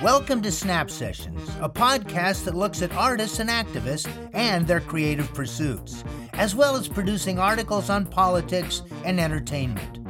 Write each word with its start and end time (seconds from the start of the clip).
Welcome 0.00 0.42
to 0.42 0.52
Snap 0.52 0.90
Sessions, 0.90 1.48
a 1.60 1.68
podcast 1.68 2.44
that 2.44 2.54
looks 2.54 2.82
at 2.82 2.92
artists 2.94 3.38
and 3.38 3.48
activists 3.48 4.08
and 4.34 4.66
their 4.66 4.80
creative 4.80 5.32
pursuits, 5.32 6.04
as 6.34 6.54
well 6.54 6.76
as 6.76 6.88
producing 6.88 7.38
articles 7.38 7.88
on 7.88 8.04
politics 8.04 8.82
and 9.04 9.18
entertainment. 9.18 10.00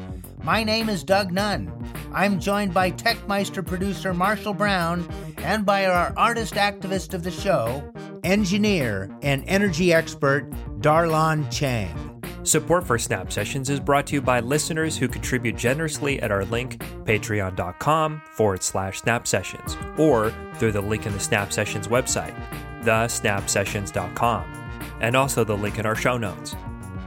My 0.43 0.65
name 0.65 0.89
is 0.89 1.05
Doug 1.05 1.31
Nunn. 1.31 1.73
I'm 2.13 2.41
joined 2.41 2.73
by 2.75 2.91
Techmeister 2.91 3.65
producer 3.65 4.15
Marshall 4.15 4.55
Brown 4.55 5.07
and 5.39 5.67
by 5.67 5.87
our 5.87 6.13
artist 6.17 6.55
activist 6.55 7.15
of 7.15 7.23
the 7.23 7.31
show, 7.31 7.83
engineer 8.25 9.11
and 9.23 9.45
energy 9.47 9.93
expert 9.93 10.51
Dar-Lon 10.81 11.49
Chang. 11.51 12.23
Support 12.45 12.87
for 12.87 12.99
Snap 12.99 13.31
Sessions 13.31 13.69
is 13.69 13.79
brought 13.79 14.07
to 14.07 14.15
you 14.15 14.23
by 14.23 14.41
listeners 14.41 14.97
who 14.97 15.07
contribute 15.07 15.57
generously 15.57 16.21
at 16.23 16.31
our 16.31 16.45
link, 16.47 16.79
patreon.com 17.05 18.23
forward 18.33 18.63
slash 18.63 19.01
snap 19.01 19.27
sessions, 19.27 19.77
or 19.99 20.33
through 20.55 20.73
the 20.73 20.81
link 20.81 21.05
in 21.05 21.13
the 21.13 21.21
Snap 21.21 21.53
Sessions 21.53 21.89
website, 21.89 22.35
thesnapsessions.com, 22.83 24.71
and 25.01 25.15
also 25.15 25.45
the 25.45 25.57
link 25.57 25.79
in 25.79 25.85
our 25.85 25.97
show 25.97 26.17
notes. 26.17 26.57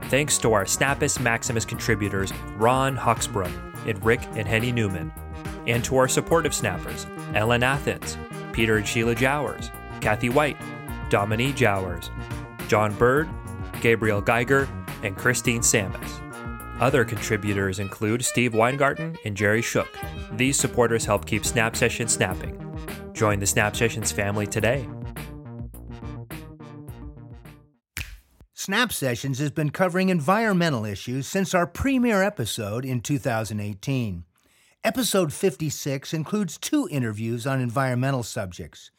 Thanks 0.09 0.38
to 0.39 0.53
our 0.53 0.66
Snappus 0.66 1.20
Maximus 1.20 1.66
contributors, 1.66 2.31
Ron 2.58 2.95
Huxbrook 2.95 3.52
and 3.88 4.05
Rick 4.05 4.22
and 4.36 4.48
Henny 4.48 4.72
Newman, 4.72 5.12
and 5.66 5.84
to 5.86 5.98
our 5.98 6.08
supportive 6.08 6.53
snappers, 6.53 7.08
Ellen 7.34 7.64
Athens, 7.64 8.17
Peter 8.52 8.78
and 8.78 8.88
Sheila 8.88 9.16
Jowers, 9.16 9.72
Kathy 10.02 10.30
White, 10.30 10.58
Dominique 11.12 11.58
Jowers, 11.58 12.10
John 12.70 12.96
Bird, 12.96 13.30
Gabriel 13.82 14.22
Geiger, 14.22 14.68
and 15.04 15.16
Christine 15.18 15.59
Samus. 15.59 16.22
Other 16.80 17.03
contributors 17.03 17.80
include 17.80 18.23
Steve 18.23 18.56
Weingarten 18.56 19.18
and 19.26 19.36
Jerry 19.36 19.62
Shook. 19.62 19.90
These 20.31 20.58
supporters 20.58 21.03
help 21.03 21.26
keep 21.26 21.45
Snap 21.45 21.76
Sessions 21.76 22.14
snapping. 22.14 22.58
Join 23.12 23.40
the 23.40 23.45
Snap 23.45 23.76
Sessions 23.76 24.12
family 24.12 24.48
today. 24.48 24.88
Snap 28.53 28.94
Sessions 28.94 29.40
has 29.40 29.52
been 29.52 29.72
covering 29.72 30.08
environmental 30.08 30.86
issues 30.86 31.28
since 31.28 31.53
our 31.53 31.68
premiere 31.68 32.23
episode 32.23 32.86
in 32.86 33.02
2018. 33.02 34.23
Episode 34.86 35.34
56 35.34 36.14
includes 36.14 36.58
two 36.58 36.88
interviews 36.90 37.46
on 37.46 37.59
environmental 37.59 38.23
subjects 38.23 38.92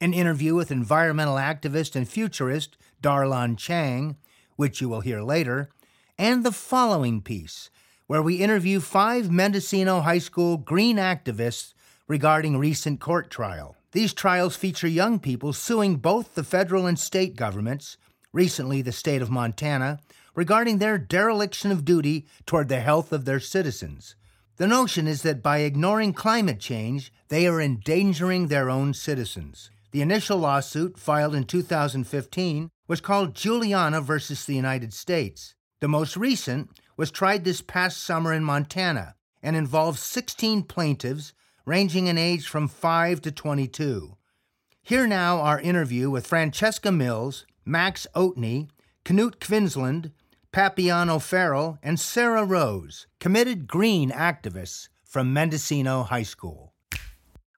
an 0.00 0.12
interview 0.12 0.54
with 0.54 0.70
environmental 0.70 1.36
activist 1.36 1.96
and 1.96 2.08
futurist 2.08 2.76
Dar-Lon 3.00 3.56
Chang 3.56 4.16
which 4.56 4.80
you 4.80 4.88
will 4.88 5.00
hear 5.00 5.22
later, 5.22 5.70
and 6.18 6.44
the 6.44 6.52
following 6.52 7.20
piece, 7.20 7.70
where 8.06 8.22
we 8.22 8.36
interview 8.36 8.80
five 8.80 9.30
Mendocino 9.30 10.00
High 10.00 10.18
School 10.18 10.56
green 10.56 10.96
activists 10.96 11.74
regarding 12.08 12.56
recent 12.56 13.00
court 13.00 13.30
trial. 13.30 13.76
These 13.92 14.14
trials 14.14 14.56
feature 14.56 14.88
young 14.88 15.18
people 15.18 15.52
suing 15.52 15.96
both 15.96 16.34
the 16.34 16.44
federal 16.44 16.86
and 16.86 16.98
state 16.98 17.36
governments, 17.36 17.96
recently 18.32 18.82
the 18.82 18.92
state 18.92 19.22
of 19.22 19.30
Montana, 19.30 20.00
regarding 20.34 20.78
their 20.78 20.98
dereliction 20.98 21.70
of 21.70 21.84
duty 21.84 22.26
toward 22.44 22.68
the 22.68 22.80
health 22.80 23.12
of 23.12 23.24
their 23.24 23.40
citizens. 23.40 24.14
The 24.56 24.66
notion 24.66 25.06
is 25.06 25.22
that 25.22 25.42
by 25.42 25.58
ignoring 25.58 26.12
climate 26.12 26.60
change, 26.60 27.12
they 27.28 27.46
are 27.46 27.60
endangering 27.60 28.48
their 28.48 28.70
own 28.70 28.94
citizens. 28.94 29.70
The 29.96 30.02
initial 30.02 30.36
lawsuit, 30.36 30.98
filed 30.98 31.34
in 31.34 31.44
2015, 31.44 32.68
was 32.86 33.00
called 33.00 33.34
Juliana 33.34 34.02
versus 34.02 34.44
the 34.44 34.54
United 34.54 34.92
States. 34.92 35.54
The 35.80 35.88
most 35.88 36.18
recent 36.18 36.68
was 36.98 37.10
tried 37.10 37.44
this 37.44 37.62
past 37.62 38.04
summer 38.04 38.34
in 38.34 38.44
Montana 38.44 39.14
and 39.42 39.56
involved 39.56 39.98
16 39.98 40.64
plaintiffs 40.64 41.32
ranging 41.64 42.08
in 42.08 42.18
age 42.18 42.46
from 42.46 42.68
5 42.68 43.22
to 43.22 43.32
22. 43.32 44.18
Here 44.82 45.06
now 45.06 45.40
our 45.40 45.58
interview 45.58 46.10
with 46.10 46.26
Francesca 46.26 46.92
Mills, 46.92 47.46
Max 47.64 48.06
Oatney, 48.14 48.68
Knut 49.02 49.36
Kvinsland, 49.36 50.12
Papiano 50.52 51.18
Farrell, 51.18 51.78
and 51.82 51.98
Sarah 51.98 52.44
Rose, 52.44 53.06
committed 53.18 53.66
green 53.66 54.10
activists 54.10 54.90
from 55.06 55.32
Mendocino 55.32 56.02
High 56.02 56.22
School. 56.22 56.74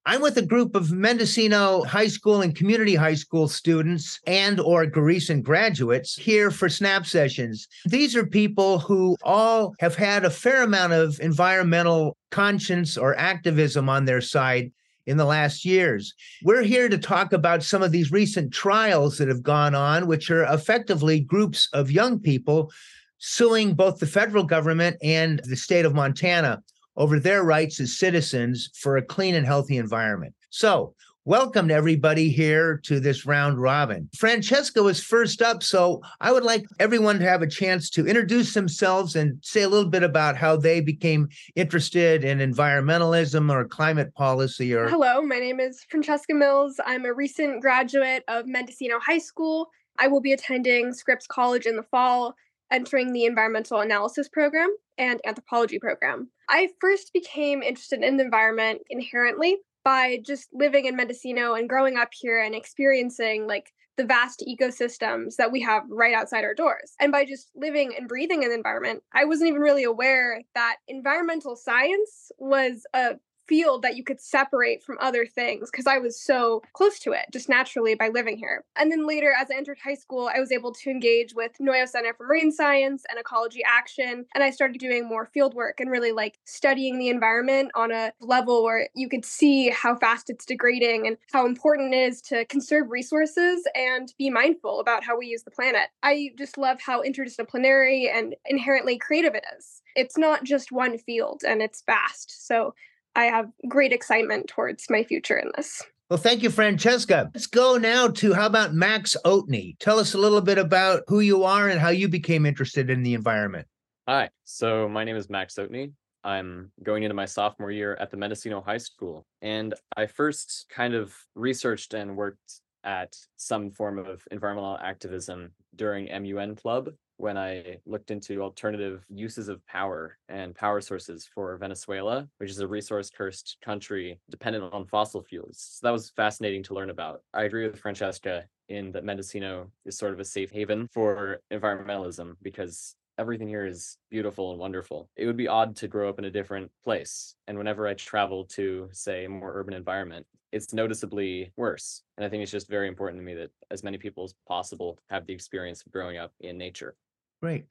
I'm 0.09 0.23
with 0.23 0.39
a 0.39 0.47
group 0.47 0.75
of 0.75 0.91
Mendocino 0.91 1.85
high 1.85 2.07
school 2.07 2.41
and 2.41 2.57
community 2.57 2.95
high 2.95 3.13
school 3.13 3.47
students 3.47 4.19
and 4.27 4.59
or 4.59 4.91
recent 4.95 5.45
graduates 5.45 6.17
here 6.17 6.51
for 6.51 6.71
snap 6.71 7.05
sessions. 7.05 7.69
These 7.85 8.17
are 8.17 8.25
people 8.25 8.79
who 8.79 9.19
all 9.23 9.75
have 9.81 9.97
had 9.97 10.25
a 10.25 10.31
fair 10.31 10.63
amount 10.63 10.95
of 10.95 11.21
environmental 11.21 12.17
conscience 12.31 12.97
or 12.97 13.19
activism 13.19 13.91
on 13.91 14.07
their 14.07 14.23
side 14.23 14.73
in 15.05 15.19
the 15.19 15.27
last 15.27 15.67
years. 15.67 16.15
We're 16.43 16.63
here 16.63 16.89
to 16.89 16.97
talk 16.97 17.35
about 17.35 17.63
some 17.63 17.83
of 17.83 17.93
these 17.93 18.11
recent 18.11 18.51
trials 18.51 19.19
that 19.19 19.29
have 19.29 19.43
gone 19.43 19.75
on, 19.75 20.07
which 20.07 20.31
are 20.31 20.45
effectively 20.45 21.21
groups 21.21 21.69
of 21.75 21.91
young 21.91 22.19
people 22.19 22.73
suing 23.19 23.75
both 23.75 23.99
the 23.99 24.07
federal 24.07 24.45
government 24.45 24.97
and 25.03 25.43
the 25.45 25.57
state 25.57 25.85
of 25.85 25.95
Montana 25.95 26.63
over 26.99 27.21
their 27.21 27.45
rights 27.45 27.81
as 27.81 27.97
citizens 27.97 28.71
for 28.75 28.97
a 28.97 29.03
clean 29.03 29.37
and 29.37 29.47
healthy 29.47 29.79
environment. 29.79 30.35
So, 30.51 30.95
welcome 31.25 31.69
to 31.69 31.75
everybody 31.75 32.29
here 32.29 32.81
to 32.85 32.99
this 32.99 33.25
round 33.25 33.61
robin. 33.61 34.09
Francesca 34.17 34.83
was 34.83 35.03
first 35.03 35.41
up, 35.41 35.63
so 35.63 36.03
I 36.21 36.33
would 36.33 36.43
like 36.43 36.65
everyone 36.81 37.21
to 37.21 37.25
have 37.25 37.41
a 37.41 37.47
chance 37.47 37.89
to 37.91 38.07
introduce 38.07 38.53
themselves 38.53 39.15
and 39.15 39.39
say 39.43 39.63
a 39.63 39.69
little 39.69 39.89
bit 39.89 40.03
about 40.03 40.37
how 40.37 40.57
they 40.57 40.81
became 40.81 41.29
interested 41.55 42.25
in 42.25 42.39
environmentalism 42.39 43.51
or 43.53 43.65
climate 43.67 44.13
policy 44.15 44.75
or 44.75 44.89
Hello, 44.89 45.23
my 45.23 45.39
name 45.39 45.61
is 45.61 45.85
Francesca 45.89 46.35
Mills. 46.35 46.81
I'm 46.85 47.05
a 47.05 47.15
recent 47.15 47.63
graduate 47.63 48.25
of 48.27 48.47
Mendocino 48.47 48.99
High 48.99 49.19
School. 49.19 49.69
I 50.01 50.09
will 50.09 50.21
be 50.21 50.33
attending 50.33 50.93
Scripps 50.93 51.29
College 51.29 51.67
in 51.67 51.77
the 51.77 51.83
fall 51.85 52.35
entering 52.71 53.13
the 53.13 53.25
environmental 53.25 53.81
analysis 53.81 54.29
program 54.29 54.69
and 54.97 55.21
anthropology 55.27 55.79
program. 55.79 56.31
I 56.49 56.71
first 56.81 57.13
became 57.13 57.63
interested 57.63 58.03
in 58.03 58.17
the 58.17 58.25
environment 58.25 58.83
inherently 58.91 59.59
by 59.85 60.19
just 60.25 60.49
living 60.53 60.87
in 60.87 60.97
Mendocino 60.97 61.55
and 61.55 61.69
growing 61.69 61.97
up 61.97 62.11
here 62.13 62.43
and 62.43 62.55
experiencing 62.55 63.47
like 63.47 63.73
the 63.97 64.05
vast 64.05 64.45
ecosystems 64.49 65.37
that 65.37 65.51
we 65.51 65.61
have 65.61 65.83
right 65.91 66.15
outside 66.15 66.45
our 66.45 66.55
doors. 66.55 66.95
And 67.01 67.11
by 67.11 67.25
just 67.25 67.51
living 67.55 67.95
and 67.99 68.09
breathing 68.09 68.43
in 68.43 68.51
the 68.51 68.55
environment, 68.55 69.03
I 69.13 69.25
wasn't 69.25 69.49
even 69.49 69.61
really 69.61 69.85
aware 69.85 70.41
that 70.55 70.77
environmental 70.87 71.57
science 71.57 72.31
was 72.39 72.87
a 72.95 73.17
field 73.49 73.83
that 73.83 73.97
you 73.97 74.05
could 74.05 74.21
separate 74.21 74.83
from 74.83 74.99
other 75.01 75.27
things 75.27 75.71
because 75.71 75.87
I 75.87 75.99
was 75.99 76.21
so 76.21 76.63
close 76.73 76.99
to 77.01 77.13
it 77.13 77.27
just 77.33 77.49
naturally 77.49 77.95
by 77.95 78.09
living 78.09 78.37
here. 78.37 78.65
And 78.77 78.93
then 78.93 79.07
later, 79.07 79.35
as 79.39 79.49
I 79.51 79.57
entered 79.57 79.79
high 79.83 79.95
school, 79.95 80.31
I 80.35 80.41
was 80.41 80.53
able 80.53 80.73
to 80.73 80.91
engage 80.91 81.35
with 81.35 81.53
Noyo 81.61 81.89
Center 81.89 82.15
for 82.15 82.27
Marine 82.27 82.53
Science 82.53 83.05
and 83.09 83.19
Ecology 83.19 83.63
Action. 83.67 84.27
And 84.35 84.45
I 84.45 84.51
started 84.51 84.79
doing 84.79 85.09
more 85.09 85.27
field 85.27 85.55
work 85.55 85.81
and 85.81 85.91
really 85.91 86.13
like 86.13 86.39
studying 86.45 86.99
the 86.99 87.09
environment 87.09 87.71
on 87.75 87.91
a 87.91 88.13
level 88.21 88.63
where 88.63 88.89
you 88.95 89.09
could 89.09 89.25
see 89.25 89.71
how 89.71 89.97
fast 89.97 90.31
it's 90.31 90.45
degrading 90.45 91.07
and 91.07 91.17
how 91.33 91.47
important 91.47 91.95
it 91.95 91.99
is 91.99 92.21
to 92.23 92.45
conserve 92.47 92.91
resources 92.91 93.67
and 93.75 94.13
be 94.19 94.31
mindful 94.31 94.81
about 94.81 95.05
how 95.05 95.19
we 95.19 95.27
use 95.27 95.43
the 95.43 95.51
planet. 95.51 95.89
I 96.03 96.31
just 96.37 96.59
love 96.59 96.81
how 96.81 97.03
interdisciplinary 97.03 98.13
and 98.13 98.35
inherently 98.47 98.99
creative 98.99 99.35
it 99.35 99.45
is. 99.57 99.83
It's 99.97 100.19
not 100.19 100.45
just 100.45 100.71
one 100.71 100.99
field 100.99 101.43
and 101.47 101.63
it's 101.63 101.83
vast. 101.87 102.47
So 102.47 102.75
I 103.19 103.25
have 103.25 103.51
great 103.69 103.93
excitement 103.93 104.47
towards 104.47 104.89
my 104.89 105.03
future 105.03 105.37
in 105.37 105.51
this. 105.57 105.83
Well, 106.09 106.21
thank 106.21 106.41
you, 106.41 106.51
Francesca. 106.51 107.29
Let's 107.35 107.49
go 107.49 107.77
now 107.77 108.07
to 108.07 108.33
how 108.33 108.47
about 108.47 108.75
Max 108.75 109.17
Oatney? 109.25 109.77
Tell 109.81 109.99
us 109.99 110.15
a 110.15 110.19
little 110.19 110.41
bit 110.41 110.57
about 110.57 111.03
who 111.09 111.19
you 111.19 111.43
are 111.43 111.69
and 111.69 111.81
how 111.81 111.89
you 111.89 112.09
became 112.09 112.47
interested 112.47 112.91
in 112.91 113.03
the 113.03 113.15
environment. 113.15 113.67
Hi, 114.09 114.31
so 114.45 114.89
my 114.89 115.03
name 115.03 115.17
is 115.17 115.29
Max 115.29 115.57
Oatney. 115.57 115.91
I'm 116.23 116.71
going 116.85 117.03
into 117.03 117.15
my 117.15 117.25
sophomore 117.25 117.73
year 117.73 117.97
at 117.99 118.13
the 118.13 118.17
Mendocino 118.17 118.61
High 118.61 118.79
School. 118.79 119.27
And 119.43 119.75
I 119.97 120.07
first 120.07 120.67
kind 120.71 120.95
of 120.95 121.13
researched 121.35 121.95
and 121.95 122.17
worked 122.17 122.61
at 122.85 123.17
some 123.37 123.73
form 123.73 123.99
of 123.99 124.23
environmental 124.31 124.79
activism 124.81 125.51
during 125.75 126.07
MUN 126.07 126.55
Club, 126.55 126.91
when 127.19 127.37
I 127.37 127.79
looked 127.85 128.11
into 128.11 128.43
alternative 128.43 129.05
uses 129.09 129.49
of 129.49 129.65
power 129.67 130.17
and 130.29 130.55
power 130.55 130.81
sources 130.81 131.29
for 131.33 131.57
Venezuela, 131.59 132.29
which 132.39 132.51
is 132.51 132.61
a 132.61 132.67
resource 132.67 133.11
cursed 133.11 133.59
country 133.63 134.21
dependent 134.31 134.73
on 134.73 134.87
fossil 134.87 135.23
fuels. 135.23 135.59
So 135.59 135.87
that 135.87 135.93
was 135.93 136.11
fascinating 136.11 136.63
to 136.65 136.75
learn 136.75 136.91
about. 136.91 137.23
I 137.35 137.43
agree 137.43 137.67
with 137.67 137.79
Francesca 137.79 138.45
in 138.69 138.93
that 138.93 139.05
Mendocino 139.05 139.71
is 139.85 139.99
sort 139.99 140.13
of 140.13 140.21
a 140.21 140.25
safe 140.25 140.51
haven 140.51 140.89
for 140.93 141.41
environmentalism 141.53 142.37
because 142.43 142.95
everything 143.19 143.49
here 143.49 143.67
is 143.67 143.99
beautiful 144.11 144.53
and 144.53 144.61
wonderful. 144.61 145.11
It 145.17 145.27
would 145.27 145.37
be 145.37 145.49
odd 145.49 145.75
to 145.77 145.89
grow 145.89 146.09
up 146.09 146.19
in 146.21 146.25
a 146.25 146.31
different 146.31 146.71
place. 146.85 147.35
And 147.49 147.59
whenever 147.59 147.89
I 147.89 147.95
travel 147.95 148.45
to, 148.51 148.89
say, 148.93 149.25
a 149.25 149.29
more 149.29 149.53
urban 149.55 149.75
environment, 149.75 150.25
it's 150.53 150.73
noticeably 150.73 151.53
worse. 151.57 152.03
And 152.17 152.25
I 152.25 152.29
think 152.29 152.43
it's 152.43 152.53
just 152.53 152.69
very 152.69 152.89
important 152.89 153.21
to 153.21 153.25
me 153.25 153.35
that 153.35 153.51
as 153.71 153.83
many 153.83 153.99
people 153.99 154.25
as 154.25 154.35
possible 154.47 154.99
have 155.11 155.27
the 155.27 155.33
experience 155.33 155.83
of 155.85 155.93
growing 155.93 156.17
up 156.17 156.33
in 156.41 156.57
nature. 156.57 156.95
Great. 157.41 157.67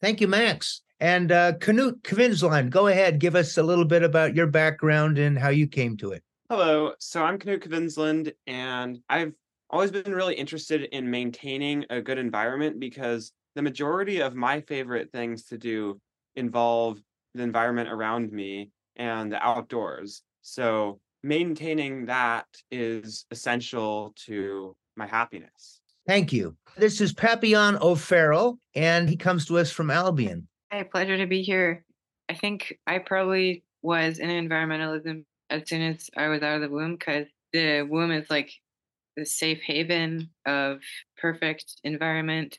Thank 0.00 0.20
you, 0.20 0.28
Max. 0.28 0.82
And 1.00 1.30
uh, 1.30 1.52
Knut 1.54 2.02
Kvinsland, 2.02 2.70
go 2.70 2.88
ahead, 2.88 3.20
give 3.20 3.36
us 3.36 3.56
a 3.56 3.62
little 3.62 3.84
bit 3.84 4.02
about 4.02 4.34
your 4.34 4.46
background 4.46 5.18
and 5.18 5.38
how 5.38 5.48
you 5.48 5.66
came 5.66 5.96
to 5.98 6.12
it. 6.12 6.22
Hello. 6.48 6.92
So 6.98 7.22
I'm 7.22 7.38
Knut 7.38 7.60
Kvinsland, 7.60 8.32
and 8.46 8.98
I've 9.08 9.32
always 9.70 9.90
been 9.90 10.14
really 10.14 10.34
interested 10.34 10.82
in 10.82 11.10
maintaining 11.10 11.84
a 11.90 12.00
good 12.00 12.18
environment 12.18 12.80
because 12.80 13.32
the 13.54 13.62
majority 13.62 14.20
of 14.20 14.34
my 14.34 14.60
favorite 14.62 15.12
things 15.12 15.44
to 15.44 15.58
do 15.58 16.00
involve 16.36 17.00
the 17.34 17.42
environment 17.42 17.88
around 17.90 18.32
me 18.32 18.70
and 18.96 19.30
the 19.30 19.44
outdoors. 19.44 20.22
So 20.42 21.00
maintaining 21.22 22.06
that 22.06 22.46
is 22.70 23.26
essential 23.30 24.14
to 24.26 24.76
my 24.96 25.06
happiness. 25.06 25.80
Thank 26.08 26.32
you. 26.32 26.56
This 26.78 27.02
is 27.02 27.12
Papillon 27.12 27.76
O'Farrell, 27.82 28.58
and 28.74 29.10
he 29.10 29.16
comes 29.16 29.44
to 29.44 29.58
us 29.58 29.70
from 29.70 29.90
Albion. 29.90 30.48
Hi, 30.72 30.82
pleasure 30.82 31.18
to 31.18 31.26
be 31.26 31.42
here. 31.42 31.84
I 32.30 32.34
think 32.34 32.78
I 32.86 32.98
probably 32.98 33.62
was 33.82 34.18
in 34.18 34.30
environmentalism 34.30 35.26
as 35.50 35.68
soon 35.68 35.82
as 35.82 36.08
I 36.16 36.28
was 36.28 36.42
out 36.42 36.56
of 36.56 36.62
the 36.62 36.70
womb 36.70 36.96
because 36.96 37.26
the 37.52 37.82
womb 37.82 38.10
is 38.10 38.30
like 38.30 38.50
the 39.18 39.26
safe 39.26 39.60
haven 39.60 40.30
of 40.46 40.78
perfect 41.20 41.74
environment. 41.84 42.56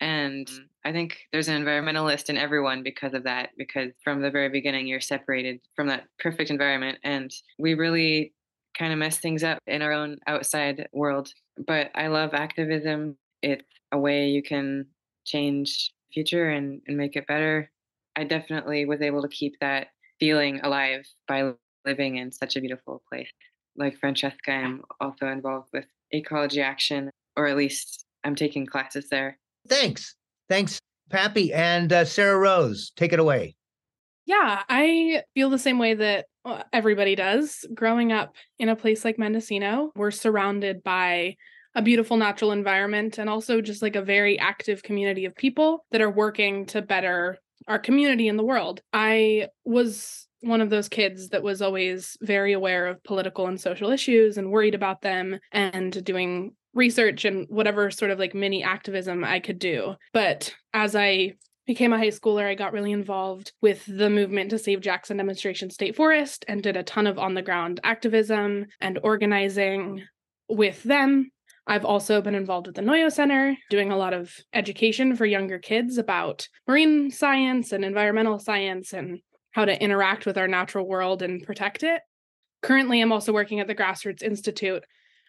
And 0.00 0.46
mm-hmm. 0.46 0.62
I 0.84 0.92
think 0.92 1.18
there's 1.32 1.48
an 1.48 1.60
environmentalist 1.60 2.28
in 2.28 2.36
everyone 2.36 2.84
because 2.84 3.14
of 3.14 3.24
that, 3.24 3.50
because 3.58 3.90
from 4.04 4.22
the 4.22 4.30
very 4.30 4.48
beginning, 4.48 4.86
you're 4.86 5.00
separated 5.00 5.58
from 5.74 5.88
that 5.88 6.04
perfect 6.20 6.50
environment. 6.50 6.98
And 7.02 7.32
we 7.58 7.74
really 7.74 8.32
kind 8.78 8.92
of 8.92 8.98
mess 8.98 9.18
things 9.18 9.42
up 9.42 9.58
in 9.66 9.82
our 9.82 9.92
own 9.92 10.18
outside 10.26 10.88
world. 10.92 11.32
But 11.66 11.90
I 11.94 12.08
love 12.08 12.34
activism. 12.34 13.16
It's 13.42 13.64
a 13.92 13.98
way 13.98 14.28
you 14.28 14.42
can 14.42 14.86
change 15.24 15.92
future 16.12 16.50
and, 16.50 16.80
and 16.86 16.96
make 16.96 17.16
it 17.16 17.26
better. 17.26 17.70
I 18.16 18.24
definitely 18.24 18.84
was 18.84 19.02
able 19.02 19.22
to 19.22 19.28
keep 19.28 19.54
that 19.60 19.88
feeling 20.18 20.60
alive 20.62 21.06
by 21.28 21.52
living 21.84 22.16
in 22.16 22.32
such 22.32 22.56
a 22.56 22.60
beautiful 22.60 23.02
place. 23.08 23.30
Like 23.76 23.98
Francesca, 23.98 24.52
I'm 24.52 24.82
also 25.00 25.26
involved 25.26 25.68
with 25.72 25.84
Ecology 26.12 26.62
Action, 26.62 27.10
or 27.36 27.46
at 27.46 27.56
least 27.56 28.04
I'm 28.24 28.34
taking 28.34 28.66
classes 28.66 29.08
there. 29.10 29.38
Thanks. 29.68 30.14
Thanks, 30.48 30.78
Pappy. 31.10 31.52
And 31.52 31.92
uh, 31.92 32.04
Sarah 32.04 32.38
Rose, 32.38 32.92
take 32.96 33.12
it 33.12 33.18
away. 33.18 33.56
Yeah, 34.26 34.62
I 34.68 35.22
feel 35.34 35.50
the 35.50 35.58
same 35.58 35.78
way 35.78 35.94
that 35.94 36.26
uh, 36.44 36.64
everybody 36.72 37.14
does. 37.14 37.64
Growing 37.72 38.12
up 38.12 38.34
in 38.58 38.68
a 38.68 38.76
place 38.76 39.04
like 39.04 39.18
Mendocino, 39.18 39.92
we're 39.94 40.10
surrounded 40.10 40.82
by 40.82 41.36
a 41.76 41.82
beautiful 41.82 42.16
natural 42.16 42.52
environment 42.52 43.18
and 43.18 43.30
also 43.30 43.60
just 43.60 43.82
like 43.82 43.96
a 43.96 44.02
very 44.02 44.38
active 44.38 44.82
community 44.82 45.26
of 45.26 45.36
people 45.36 45.84
that 45.92 46.00
are 46.00 46.10
working 46.10 46.66
to 46.66 46.82
better 46.82 47.38
our 47.68 47.78
community 47.78 48.28
in 48.28 48.36
the 48.36 48.44
world. 48.44 48.80
I 48.92 49.48
was 49.64 50.26
one 50.40 50.60
of 50.60 50.70
those 50.70 50.88
kids 50.88 51.28
that 51.30 51.42
was 51.42 51.62
always 51.62 52.16
very 52.20 52.52
aware 52.52 52.86
of 52.86 53.02
political 53.04 53.46
and 53.46 53.60
social 53.60 53.90
issues 53.90 54.38
and 54.38 54.50
worried 54.50 54.74
about 54.74 55.02
them 55.02 55.38
and 55.52 56.04
doing 56.04 56.52
research 56.74 57.24
and 57.24 57.46
whatever 57.48 57.90
sort 57.90 58.10
of 58.10 58.18
like 58.18 58.34
mini 58.34 58.62
activism 58.62 59.24
I 59.24 59.40
could 59.40 59.58
do. 59.58 59.94
But 60.12 60.54
as 60.72 60.94
I 60.94 61.34
became 61.66 61.92
a 61.92 61.98
high 61.98 62.08
schooler, 62.08 62.46
I 62.46 62.54
got 62.54 62.72
really 62.72 62.92
involved 62.92 63.52
with 63.60 63.84
the 63.86 64.08
movement 64.08 64.50
to 64.50 64.58
save 64.58 64.80
Jackson 64.80 65.16
Demonstration 65.16 65.70
State 65.70 65.96
Forest 65.96 66.44
and 66.48 66.62
did 66.62 66.76
a 66.76 66.82
ton 66.82 67.06
of 67.06 67.18
on 67.18 67.34
the 67.34 67.42
ground 67.42 67.80
activism 67.82 68.66
and 68.80 68.98
organizing 69.02 70.02
with 70.48 70.82
them. 70.84 71.30
I've 71.66 71.84
also 71.84 72.20
been 72.20 72.36
involved 72.36 72.68
with 72.68 72.76
the 72.76 72.82
Noyo 72.82 73.10
Center, 73.10 73.56
doing 73.70 73.90
a 73.90 73.96
lot 73.96 74.14
of 74.14 74.32
education 74.54 75.16
for 75.16 75.26
younger 75.26 75.58
kids 75.58 75.98
about 75.98 76.48
marine 76.68 77.10
science 77.10 77.72
and 77.72 77.84
environmental 77.84 78.38
science 78.38 78.92
and 78.92 79.18
how 79.50 79.64
to 79.64 79.82
interact 79.82 80.26
with 80.26 80.38
our 80.38 80.46
natural 80.46 80.86
world 80.86 81.22
and 81.22 81.42
protect 81.42 81.82
it. 81.82 82.00
Currently, 82.62 83.00
I'm 83.00 83.10
also 83.10 83.32
working 83.32 83.58
at 83.58 83.66
the 83.66 83.74
Grassroots 83.74 84.22
Institute 84.22 84.84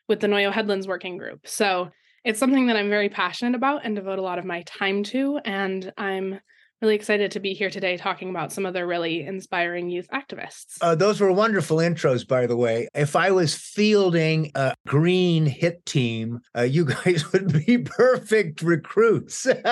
with 0.08 0.20
the 0.20 0.28
Noyo 0.28 0.52
Headlands 0.52 0.88
Working 0.88 1.18
Group. 1.18 1.48
So 1.48 1.90
it's 2.28 2.40
something 2.40 2.68
that 2.68 2.76
I'm 2.76 2.90
very 2.90 3.08
passionate 3.08 3.56
about 3.56 3.86
and 3.86 3.96
devote 3.96 4.20
a 4.20 4.22
lot 4.22 4.38
of 4.38 4.44
my 4.44 4.62
time 4.64 5.02
to. 5.06 5.40
And 5.46 5.94
I'm 5.98 6.42
really 6.82 6.96
excited 6.96 7.32
to 7.32 7.40
be 7.40 7.54
here 7.54 7.70
today 7.70 7.96
talking 7.96 8.30
about 8.30 8.52
some 8.52 8.66
of 8.66 8.74
the 8.74 8.86
really 8.86 9.26
inspiring 9.26 9.90
youth 9.90 10.10
activists. 10.14 10.78
Uh, 10.82 10.94
those 10.94 11.22
were 11.22 11.32
wonderful 11.32 11.78
intros, 11.78 12.28
by 12.28 12.46
the 12.46 12.58
way. 12.58 12.90
If 12.94 13.16
I 13.16 13.32
was 13.32 13.56
fielding 13.56 14.52
a 14.56 14.76
green 14.86 15.46
hit 15.46 15.86
team, 15.86 16.42
uh, 16.54 16.64
you 16.64 16.84
guys 17.06 17.32
would 17.32 17.66
be 17.66 17.78
perfect 17.78 18.62
recruits. 18.62 19.48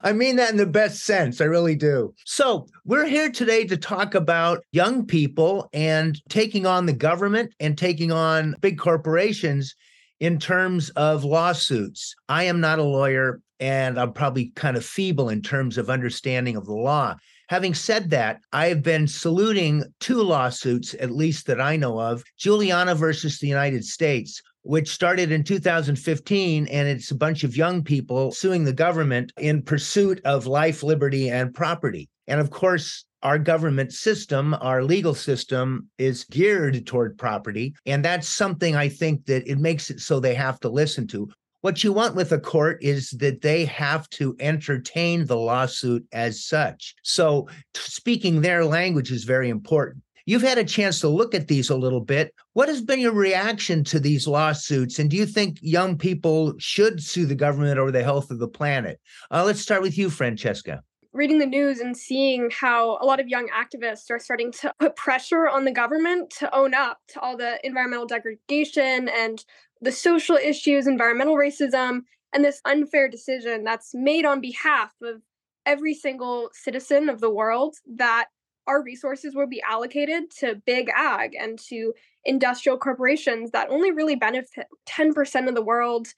I 0.00 0.12
mean 0.14 0.36
that 0.36 0.52
in 0.52 0.56
the 0.56 0.64
best 0.66 1.02
sense. 1.02 1.42
I 1.42 1.44
really 1.44 1.76
do. 1.76 2.14
So, 2.24 2.66
we're 2.86 3.06
here 3.06 3.30
today 3.30 3.66
to 3.66 3.76
talk 3.76 4.14
about 4.14 4.64
young 4.72 5.04
people 5.04 5.68
and 5.74 6.18
taking 6.30 6.64
on 6.64 6.86
the 6.86 6.94
government 6.94 7.52
and 7.60 7.76
taking 7.76 8.10
on 8.10 8.54
big 8.62 8.78
corporations 8.78 9.74
in 10.20 10.38
terms 10.38 10.90
of 10.90 11.24
lawsuits. 11.24 12.14
I 12.28 12.44
am 12.44 12.60
not 12.60 12.78
a 12.78 12.84
lawyer 12.84 13.40
and 13.60 13.98
I'm 13.98 14.12
probably 14.12 14.52
kind 14.54 14.76
of 14.76 14.84
feeble 14.84 15.28
in 15.28 15.42
terms 15.42 15.78
of 15.78 15.90
understanding 15.90 16.56
of 16.56 16.66
the 16.66 16.74
law. 16.74 17.16
Having 17.48 17.74
said 17.74 18.10
that, 18.10 18.40
I 18.52 18.66
have 18.66 18.82
been 18.82 19.06
saluting 19.06 19.84
two 20.00 20.22
lawsuits, 20.22 20.94
at 20.98 21.10
least 21.10 21.46
that 21.46 21.60
I 21.60 21.76
know 21.76 22.00
of 22.00 22.24
Juliana 22.38 22.94
versus 22.94 23.38
the 23.38 23.46
United 23.46 23.84
States, 23.84 24.40
which 24.62 24.88
started 24.88 25.30
in 25.30 25.44
2015. 25.44 26.66
And 26.68 26.88
it's 26.88 27.10
a 27.10 27.16
bunch 27.16 27.44
of 27.44 27.56
young 27.56 27.84
people 27.84 28.32
suing 28.32 28.64
the 28.64 28.72
government 28.72 29.32
in 29.38 29.62
pursuit 29.62 30.20
of 30.24 30.46
life, 30.46 30.82
liberty, 30.82 31.28
and 31.28 31.54
property. 31.54 32.08
And 32.26 32.40
of 32.40 32.50
course, 32.50 33.04
our 33.24 33.38
government 33.38 33.92
system, 33.92 34.54
our 34.60 34.84
legal 34.84 35.14
system 35.14 35.88
is 35.96 36.24
geared 36.24 36.86
toward 36.86 37.18
property. 37.18 37.74
And 37.86 38.04
that's 38.04 38.28
something 38.28 38.76
I 38.76 38.90
think 38.90 39.24
that 39.26 39.50
it 39.50 39.58
makes 39.58 39.90
it 39.90 40.00
so 40.00 40.20
they 40.20 40.34
have 40.34 40.60
to 40.60 40.68
listen 40.68 41.06
to. 41.08 41.28
What 41.62 41.82
you 41.82 41.94
want 41.94 42.14
with 42.14 42.30
a 42.32 42.38
court 42.38 42.78
is 42.82 43.10
that 43.12 43.40
they 43.40 43.64
have 43.64 44.10
to 44.10 44.36
entertain 44.38 45.24
the 45.24 45.38
lawsuit 45.38 46.04
as 46.12 46.44
such. 46.44 46.94
So, 47.02 47.48
speaking 47.74 48.42
their 48.42 48.66
language 48.66 49.10
is 49.10 49.24
very 49.24 49.48
important. 49.48 50.02
You've 50.26 50.42
had 50.42 50.58
a 50.58 50.64
chance 50.64 51.00
to 51.00 51.08
look 51.08 51.34
at 51.34 51.48
these 51.48 51.70
a 51.70 51.76
little 51.76 52.02
bit. 52.02 52.34
What 52.52 52.68
has 52.68 52.82
been 52.82 53.00
your 53.00 53.12
reaction 53.12 53.82
to 53.84 53.98
these 53.98 54.26
lawsuits? 54.26 54.98
And 54.98 55.10
do 55.10 55.16
you 55.16 55.24
think 55.24 55.58
young 55.62 55.96
people 55.96 56.54
should 56.58 57.02
sue 57.02 57.24
the 57.24 57.34
government 57.34 57.78
or 57.78 57.90
the 57.90 58.04
health 58.04 58.30
of 58.30 58.38
the 58.38 58.48
planet? 58.48 59.00
Uh, 59.30 59.44
let's 59.44 59.60
start 59.60 59.80
with 59.80 59.96
you, 59.96 60.10
Francesca 60.10 60.82
reading 61.14 61.38
the 61.38 61.46
news 61.46 61.78
and 61.78 61.96
seeing 61.96 62.50
how 62.50 62.98
a 63.00 63.06
lot 63.06 63.20
of 63.20 63.28
young 63.28 63.48
activists 63.48 64.10
are 64.10 64.18
starting 64.18 64.50
to 64.50 64.74
put 64.80 64.96
pressure 64.96 65.48
on 65.48 65.64
the 65.64 65.70
government 65.70 66.28
to 66.28 66.52
own 66.54 66.74
up 66.74 66.98
to 67.06 67.20
all 67.20 67.36
the 67.36 67.64
environmental 67.64 68.04
degradation 68.04 69.08
and 69.08 69.44
the 69.80 69.92
social 69.92 70.36
issues, 70.36 70.88
environmental 70.88 71.36
racism, 71.36 72.00
and 72.32 72.44
this 72.44 72.60
unfair 72.64 73.08
decision 73.08 73.62
that's 73.62 73.94
made 73.94 74.24
on 74.24 74.40
behalf 74.40 74.92
of 75.02 75.22
every 75.64 75.94
single 75.94 76.50
citizen 76.52 77.08
of 77.08 77.20
the 77.20 77.30
world 77.30 77.76
that 77.96 78.26
our 78.66 78.82
resources 78.82 79.34
will 79.34 79.46
be 79.46 79.62
allocated 79.68 80.30
to 80.30 80.60
big 80.66 80.90
ag 80.96 81.36
and 81.38 81.58
to 81.58 81.92
industrial 82.24 82.78
corporations 82.78 83.52
that 83.52 83.70
only 83.70 83.92
really 83.92 84.16
benefit 84.16 84.66
10% 84.88 85.48
of 85.48 85.54
the 85.54 85.62
world. 85.62 86.08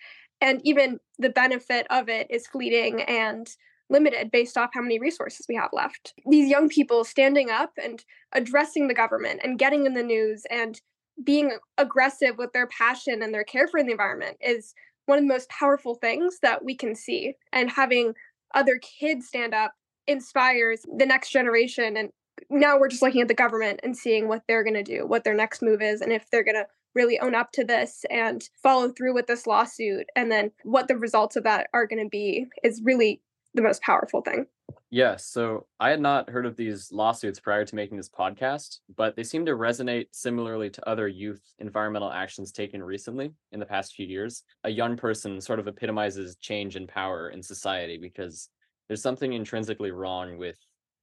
And 0.40 0.60
even 0.64 1.00
the 1.18 1.30
benefit 1.30 1.86
of 1.90 2.08
it 2.08 2.28
is 2.30 2.46
fleeting 2.46 3.02
and 3.02 3.48
limited 3.88 4.30
based 4.30 4.56
off 4.58 4.70
how 4.74 4.82
many 4.82 4.98
resources 4.98 5.46
we 5.48 5.54
have 5.54 5.70
left. 5.72 6.14
These 6.28 6.50
young 6.50 6.68
people 6.68 7.04
standing 7.04 7.50
up 7.50 7.72
and 7.82 8.04
addressing 8.32 8.88
the 8.88 8.94
government 8.94 9.40
and 9.42 9.58
getting 9.58 9.86
in 9.86 9.94
the 9.94 10.02
news 10.02 10.44
and 10.50 10.80
being 11.24 11.58
aggressive 11.78 12.36
with 12.36 12.52
their 12.52 12.66
passion 12.66 13.22
and 13.22 13.32
their 13.32 13.44
care 13.44 13.68
for 13.68 13.82
the 13.82 13.90
environment 13.90 14.36
is 14.40 14.74
one 15.06 15.18
of 15.18 15.24
the 15.24 15.32
most 15.32 15.48
powerful 15.48 15.94
things 15.94 16.38
that 16.42 16.64
we 16.64 16.74
can 16.74 16.94
see. 16.94 17.34
And 17.52 17.70
having 17.70 18.14
other 18.54 18.78
kids 18.78 19.28
stand 19.28 19.54
up 19.54 19.72
inspires 20.06 20.84
the 20.96 21.06
next 21.06 21.30
generation. 21.30 21.96
And 21.96 22.10
now 22.50 22.78
we're 22.78 22.88
just 22.88 23.02
looking 23.02 23.22
at 23.22 23.28
the 23.28 23.34
government 23.34 23.80
and 23.82 23.96
seeing 23.96 24.28
what 24.28 24.42
they're 24.46 24.64
going 24.64 24.74
to 24.74 24.82
do, 24.82 25.06
what 25.06 25.24
their 25.24 25.34
next 25.34 25.62
move 25.62 25.80
is, 25.80 26.00
and 26.00 26.12
if 26.12 26.28
they're 26.30 26.44
going 26.44 26.56
to 26.56 26.66
really 26.94 27.20
own 27.20 27.34
up 27.34 27.52
to 27.52 27.62
this 27.62 28.04
and 28.10 28.48
follow 28.62 28.88
through 28.88 29.14
with 29.14 29.26
this 29.26 29.46
lawsuit. 29.46 30.06
And 30.16 30.32
then 30.32 30.50
what 30.64 30.88
the 30.88 30.96
results 30.96 31.36
of 31.36 31.44
that 31.44 31.68
are 31.74 31.86
going 31.86 32.02
to 32.02 32.08
be 32.08 32.46
is 32.64 32.80
really 32.82 33.20
the 33.56 33.62
most 33.62 33.82
powerful 33.82 34.20
thing. 34.22 34.46
Yes. 34.90 35.26
So 35.26 35.66
I 35.80 35.90
had 35.90 36.00
not 36.00 36.30
heard 36.30 36.46
of 36.46 36.56
these 36.56 36.92
lawsuits 36.92 37.40
prior 37.40 37.64
to 37.64 37.74
making 37.74 37.96
this 37.96 38.08
podcast, 38.08 38.78
but 38.96 39.16
they 39.16 39.24
seem 39.24 39.44
to 39.46 39.52
resonate 39.52 40.06
similarly 40.12 40.70
to 40.70 40.88
other 40.88 41.08
youth 41.08 41.42
environmental 41.58 42.12
actions 42.12 42.52
taken 42.52 42.82
recently 42.82 43.32
in 43.52 43.60
the 43.60 43.66
past 43.66 43.94
few 43.94 44.06
years. 44.06 44.44
A 44.64 44.70
young 44.70 44.96
person 44.96 45.40
sort 45.40 45.58
of 45.58 45.66
epitomizes 45.66 46.36
change 46.36 46.76
and 46.76 46.88
power 46.88 47.30
in 47.30 47.42
society 47.42 47.98
because 47.98 48.48
there's 48.88 49.02
something 49.02 49.32
intrinsically 49.32 49.90
wrong 49.90 50.38
with 50.38 50.58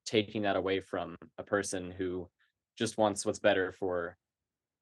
taking 0.06 0.42
that 0.44 0.56
away 0.56 0.80
from 0.80 1.16
a 1.38 1.44
person 1.44 1.92
who 1.92 2.28
just 2.78 2.98
wants 2.98 3.26
what's 3.26 3.40
better 3.40 3.74
for 3.74 4.18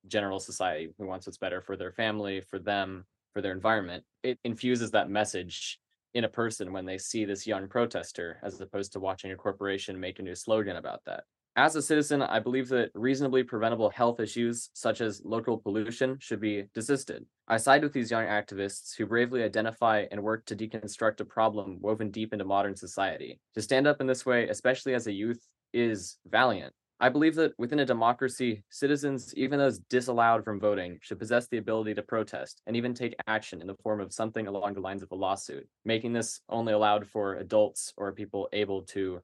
general 0.07 0.39
society 0.39 0.89
who 0.97 1.05
wants 1.05 1.27
what's 1.27 1.37
better 1.37 1.61
for 1.61 1.75
their 1.75 1.91
family, 1.91 2.41
for 2.41 2.59
them, 2.59 3.05
for 3.33 3.41
their 3.41 3.51
environment. 3.51 4.03
It 4.23 4.39
infuses 4.43 4.91
that 4.91 5.09
message 5.09 5.79
in 6.13 6.23
a 6.23 6.29
person 6.29 6.73
when 6.73 6.85
they 6.85 6.97
see 6.97 7.25
this 7.25 7.47
young 7.47 7.67
protester, 7.67 8.39
as 8.43 8.59
opposed 8.59 8.93
to 8.93 8.99
watching 8.99 9.31
a 9.31 9.35
corporation 9.35 9.99
make 9.99 10.19
a 10.19 10.23
new 10.23 10.35
slogan 10.35 10.75
about 10.75 11.01
that. 11.05 11.23
As 11.57 11.75
a 11.75 11.81
citizen, 11.81 12.21
I 12.21 12.39
believe 12.39 12.69
that 12.69 12.91
reasonably 12.93 13.43
preventable 13.43 13.89
health 13.89 14.21
issues, 14.21 14.69
such 14.73 15.01
as 15.01 15.21
local 15.25 15.57
pollution, 15.57 16.17
should 16.21 16.39
be 16.39 16.63
desisted. 16.73 17.25
I 17.45 17.57
side 17.57 17.83
with 17.83 17.91
these 17.91 18.09
young 18.09 18.25
activists 18.25 18.95
who 18.97 19.05
bravely 19.05 19.43
identify 19.43 20.05
and 20.11 20.23
work 20.23 20.45
to 20.45 20.55
deconstruct 20.55 21.19
a 21.19 21.25
problem 21.25 21.77
woven 21.81 22.09
deep 22.09 22.31
into 22.31 22.45
modern 22.45 22.77
society. 22.77 23.41
To 23.55 23.61
stand 23.61 23.85
up 23.85 23.99
in 23.99 24.07
this 24.07 24.25
way, 24.25 24.47
especially 24.47 24.93
as 24.93 25.07
a 25.07 25.11
youth, 25.11 25.45
is 25.73 26.17
valiant. 26.25 26.73
I 27.03 27.09
believe 27.09 27.33
that 27.35 27.57
within 27.57 27.79
a 27.79 27.85
democracy, 27.85 28.63
citizens, 28.69 29.33
even 29.35 29.57
those 29.57 29.79
disallowed 29.79 30.45
from 30.45 30.59
voting, 30.59 30.99
should 31.01 31.17
possess 31.17 31.47
the 31.47 31.57
ability 31.57 31.95
to 31.95 32.03
protest 32.03 32.61
and 32.67 32.75
even 32.75 32.93
take 32.93 33.15
action 33.25 33.59
in 33.59 33.65
the 33.65 33.73
form 33.73 33.99
of 33.99 34.13
something 34.13 34.45
along 34.45 34.75
the 34.75 34.81
lines 34.81 35.01
of 35.01 35.11
a 35.11 35.15
lawsuit, 35.15 35.67
making 35.83 36.13
this 36.13 36.41
only 36.47 36.73
allowed 36.73 37.07
for 37.07 37.37
adults 37.37 37.91
or 37.97 38.11
people 38.11 38.47
able 38.53 38.83
to 38.83 39.19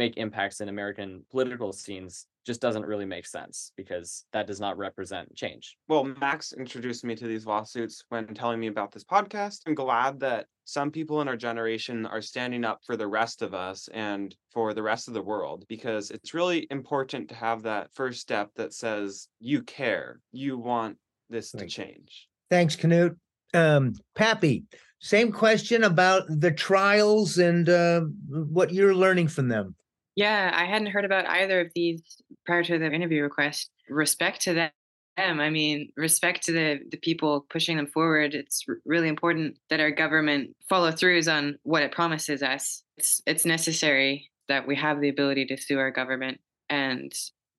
make 0.00 0.16
impacts 0.16 0.62
in 0.62 0.70
American 0.70 1.22
political 1.30 1.74
scenes 1.74 2.24
just 2.46 2.62
doesn't 2.62 2.86
really 2.86 3.04
make 3.04 3.26
sense 3.26 3.70
because 3.76 4.24
that 4.32 4.46
does 4.46 4.58
not 4.58 4.78
represent 4.78 5.36
change. 5.36 5.76
Well, 5.88 6.04
Max 6.04 6.54
introduced 6.54 7.04
me 7.04 7.14
to 7.16 7.26
these 7.26 7.44
lawsuits 7.44 8.02
when 8.08 8.26
telling 8.28 8.58
me 8.58 8.68
about 8.68 8.92
this 8.92 9.04
podcast. 9.04 9.58
I'm 9.66 9.74
glad 9.74 10.18
that 10.20 10.46
some 10.64 10.90
people 10.90 11.20
in 11.20 11.28
our 11.28 11.36
generation 11.36 12.06
are 12.06 12.22
standing 12.22 12.64
up 12.64 12.80
for 12.86 12.96
the 12.96 13.06
rest 13.06 13.42
of 13.42 13.52
us 13.52 13.90
and 13.92 14.34
for 14.54 14.72
the 14.72 14.82
rest 14.82 15.06
of 15.06 15.12
the 15.12 15.22
world 15.22 15.66
because 15.68 16.10
it's 16.10 16.32
really 16.32 16.66
important 16.70 17.28
to 17.28 17.34
have 17.34 17.62
that 17.64 17.92
first 17.92 18.20
step 18.22 18.48
that 18.56 18.72
says 18.72 19.28
you 19.38 19.62
care, 19.62 20.20
you 20.32 20.56
want 20.56 20.96
this 21.28 21.50
to 21.52 21.66
change. 21.66 22.26
Thanks, 22.48 22.74
Knut. 22.74 23.16
Um, 23.52 23.92
Pappy, 24.14 24.64
same 25.00 25.30
question 25.30 25.84
about 25.84 26.22
the 26.28 26.52
trials 26.52 27.36
and 27.36 27.68
uh, 27.68 28.00
what 28.30 28.72
you're 28.72 28.94
learning 28.94 29.28
from 29.28 29.48
them. 29.48 29.74
Yeah, 30.16 30.50
I 30.54 30.64
hadn't 30.64 30.88
heard 30.88 31.04
about 31.04 31.26
either 31.26 31.60
of 31.60 31.72
these 31.74 32.02
prior 32.44 32.64
to 32.64 32.78
the 32.78 32.92
interview 32.92 33.22
request. 33.22 33.70
Respect 33.88 34.40
to 34.42 34.54
them. 34.54 34.70
I 35.16 35.50
mean, 35.50 35.90
respect 35.96 36.44
to 36.46 36.52
the 36.52 36.80
the 36.90 36.96
people 36.96 37.46
pushing 37.50 37.76
them 37.76 37.86
forward. 37.86 38.34
It's 38.34 38.64
really 38.84 39.08
important 39.08 39.58
that 39.68 39.80
our 39.80 39.90
government 39.90 40.56
follow 40.68 40.90
throughs 40.90 41.32
on 41.32 41.58
what 41.62 41.82
it 41.82 41.92
promises 41.92 42.42
us. 42.42 42.82
It's 42.96 43.20
it's 43.26 43.44
necessary 43.44 44.30
that 44.48 44.66
we 44.66 44.76
have 44.76 45.00
the 45.00 45.08
ability 45.08 45.46
to 45.46 45.56
sue 45.56 45.78
our 45.78 45.90
government 45.90 46.40
and 46.68 47.12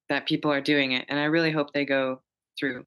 that 0.10 0.27
people 0.27 0.51
are 0.51 0.62
doing 0.62 0.91
it. 0.91 1.05
And 1.08 1.20
I 1.20 1.25
really 1.25 1.51
hope 1.51 1.72
they 1.72 1.86
go 1.86 2.22
through. 2.60 2.86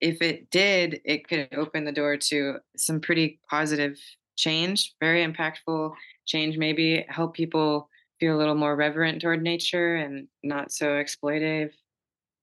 If 0.00 0.20
it 0.22 0.50
did, 0.50 1.00
it 1.04 1.28
could 1.28 1.48
open 1.56 1.84
the 1.84 1.92
door 1.92 2.16
to 2.16 2.56
some 2.76 3.00
pretty 3.00 3.40
positive 3.48 3.96
change, 4.36 4.94
very 5.00 5.24
impactful 5.24 5.92
change, 6.26 6.58
maybe 6.58 7.04
help 7.08 7.34
people 7.34 7.88
feel 8.20 8.36
a 8.36 8.38
little 8.38 8.54
more 8.54 8.76
reverent 8.76 9.20
toward 9.20 9.42
nature 9.42 9.96
and 9.96 10.28
not 10.42 10.72
so 10.72 10.86
exploitive. 10.86 11.70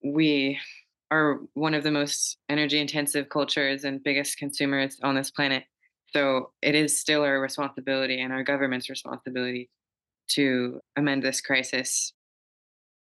We 0.03 0.59
are 1.11 1.39
one 1.53 1.73
of 1.73 1.83
the 1.83 1.91
most 1.91 2.37
energy 2.49 2.79
intensive 2.79 3.29
cultures 3.29 3.83
and 3.83 4.03
biggest 4.03 4.37
consumers 4.37 4.97
on 5.03 5.15
this 5.15 5.31
planet. 5.31 5.63
So 6.13 6.51
it 6.61 6.75
is 6.75 6.99
still 6.99 7.23
our 7.23 7.39
responsibility 7.39 8.21
and 8.21 8.33
our 8.33 8.43
government's 8.43 8.89
responsibility 8.89 9.69
to 10.29 10.79
amend 10.95 11.23
this 11.23 11.41
crisis. 11.41 12.13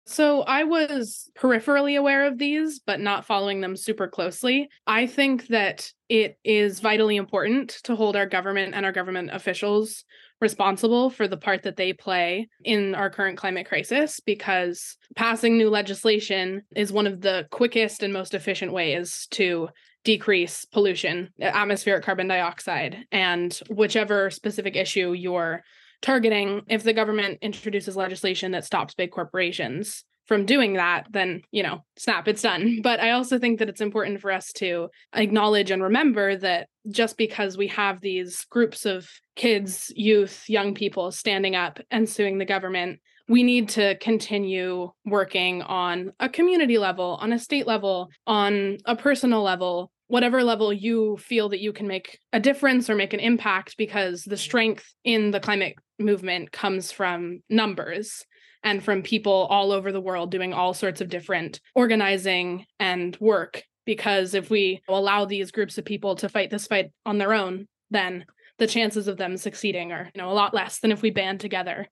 So 0.06 0.42
I 0.42 0.64
was 0.64 1.30
peripherally 1.34 1.98
aware 1.98 2.26
of 2.26 2.36
these, 2.36 2.78
but 2.78 3.00
not 3.00 3.24
following 3.24 3.62
them 3.62 3.74
super 3.74 4.06
closely. 4.06 4.68
I 4.86 5.06
think 5.06 5.46
that 5.46 5.90
it 6.10 6.38
is 6.44 6.80
vitally 6.80 7.16
important 7.16 7.70
to 7.84 7.96
hold 7.96 8.14
our 8.14 8.26
government 8.26 8.74
and 8.74 8.84
our 8.84 8.92
government 8.92 9.30
officials 9.32 10.04
responsible 10.40 11.10
for 11.10 11.28
the 11.28 11.36
part 11.36 11.62
that 11.62 11.76
they 11.76 11.92
play 11.92 12.48
in 12.64 12.94
our 12.94 13.10
current 13.10 13.38
climate 13.38 13.66
crisis 13.66 14.20
because 14.20 14.96
passing 15.16 15.56
new 15.56 15.70
legislation 15.70 16.62
is 16.74 16.92
one 16.92 17.06
of 17.06 17.20
the 17.20 17.46
quickest 17.50 18.02
and 18.02 18.12
most 18.12 18.34
efficient 18.34 18.72
ways 18.72 19.26
to 19.30 19.68
decrease 20.04 20.64
pollution, 20.66 21.30
uh, 21.40 21.44
atmospheric 21.44 22.04
carbon 22.04 22.28
dioxide, 22.28 23.06
and 23.10 23.58
whichever 23.70 24.30
specific 24.30 24.76
issue 24.76 25.12
you're 25.12 25.62
targeting. 26.02 26.62
If 26.68 26.82
the 26.82 26.92
government 26.92 27.38
introduces 27.40 27.96
legislation 27.96 28.52
that 28.52 28.66
stops 28.66 28.94
big 28.94 29.10
corporations, 29.10 30.04
from 30.26 30.46
doing 30.46 30.74
that, 30.74 31.06
then, 31.10 31.42
you 31.50 31.62
know, 31.62 31.84
snap, 31.96 32.28
it's 32.28 32.42
done. 32.42 32.80
But 32.82 33.00
I 33.00 33.10
also 33.10 33.38
think 33.38 33.58
that 33.58 33.68
it's 33.68 33.80
important 33.80 34.20
for 34.20 34.30
us 34.30 34.52
to 34.54 34.88
acknowledge 35.14 35.70
and 35.70 35.82
remember 35.82 36.36
that 36.36 36.68
just 36.90 37.16
because 37.16 37.56
we 37.56 37.68
have 37.68 38.00
these 38.00 38.44
groups 38.50 38.84
of 38.86 39.08
kids, 39.36 39.92
youth, 39.96 40.44
young 40.48 40.74
people 40.74 41.10
standing 41.12 41.56
up 41.56 41.80
and 41.90 42.08
suing 42.08 42.38
the 42.38 42.44
government, 42.44 43.00
we 43.28 43.42
need 43.42 43.70
to 43.70 43.96
continue 43.98 44.90
working 45.06 45.62
on 45.62 46.12
a 46.20 46.28
community 46.28 46.78
level, 46.78 47.18
on 47.20 47.32
a 47.32 47.38
state 47.38 47.66
level, 47.66 48.10
on 48.26 48.76
a 48.84 48.94
personal 48.94 49.42
level, 49.42 49.90
whatever 50.08 50.44
level 50.44 50.72
you 50.72 51.16
feel 51.16 51.48
that 51.48 51.60
you 51.60 51.72
can 51.72 51.88
make 51.88 52.18
a 52.34 52.40
difference 52.40 52.90
or 52.90 52.94
make 52.94 53.14
an 53.14 53.20
impact, 53.20 53.76
because 53.78 54.24
the 54.24 54.36
strength 54.36 54.92
in 55.04 55.30
the 55.30 55.40
climate 55.40 55.74
movement 55.98 56.52
comes 56.52 56.92
from 56.92 57.40
numbers 57.48 58.24
and 58.64 58.82
from 58.82 59.02
people 59.02 59.46
all 59.50 59.70
over 59.70 59.92
the 59.92 60.00
world 60.00 60.30
doing 60.30 60.52
all 60.52 60.74
sorts 60.74 61.00
of 61.00 61.10
different 61.10 61.60
organizing 61.74 62.64
and 62.80 63.16
work. 63.20 63.62
Because 63.84 64.32
if 64.32 64.48
we 64.48 64.80
allow 64.88 65.26
these 65.26 65.50
groups 65.50 65.76
of 65.76 65.84
people 65.84 66.16
to 66.16 66.28
fight 66.28 66.50
this 66.50 66.66
fight 66.66 66.90
on 67.04 67.18
their 67.18 67.34
own, 67.34 67.68
then 67.90 68.24
the 68.58 68.66
chances 68.66 69.06
of 69.06 69.18
them 69.18 69.36
succeeding 69.36 69.92
are, 69.92 70.10
you 70.14 70.22
know, 70.22 70.30
a 70.30 70.32
lot 70.32 70.54
less 70.54 70.80
than 70.80 70.90
if 70.90 71.02
we 71.02 71.10
band 71.10 71.40
together 71.40 71.86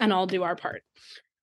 and 0.00 0.12
all 0.12 0.26
do 0.26 0.42
our 0.42 0.56
part. 0.56 0.82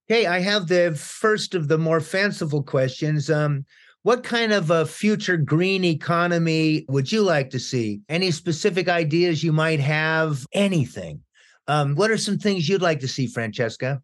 Hey, 0.07 0.25
I 0.25 0.39
have 0.39 0.67
the 0.67 0.93
first 0.99 1.55
of 1.55 1.69
the 1.69 1.77
more 1.77 2.01
fanciful 2.01 2.61
questions. 2.61 3.29
Um, 3.29 3.65
what 4.01 4.25
kind 4.25 4.51
of 4.51 4.69
a 4.69 4.85
future 4.85 5.37
green 5.37 5.85
economy 5.85 6.85
would 6.89 7.09
you 7.09 7.21
like 7.21 7.49
to 7.51 7.59
see? 7.59 8.01
Any 8.09 8.31
specific 8.31 8.89
ideas 8.89 9.41
you 9.41 9.53
might 9.53 9.79
have? 9.79 10.45
Anything? 10.51 11.21
Um, 11.69 11.95
what 11.95 12.11
are 12.11 12.17
some 12.17 12.37
things 12.37 12.67
you'd 12.67 12.81
like 12.81 12.99
to 12.99 13.07
see, 13.07 13.27
Francesca? 13.27 14.01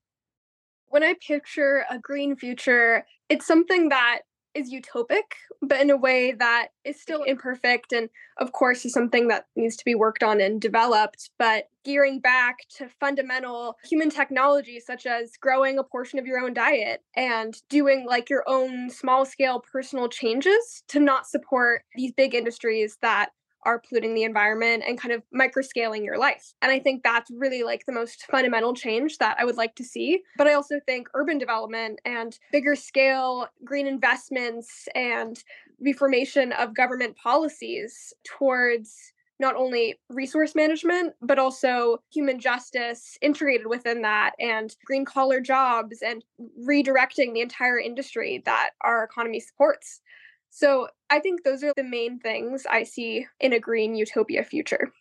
When 0.90 1.04
I 1.04 1.16
picture 1.26 1.86
a 1.90 2.00
green 2.00 2.36
future, 2.36 3.06
it's 3.30 3.46
something 3.46 3.90
that 3.90 4.20
is 4.56 4.74
utopic, 4.74 5.22
but 5.62 5.80
in 5.80 5.90
a 5.90 5.98
way 5.98 6.32
that 6.32 6.70
is 6.84 7.00
still 7.00 7.24
imperfect 7.24 7.94
and, 7.94 8.10
of 8.40 8.52
course, 8.52 8.84
is 8.84 8.94
something 8.94 9.28
that 9.28 9.46
needs 9.56 9.76
to 9.78 9.86
be 9.86 9.96
worked 9.96 10.24
on 10.24 10.42
and 10.42 10.60
developed. 10.60 11.30
But 11.38 11.66
gearing 11.86 12.20
back 12.20 12.58
to 12.78 12.90
fundamental 13.00 13.78
human 13.84 14.10
technology, 14.10 14.80
such 14.80 15.06
as 15.06 15.32
growing 15.40 15.78
a 15.78 15.84
portion 15.84 16.20
of 16.20 16.26
your 16.26 16.40
own 16.40 16.54
diet 16.54 17.02
and 17.16 17.56
doing 17.70 18.06
like 18.08 18.30
your 18.30 18.44
own 18.48 18.90
small 18.90 19.26
scale 19.26 19.62
personal 19.72 20.10
changes 20.10 20.84
to 20.90 21.00
not 21.00 21.28
support 21.28 21.84
these 21.96 22.12
big 22.12 22.34
industries 22.34 22.98
that 23.02 23.30
are 23.66 23.80
polluting 23.80 24.14
the 24.14 24.24
environment 24.24 24.84
and 24.88 25.00
kind 25.00 25.14
of 25.14 25.24
microscaling 25.36 26.04
your 26.04 26.18
life. 26.18 26.54
And 26.62 26.72
I 26.72 26.80
think 26.80 27.04
that's 27.04 27.30
really 27.32 27.64
like 27.64 27.86
the 27.86 27.92
most 27.92 28.26
fundamental 28.32 28.74
change 28.74 29.18
that 29.18 29.38
I 29.40 29.46
would 29.46 29.58
like 29.58 29.76
to 29.76 29.84
see. 29.84 30.22
But 30.38 30.48
I 30.48 30.54
also 30.54 30.80
think 30.86 31.10
urban 31.14 31.38
development 31.38 32.00
and 32.06 32.38
bigger 32.52 32.76
scale 32.76 33.48
green 33.64 33.88
investments 33.88 34.88
and 34.96 35.42
reformation 35.80 36.52
of 36.54 36.76
government 36.76 37.16
policies 37.18 38.14
towards 38.26 39.14
not 39.40 39.56
only 39.56 39.98
resource 40.10 40.54
management, 40.54 41.14
but 41.22 41.40
also 41.40 42.00
human 42.12 42.40
justice 42.40 43.18
integrated 43.22 43.68
within 43.68 44.02
that 44.02 44.32
and 44.38 44.76
green 44.86 45.06
collar 45.06 45.40
jobs 45.40 46.02
and 46.02 46.24
redirecting 46.68 47.34
the 47.34 47.40
entire 47.40 47.80
industry 47.80 48.42
that 48.46 48.72
our 48.82 49.04
economy 49.04 49.40
supports. 49.40 50.02
So 50.50 50.88
I 51.10 51.20
think 51.20 51.44
those 51.44 51.64
are 51.64 51.74
the 51.76 51.84
main 51.84 52.20
things 52.20 52.66
I 52.70 52.84
see 52.84 53.28
in 53.40 53.54
a 53.54 53.60
green 53.60 53.96
utopia 53.96 54.44
future. 54.44 54.92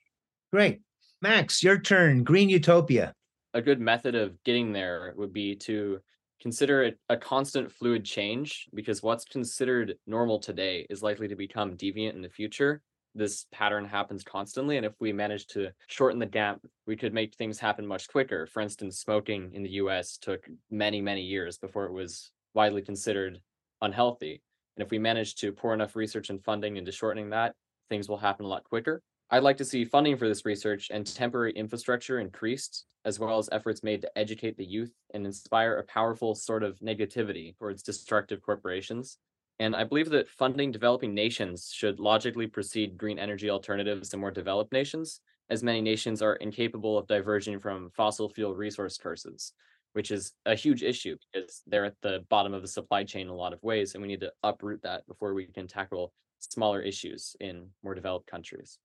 Great. 0.53 0.81
Max, 1.21 1.63
your 1.63 1.79
turn. 1.79 2.23
Green 2.23 2.49
utopia. 2.49 3.13
A 3.55 3.63
good 3.63 3.81
method 3.81 4.15
of 4.15 4.43
getting 4.45 4.73
there 4.73 5.15
would 5.17 5.33
be 5.33 5.57
to 5.57 6.01
consider 6.41 6.85
it 6.85 6.99
a 7.09 7.17
constant 7.17 7.73
fluid 7.73 8.05
change 8.05 8.69
because 8.75 9.03
what's 9.03 9.25
considered 9.25 9.97
normal 10.07 10.39
today 10.39 10.87
is 10.89 11.03
likely 11.03 11.27
to 11.29 11.35
become 11.35 11.77
deviant 11.77 12.15
in 12.15 12.23
the 12.23 12.29
future. 12.29 12.83
This 13.15 13.47
pattern 13.51 13.85
happens 13.85 14.23
constantly. 14.23 14.77
And 14.77 14.87
if 14.87 14.93
we 15.01 15.13
manage 15.13 15.47
to 15.49 15.71
shorten 15.89 16.21
the 16.21 16.27
gap, 16.27 16.61
we 16.87 16.95
could 16.95 17.13
make 17.13 17.35
things 17.35 17.59
happen 17.59 17.87
much 17.87 18.07
quicker. 18.09 18.47
For 18.47 18.61
instance, 18.61 19.01
smoking 19.01 19.51
in 19.55 19.63
the 19.63 19.71
US 19.71 20.19
took 20.19 20.49
many, 20.71 21.01
many 21.01 21.23
years 21.23 21.59
before 21.59 21.87
it 21.87 21.93
was 21.93 22.31
widely 22.55 22.83
considered 22.83 23.41
unhealthy. 23.81 24.43
And 24.79 24.87
if 24.87 24.93
we 24.93 24.99
manage 25.01 25.35
to 25.37 25.51
pour 25.51 25.75
enough 25.75 25.97
research 25.97 26.31
and 26.31 26.41
funding 26.41 26.77
into 26.77 26.93
shortening 26.93 27.31
that, 27.31 27.57
things 27.89 28.09
will 28.09 28.17
happen 28.17 28.47
a 28.47 28.49
lot 28.49 28.63
quicker. 28.63 29.03
I'd 29.29 29.43
like 29.43 29.57
to 29.57 29.65
see 29.65 29.85
funding 29.85 30.17
for 30.17 30.29
this 30.29 30.45
research 30.45 30.89
and 30.93 31.05
temporary 31.05 31.51
infrastructure 31.51 32.21
increased, 32.21 32.85
as 33.05 33.19
well 33.19 33.39
as 33.39 33.49
efforts 33.51 33.83
made 33.83 34.03
to 34.03 34.19
educate 34.19 34.57
the 34.57 34.65
youth 34.65 34.93
and 35.13 35.27
inspire 35.27 35.79
a 35.79 35.83
powerful 35.83 36.37
sort 36.37 36.63
of 36.63 36.79
negativity 36.79 37.59
towards 37.59 37.83
destructive 37.83 38.41
corporations. 38.41 39.19
And 39.59 39.75
I 39.75 39.83
believe 39.83 40.11
that 40.11 40.29
funding 40.29 40.71
developing 40.71 41.13
nations 41.13 41.73
should 41.75 41.99
logically 41.99 42.47
precede 42.47 42.97
green 42.97 43.19
energy 43.19 43.51
alternatives 43.51 44.15
in 44.15 44.21
more 44.21 44.31
developed 44.31 44.73
nations, 44.73 45.23
as 45.51 45.65
many 45.65 45.81
nations 45.81 46.23
are 46.23 46.37
incapable 46.37 46.97
of 46.97 47.09
diverging 47.09 47.59
from 47.59 47.91
fossil 47.91 48.29
fuel 48.29 48.55
resource 48.55 48.97
curses, 48.97 49.55
which 49.93 50.11
is 50.11 50.33
a 50.47 50.55
huge 50.55 50.83
issue 50.83 51.17
because 51.33 51.63
they're 51.67 51.85
at 51.87 52.01
the 52.03 52.25
bottom 52.29 52.55
of 52.55 52.63
the 52.63 52.69
supply 52.69 53.05
chain 53.05 53.23
in 53.23 53.29
a 53.29 53.35
lot 53.35 53.53
of 53.53 53.63
ways, 53.63 53.95
and 53.95 54.03
we 54.03 54.09
need 54.09 54.21
to 54.21 54.33
uproot 54.43 54.83
that 54.83 55.07
before 55.07 55.35
we 55.35 55.47
can 55.47 55.67
tackle 55.67 56.13
smaller 56.39 56.81
issues 56.81 57.35
in 57.41 57.71
more 57.83 57.95
developed 57.95 58.27
countries. 58.27 58.79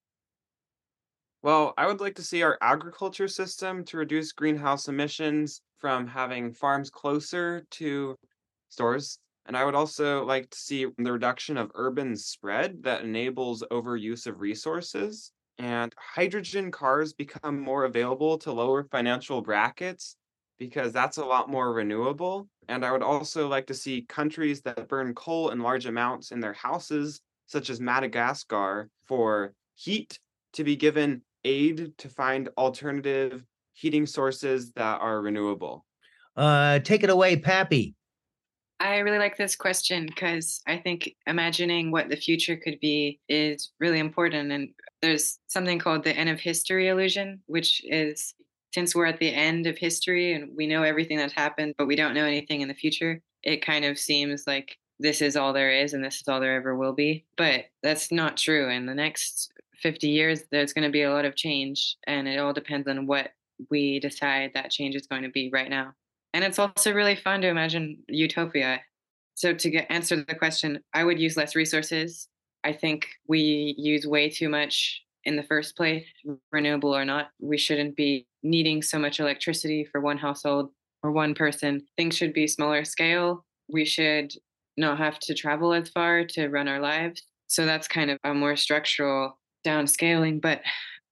Well, 1.41 1.74
I 1.77 1.88
would 1.88 2.00
like 2.00 2.15
to 2.15 2.24
see 2.24 2.41
our 2.41 2.57
agriculture 2.62 3.27
system 3.27 3.83
to 3.86 3.98
reduce 3.98 4.31
greenhouse 4.31 4.88
emissions 4.88 5.62
from 5.77 6.07
having 6.07 6.53
farms 6.53 6.89
closer 6.89 7.67
to 7.72 8.15
stores. 8.69 9.19
And 9.45 9.57
I 9.57 9.65
would 9.65 9.75
also 9.75 10.24
like 10.24 10.50
to 10.51 10.57
see 10.57 10.86
the 10.98 11.12
reduction 11.12 11.57
of 11.57 11.72
urban 11.75 12.15
spread 12.15 12.83
that 12.83 13.03
enables 13.03 13.62
overuse 13.63 14.25
of 14.25 14.39
resources 14.39 15.33
and 15.57 15.93
hydrogen 15.98 16.72
cars 16.72 17.13
become 17.13 17.60
more 17.60 17.83
available 17.83 18.38
to 18.39 18.51
lower 18.51 18.86
financial 18.86 19.41
brackets 19.41 20.15
because 20.57 20.93
that's 20.93 21.17
a 21.17 21.25
lot 21.25 21.50
more 21.50 21.74
renewable. 21.74 22.48
And 22.67 22.86
I 22.86 22.91
would 22.91 23.03
also 23.03 23.48
like 23.48 23.67
to 23.67 23.74
see 23.74 24.05
countries 24.07 24.62
that 24.62 24.88
burn 24.88 25.13
coal 25.13 25.50
in 25.50 25.60
large 25.60 25.86
amounts 25.86 26.31
in 26.31 26.39
their 26.39 26.53
houses, 26.53 27.22
such 27.48 27.69
as 27.69 27.81
Madagascar, 27.81 28.89
for 29.05 29.53
heat 29.75 30.19
to 30.53 30.63
be 30.63 30.75
given 30.75 31.22
aid 31.43 31.91
to 31.98 32.10
find 32.10 32.50
alternative 32.57 33.43
heating 33.74 34.05
sources 34.05 34.72
that 34.74 35.01
are 35.01 35.22
renewable? 35.22 35.86
Uh, 36.36 36.79
take 36.79 37.03
it 37.03 37.10
away, 37.10 37.36
Pappy. 37.36 37.95
I 38.79 38.98
really 38.98 39.19
like 39.19 39.38
this 39.38 39.55
question 39.55 40.05
because 40.05 40.62
I 40.67 40.77
think 40.77 41.15
imagining 41.25 41.91
what 41.91 42.10
the 42.10 42.17
future 42.17 42.57
could 42.57 42.79
be 42.81 43.19
is 43.29 43.72
really 43.79 44.00
important. 44.00 44.51
And 44.51 44.69
there's 45.01 45.39
something 45.48 45.79
called 45.79 46.03
the 46.03 46.15
end 46.15 46.29
of 46.29 46.39
history 46.39 46.89
illusion, 46.89 47.41
which 47.45 47.81
is 47.86 48.33
since 48.73 48.95
we're 48.95 49.05
at 49.05 49.19
the 49.19 49.33
end 49.33 49.67
of 49.67 49.77
history 49.77 50.33
and 50.33 50.49
we 50.55 50.67
know 50.67 50.83
everything 50.83 51.17
that's 51.17 51.33
happened, 51.33 51.75
but 51.77 51.87
we 51.87 51.95
don't 51.95 52.13
know 52.13 52.25
anything 52.25 52.61
in 52.61 52.67
the 52.67 52.73
future, 52.73 53.21
it 53.43 53.65
kind 53.65 53.85
of 53.85 53.99
seems 53.99 54.45
like 54.47 54.77
this 54.99 55.21
is 55.21 55.35
all 55.35 55.53
there 55.53 55.71
is 55.71 55.93
and 55.93 56.03
this 56.03 56.15
is 56.21 56.27
all 56.27 56.39
there 56.39 56.55
ever 56.55 56.75
will 56.75 56.93
be. 56.93 57.25
But 57.37 57.65
that's 57.83 58.11
not 58.11 58.37
true. 58.37 58.69
In 58.69 58.85
the 58.85 58.95
next 58.95 59.51
50 59.81 60.07
years, 60.07 60.41
there's 60.51 60.73
going 60.73 60.87
to 60.87 60.91
be 60.91 61.03
a 61.03 61.11
lot 61.11 61.25
of 61.25 61.35
change, 61.35 61.97
and 62.07 62.27
it 62.27 62.39
all 62.39 62.53
depends 62.53 62.87
on 62.87 63.05
what 63.05 63.31
we 63.69 63.99
decide 63.99 64.51
that 64.53 64.71
change 64.71 64.95
is 64.95 65.07
going 65.07 65.23
to 65.23 65.29
be 65.29 65.49
right 65.51 65.69
now. 65.69 65.93
And 66.33 66.43
it's 66.43 66.57
also 66.57 66.93
really 66.93 67.15
fun 67.15 67.41
to 67.41 67.47
imagine 67.47 67.99
utopia. 68.07 68.81
So 69.35 69.53
to 69.53 69.69
get 69.69 69.87
answer 69.89 70.15
the 70.15 70.35
question, 70.35 70.79
I 70.93 71.03
would 71.03 71.19
use 71.19 71.37
less 71.37 71.55
resources. 71.55 72.27
I 72.63 72.73
think 72.73 73.07
we 73.27 73.75
use 73.77 74.07
way 74.07 74.29
too 74.29 74.49
much 74.49 75.02
in 75.25 75.35
the 75.35 75.43
first 75.43 75.75
place, 75.75 76.05
renewable 76.51 76.95
or 76.95 77.05
not. 77.05 77.29
We 77.39 77.57
shouldn't 77.57 77.95
be 77.95 78.27
needing 78.43 78.81
so 78.81 78.99
much 78.99 79.19
electricity 79.19 79.87
for 79.89 80.01
one 80.01 80.17
household 80.17 80.71
or 81.01 81.11
one 81.11 81.33
person. 81.33 81.85
Things 81.97 82.17
should 82.17 82.33
be 82.33 82.47
smaller 82.47 82.83
scale. 82.83 83.45
We 83.71 83.85
should 83.85 84.33
not 84.77 84.97
have 84.97 85.19
to 85.19 85.33
travel 85.33 85.73
as 85.73 85.89
far 85.89 86.25
to 86.25 86.49
run 86.49 86.67
our 86.67 86.79
lives. 86.79 87.23
So 87.47 87.65
that's 87.65 87.87
kind 87.87 88.09
of 88.11 88.17
a 88.23 88.33
more 88.33 88.55
structural 88.55 89.39
downscaling, 89.65 90.41
but 90.41 90.61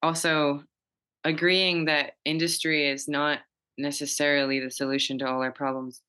also 0.02 0.64
agreeing 1.24 1.86
that 1.86 2.14
industry 2.26 2.88
is 2.88 3.08
not 3.08 3.40
necessarily 3.78 4.60
the 4.60 4.72
solution 4.72 5.20
to 5.20 5.28
all 5.28 5.42
our 5.42 5.52
problems 5.52 6.02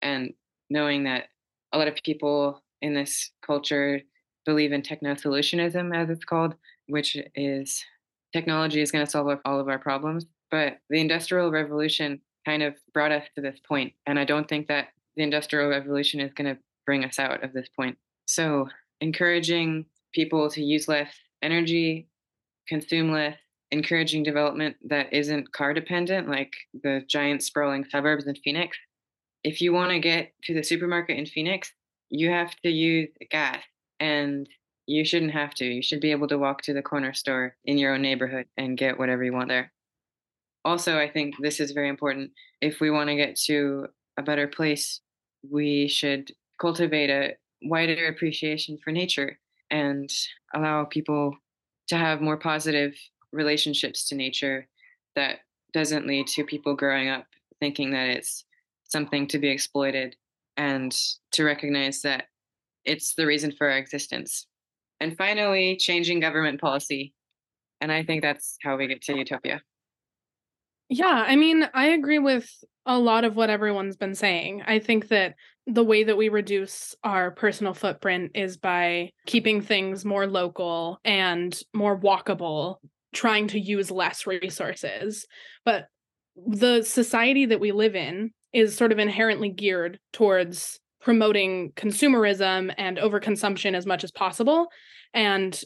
and 0.00 0.32
knowing 0.70 1.04
that 1.04 1.24
a 1.72 1.78
lot 1.78 1.88
of 1.88 1.94
people 2.04 2.62
in 2.80 2.94
this 2.94 3.30
culture 3.44 4.00
believe 4.44 4.72
in 4.72 4.82
techno 4.82 5.14
solutionism 5.14 5.94
as 5.94 6.10
it's 6.10 6.24
called 6.24 6.54
which 6.88 7.16
is 7.34 7.84
technology 8.32 8.80
is 8.80 8.90
going 8.90 9.04
to 9.04 9.10
solve 9.10 9.38
all 9.44 9.60
of 9.60 9.68
our 9.68 9.78
problems 9.78 10.26
but 10.50 10.78
the 10.90 11.00
industrial 11.00 11.50
revolution 11.50 12.20
kind 12.44 12.62
of 12.62 12.74
brought 12.92 13.12
us 13.12 13.24
to 13.34 13.40
this 13.40 13.58
point 13.66 13.92
and 14.06 14.18
i 14.18 14.24
don't 14.24 14.48
think 14.48 14.66
that 14.68 14.88
the 15.16 15.22
industrial 15.22 15.68
revolution 15.68 16.20
is 16.20 16.32
going 16.32 16.54
to 16.54 16.60
bring 16.86 17.04
us 17.04 17.18
out 17.18 17.42
of 17.44 17.52
this 17.52 17.68
point 17.68 17.96
so 18.26 18.68
encouraging 19.00 19.84
people 20.12 20.48
to 20.50 20.62
use 20.62 20.88
less 20.88 21.12
energy, 21.42 22.08
consume 22.68 23.12
less, 23.12 23.36
encouraging 23.70 24.22
development 24.22 24.76
that 24.84 25.12
isn't 25.12 25.52
car 25.52 25.74
dependent, 25.74 26.28
like 26.28 26.52
the 26.82 27.02
giant 27.08 27.42
sprawling 27.42 27.84
suburbs 27.84 28.26
in 28.26 28.34
Phoenix. 28.36 28.76
If 29.44 29.60
you 29.60 29.72
want 29.72 29.90
to 29.90 29.98
get 29.98 30.32
to 30.44 30.54
the 30.54 30.62
supermarket 30.62 31.18
in 31.18 31.26
Phoenix, 31.26 31.72
you 32.10 32.30
have 32.30 32.54
to 32.60 32.70
use 32.70 33.08
gas 33.30 33.62
and 33.98 34.48
you 34.86 35.04
shouldn't 35.04 35.32
have 35.32 35.54
to. 35.54 35.64
You 35.64 35.82
should 35.82 36.00
be 36.00 36.10
able 36.10 36.28
to 36.28 36.38
walk 36.38 36.62
to 36.62 36.72
the 36.72 36.82
corner 36.82 37.12
store 37.12 37.56
in 37.64 37.78
your 37.78 37.94
own 37.94 38.02
neighborhood 38.02 38.46
and 38.56 38.78
get 38.78 38.98
whatever 38.98 39.24
you 39.24 39.32
want 39.32 39.48
there. 39.48 39.72
Also, 40.64 40.98
I 40.98 41.08
think 41.08 41.34
this 41.40 41.60
is 41.60 41.72
very 41.72 41.88
important. 41.88 42.30
If 42.60 42.80
we 42.80 42.90
want 42.90 43.08
to 43.08 43.16
get 43.16 43.36
to 43.46 43.88
a 44.16 44.22
better 44.22 44.46
place, 44.46 45.00
we 45.48 45.88
should 45.88 46.30
cultivate 46.60 47.10
a 47.10 47.34
wider 47.62 48.06
appreciation 48.06 48.78
for 48.82 48.92
nature 48.92 49.38
and 49.70 50.10
allow 50.54 50.84
people 50.84 51.36
to 51.88 51.96
have 51.96 52.20
more 52.20 52.36
positive 52.36 52.94
relationships 53.32 54.08
to 54.08 54.14
nature 54.14 54.68
that 55.16 55.40
doesn't 55.72 56.06
lead 56.06 56.26
to 56.26 56.44
people 56.44 56.76
growing 56.76 57.08
up 57.08 57.26
thinking 57.62 57.92
that 57.92 58.08
it's 58.08 58.44
something 58.82 59.26
to 59.28 59.38
be 59.38 59.48
exploited 59.48 60.16
and 60.56 60.96
to 61.30 61.44
recognize 61.44 62.02
that 62.02 62.24
it's 62.84 63.14
the 63.14 63.24
reason 63.24 63.52
for 63.52 63.70
our 63.70 63.78
existence. 63.78 64.46
And 65.02 65.18
finally, 65.18 65.76
changing 65.76 66.20
government 66.20 66.60
policy. 66.60 67.12
And 67.80 67.90
I 67.90 68.04
think 68.04 68.22
that's 68.22 68.56
how 68.62 68.76
we 68.76 68.86
get 68.86 69.02
to 69.02 69.18
utopia. 69.18 69.60
Yeah, 70.88 71.24
I 71.26 71.34
mean, 71.34 71.68
I 71.74 71.86
agree 71.88 72.20
with 72.20 72.48
a 72.86 72.98
lot 72.98 73.24
of 73.24 73.34
what 73.34 73.50
everyone's 73.50 73.96
been 73.96 74.14
saying. 74.14 74.62
I 74.64 74.78
think 74.78 75.08
that 75.08 75.34
the 75.66 75.82
way 75.82 76.04
that 76.04 76.16
we 76.16 76.28
reduce 76.28 76.94
our 77.02 77.32
personal 77.32 77.74
footprint 77.74 78.32
is 78.36 78.56
by 78.56 79.10
keeping 79.26 79.60
things 79.60 80.04
more 80.04 80.28
local 80.28 81.00
and 81.04 81.60
more 81.74 81.98
walkable, 81.98 82.76
trying 83.12 83.48
to 83.48 83.58
use 83.58 83.90
less 83.90 84.24
resources. 84.24 85.26
But 85.64 85.86
the 86.36 86.82
society 86.82 87.46
that 87.46 87.60
we 87.60 87.72
live 87.72 87.96
in 87.96 88.30
is 88.52 88.76
sort 88.76 88.92
of 88.92 89.00
inherently 89.00 89.48
geared 89.48 89.98
towards 90.12 90.78
promoting 91.02 91.72
consumerism 91.72 92.72
and 92.78 92.96
overconsumption 92.96 93.74
as 93.74 93.86
much 93.86 94.04
as 94.04 94.12
possible. 94.12 94.68
And 95.12 95.60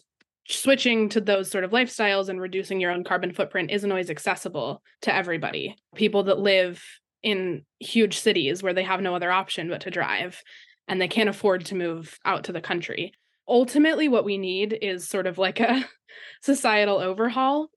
switching 0.49 1.09
to 1.11 1.20
those 1.20 1.51
sort 1.51 1.64
of 1.64 1.72
lifestyles 1.72 2.29
and 2.29 2.40
reducing 2.40 2.81
your 2.81 2.90
own 2.90 3.05
carbon 3.05 3.33
footprint 3.33 3.70
isn't 3.70 3.90
always 3.90 4.11
accessible 4.11 4.83
to 5.03 5.14
everybody. 5.14 5.77
People 5.94 6.25
that 6.25 6.38
live 6.38 6.83
in 7.22 7.64
huge 7.81 8.18
cities 8.18 8.62
where 8.62 8.72
they 8.72 8.85
have 8.85 9.01
no 9.01 9.14
other 9.14 9.31
option 9.31 9.68
but 9.68 9.81
to 9.83 9.90
drive 9.90 10.40
and 10.88 11.01
they 11.01 11.09
can't 11.09 11.29
afford 11.29 11.64
to 11.66 11.75
move 11.75 12.18
out 12.25 12.44
to 12.44 12.53
the 12.53 12.61
country. 12.61 13.12
Ultimately, 13.49 14.09
what 14.09 14.25
we 14.25 14.38
need 14.38 14.77
is 14.81 15.09
sort 15.09 15.27
of 15.27 15.37
like 15.38 15.61
a 15.61 15.85
societal 16.42 16.99
overhaul. 16.99 17.68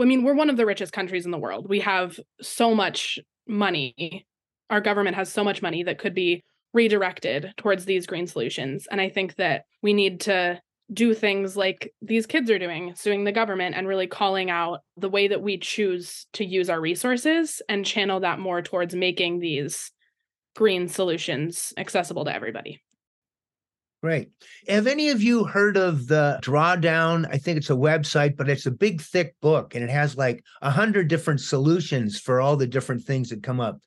I 0.00 0.04
mean, 0.04 0.22
we're 0.22 0.34
one 0.34 0.50
of 0.50 0.56
the 0.56 0.66
richest 0.66 0.92
countries 0.92 1.24
in 1.24 1.30
the 1.30 1.38
world. 1.38 1.68
We 1.68 1.80
have 1.80 2.18
so 2.40 2.74
much 2.74 3.18
money. 3.46 4.26
Our 4.70 4.80
government 4.80 5.16
has 5.16 5.30
so 5.30 5.44
much 5.44 5.60
money 5.60 5.82
that 5.82 5.98
could 5.98 6.14
be 6.14 6.44
redirected 6.72 7.52
towards 7.56 7.84
these 7.84 8.06
green 8.06 8.26
solutions. 8.26 8.86
And 8.90 9.00
I 9.00 9.08
think 9.08 9.36
that 9.36 9.64
we 9.82 9.92
need 9.92 10.20
to 10.22 10.60
do 10.92 11.14
things 11.14 11.56
like 11.56 11.92
these 12.02 12.26
kids 12.26 12.50
are 12.50 12.58
doing, 12.58 12.94
suing 12.94 13.24
the 13.24 13.32
government 13.32 13.74
and 13.74 13.88
really 13.88 14.06
calling 14.06 14.50
out 14.50 14.80
the 14.96 15.08
way 15.08 15.28
that 15.28 15.42
we 15.42 15.58
choose 15.58 16.26
to 16.34 16.44
use 16.44 16.68
our 16.68 16.80
resources 16.80 17.62
and 17.68 17.86
channel 17.86 18.20
that 18.20 18.38
more 18.38 18.62
towards 18.62 18.94
making 18.94 19.38
these 19.38 19.90
green 20.54 20.88
solutions 20.88 21.72
accessible 21.76 22.24
to 22.24 22.34
everybody. 22.34 22.82
Great. 24.02 24.30
Have 24.66 24.88
any 24.88 25.10
of 25.10 25.22
you 25.22 25.44
heard 25.44 25.76
of 25.76 26.08
the 26.08 26.40
Drawdown? 26.42 27.24
I 27.30 27.38
think 27.38 27.56
it's 27.56 27.70
a 27.70 27.74
website, 27.74 28.36
but 28.36 28.48
it's 28.48 28.66
a 28.66 28.72
big, 28.72 29.00
thick 29.00 29.36
book, 29.40 29.76
and 29.76 29.84
it 29.84 29.90
has 29.90 30.16
like 30.16 30.42
a 30.60 30.72
hundred 30.72 31.06
different 31.06 31.40
solutions 31.40 32.18
for 32.18 32.40
all 32.40 32.56
the 32.56 32.66
different 32.66 33.04
things 33.04 33.28
that 33.28 33.44
come 33.44 33.60
up 33.60 33.78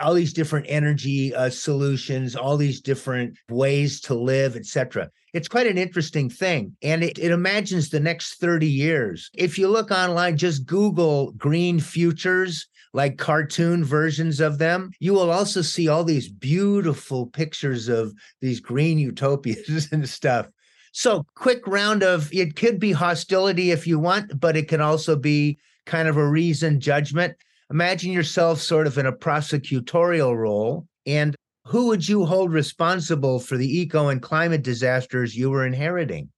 all 0.00 0.14
these 0.14 0.32
different 0.32 0.66
energy 0.68 1.34
uh, 1.34 1.50
solutions, 1.50 2.34
all 2.34 2.56
these 2.56 2.80
different 2.80 3.36
ways 3.48 4.00
to 4.02 4.14
live, 4.14 4.56
etc. 4.56 5.10
It's 5.32 5.48
quite 5.48 5.66
an 5.66 5.78
interesting 5.78 6.30
thing. 6.30 6.76
And 6.82 7.04
it, 7.04 7.18
it 7.18 7.30
imagines 7.30 7.90
the 7.90 8.00
next 8.00 8.40
30 8.40 8.66
years. 8.66 9.30
If 9.34 9.58
you 9.58 9.68
look 9.68 9.90
online, 9.90 10.36
just 10.36 10.66
Google 10.66 11.32
green 11.32 11.78
futures, 11.78 12.66
like 12.92 13.18
cartoon 13.18 13.84
versions 13.84 14.40
of 14.40 14.58
them, 14.58 14.90
you 15.00 15.12
will 15.12 15.30
also 15.30 15.60
see 15.62 15.88
all 15.88 16.04
these 16.04 16.28
beautiful 16.28 17.26
pictures 17.26 17.88
of 17.88 18.14
these 18.40 18.60
green 18.60 18.98
utopias 18.98 19.88
and 19.92 20.08
stuff. 20.08 20.48
So, 20.92 21.26
quick 21.34 21.66
round 21.66 22.02
of 22.02 22.32
it 22.32 22.56
could 22.56 22.80
be 22.80 22.92
hostility 22.92 23.70
if 23.70 23.86
you 23.86 23.98
want, 23.98 24.40
but 24.40 24.56
it 24.56 24.66
can 24.66 24.80
also 24.80 25.14
be 25.14 25.58
kind 25.84 26.08
of 26.08 26.16
a 26.16 26.26
reasoned 26.26 26.80
judgment 26.80 27.36
imagine 27.70 28.12
yourself 28.12 28.60
sort 28.60 28.86
of 28.86 28.98
in 28.98 29.06
a 29.06 29.12
prosecutorial 29.12 30.36
role 30.36 30.86
and 31.06 31.36
who 31.66 31.88
would 31.88 32.08
you 32.08 32.24
hold 32.24 32.52
responsible 32.52 33.40
for 33.40 33.56
the 33.56 33.66
eco 33.66 34.08
and 34.08 34.22
climate 34.22 34.62
disasters 34.62 35.36
you 35.36 35.50
were 35.50 35.66
inheriting? 35.66 36.30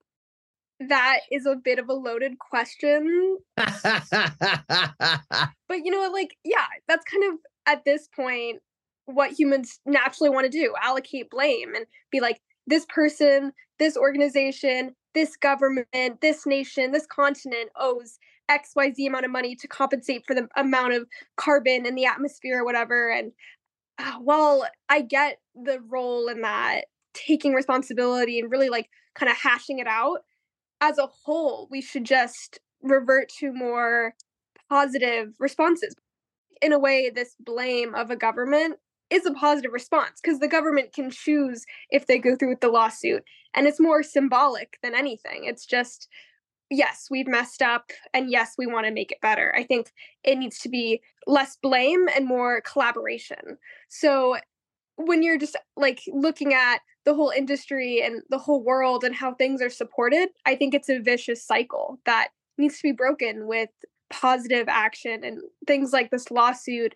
That 0.88 1.18
is 1.30 1.44
a 1.44 1.56
bit 1.56 1.78
of 1.78 1.88
a 1.88 1.92
loaded 1.92 2.38
question. 2.38 3.36
but 3.56 3.74
you 5.70 5.90
know, 5.90 6.10
like, 6.10 6.36
yeah, 6.44 6.64
that's 6.86 7.04
kind 7.04 7.32
of 7.32 7.40
at 7.66 7.84
this 7.84 8.08
point 8.14 8.60
what 9.04 9.38
humans 9.38 9.80
naturally 9.84 10.30
want 10.30 10.44
to 10.44 10.50
do 10.50 10.74
allocate 10.82 11.28
blame 11.30 11.74
and 11.74 11.84
be 12.10 12.20
like, 12.20 12.40
this 12.66 12.86
person, 12.86 13.52
this 13.78 13.96
organization, 13.96 14.94
this 15.14 15.36
government, 15.36 16.20
this 16.20 16.46
nation, 16.46 16.92
this 16.92 17.06
continent 17.06 17.70
owes 17.76 18.18
XYZ 18.50 19.06
amount 19.06 19.24
of 19.24 19.30
money 19.30 19.54
to 19.56 19.68
compensate 19.68 20.24
for 20.26 20.34
the 20.34 20.48
amount 20.56 20.94
of 20.94 21.06
carbon 21.36 21.86
in 21.86 21.94
the 21.94 22.06
atmosphere 22.06 22.60
or 22.60 22.64
whatever. 22.64 23.10
And 23.10 23.32
uh, 23.98 24.14
while 24.20 24.66
I 24.88 25.02
get 25.02 25.38
the 25.54 25.80
role 25.88 26.28
in 26.28 26.42
that, 26.42 26.86
taking 27.14 27.52
responsibility 27.52 28.38
and 28.38 28.50
really 28.50 28.68
like 28.68 28.88
kind 29.14 29.30
of 29.30 29.36
hashing 29.36 29.78
it 29.78 29.86
out, 29.86 30.20
as 30.80 30.98
a 30.98 31.08
whole, 31.24 31.68
we 31.70 31.80
should 31.80 32.04
just 32.04 32.60
revert 32.82 33.28
to 33.40 33.52
more 33.52 34.14
positive 34.68 35.34
responses. 35.38 35.94
In 36.62 36.72
a 36.72 36.78
way, 36.78 37.10
this 37.10 37.34
blame 37.40 37.94
of 37.94 38.10
a 38.10 38.16
government 38.16 38.76
is 39.10 39.26
a 39.26 39.32
positive 39.32 39.72
response 39.72 40.20
because 40.22 40.38
the 40.38 40.48
government 40.48 40.92
can 40.92 41.10
choose 41.10 41.64
if 41.90 42.06
they 42.06 42.18
go 42.18 42.36
through 42.36 42.50
with 42.50 42.60
the 42.60 42.68
lawsuit. 42.68 43.24
And 43.54 43.66
it's 43.66 43.80
more 43.80 44.02
symbolic 44.02 44.78
than 44.82 44.94
anything. 44.94 45.44
It's 45.44 45.64
just, 45.64 46.08
yes, 46.70 47.08
we've 47.10 47.26
messed 47.26 47.62
up. 47.62 47.90
And 48.12 48.30
yes, 48.30 48.54
we 48.58 48.66
want 48.66 48.86
to 48.86 48.92
make 48.92 49.12
it 49.12 49.20
better. 49.20 49.54
I 49.56 49.64
think 49.64 49.92
it 50.24 50.36
needs 50.36 50.58
to 50.60 50.68
be 50.68 51.00
less 51.26 51.56
blame 51.56 52.08
and 52.14 52.26
more 52.26 52.60
collaboration. 52.60 53.58
So 53.88 54.36
when 54.96 55.22
you're 55.22 55.38
just 55.38 55.56
like 55.76 56.00
looking 56.08 56.54
at 56.54 56.80
the 57.04 57.14
whole 57.14 57.30
industry 57.30 58.02
and 58.02 58.22
the 58.28 58.38
whole 58.38 58.62
world 58.62 59.04
and 59.04 59.14
how 59.14 59.34
things 59.34 59.62
are 59.62 59.70
supported, 59.70 60.28
I 60.44 60.56
think 60.56 60.74
it's 60.74 60.88
a 60.88 60.98
vicious 60.98 61.44
cycle 61.44 61.98
that 62.04 62.28
needs 62.58 62.76
to 62.76 62.82
be 62.82 62.92
broken 62.92 63.46
with 63.46 63.70
positive 64.10 64.66
action 64.68 65.22
and 65.24 65.40
things 65.66 65.92
like 65.92 66.10
this 66.10 66.30
lawsuit, 66.30 66.94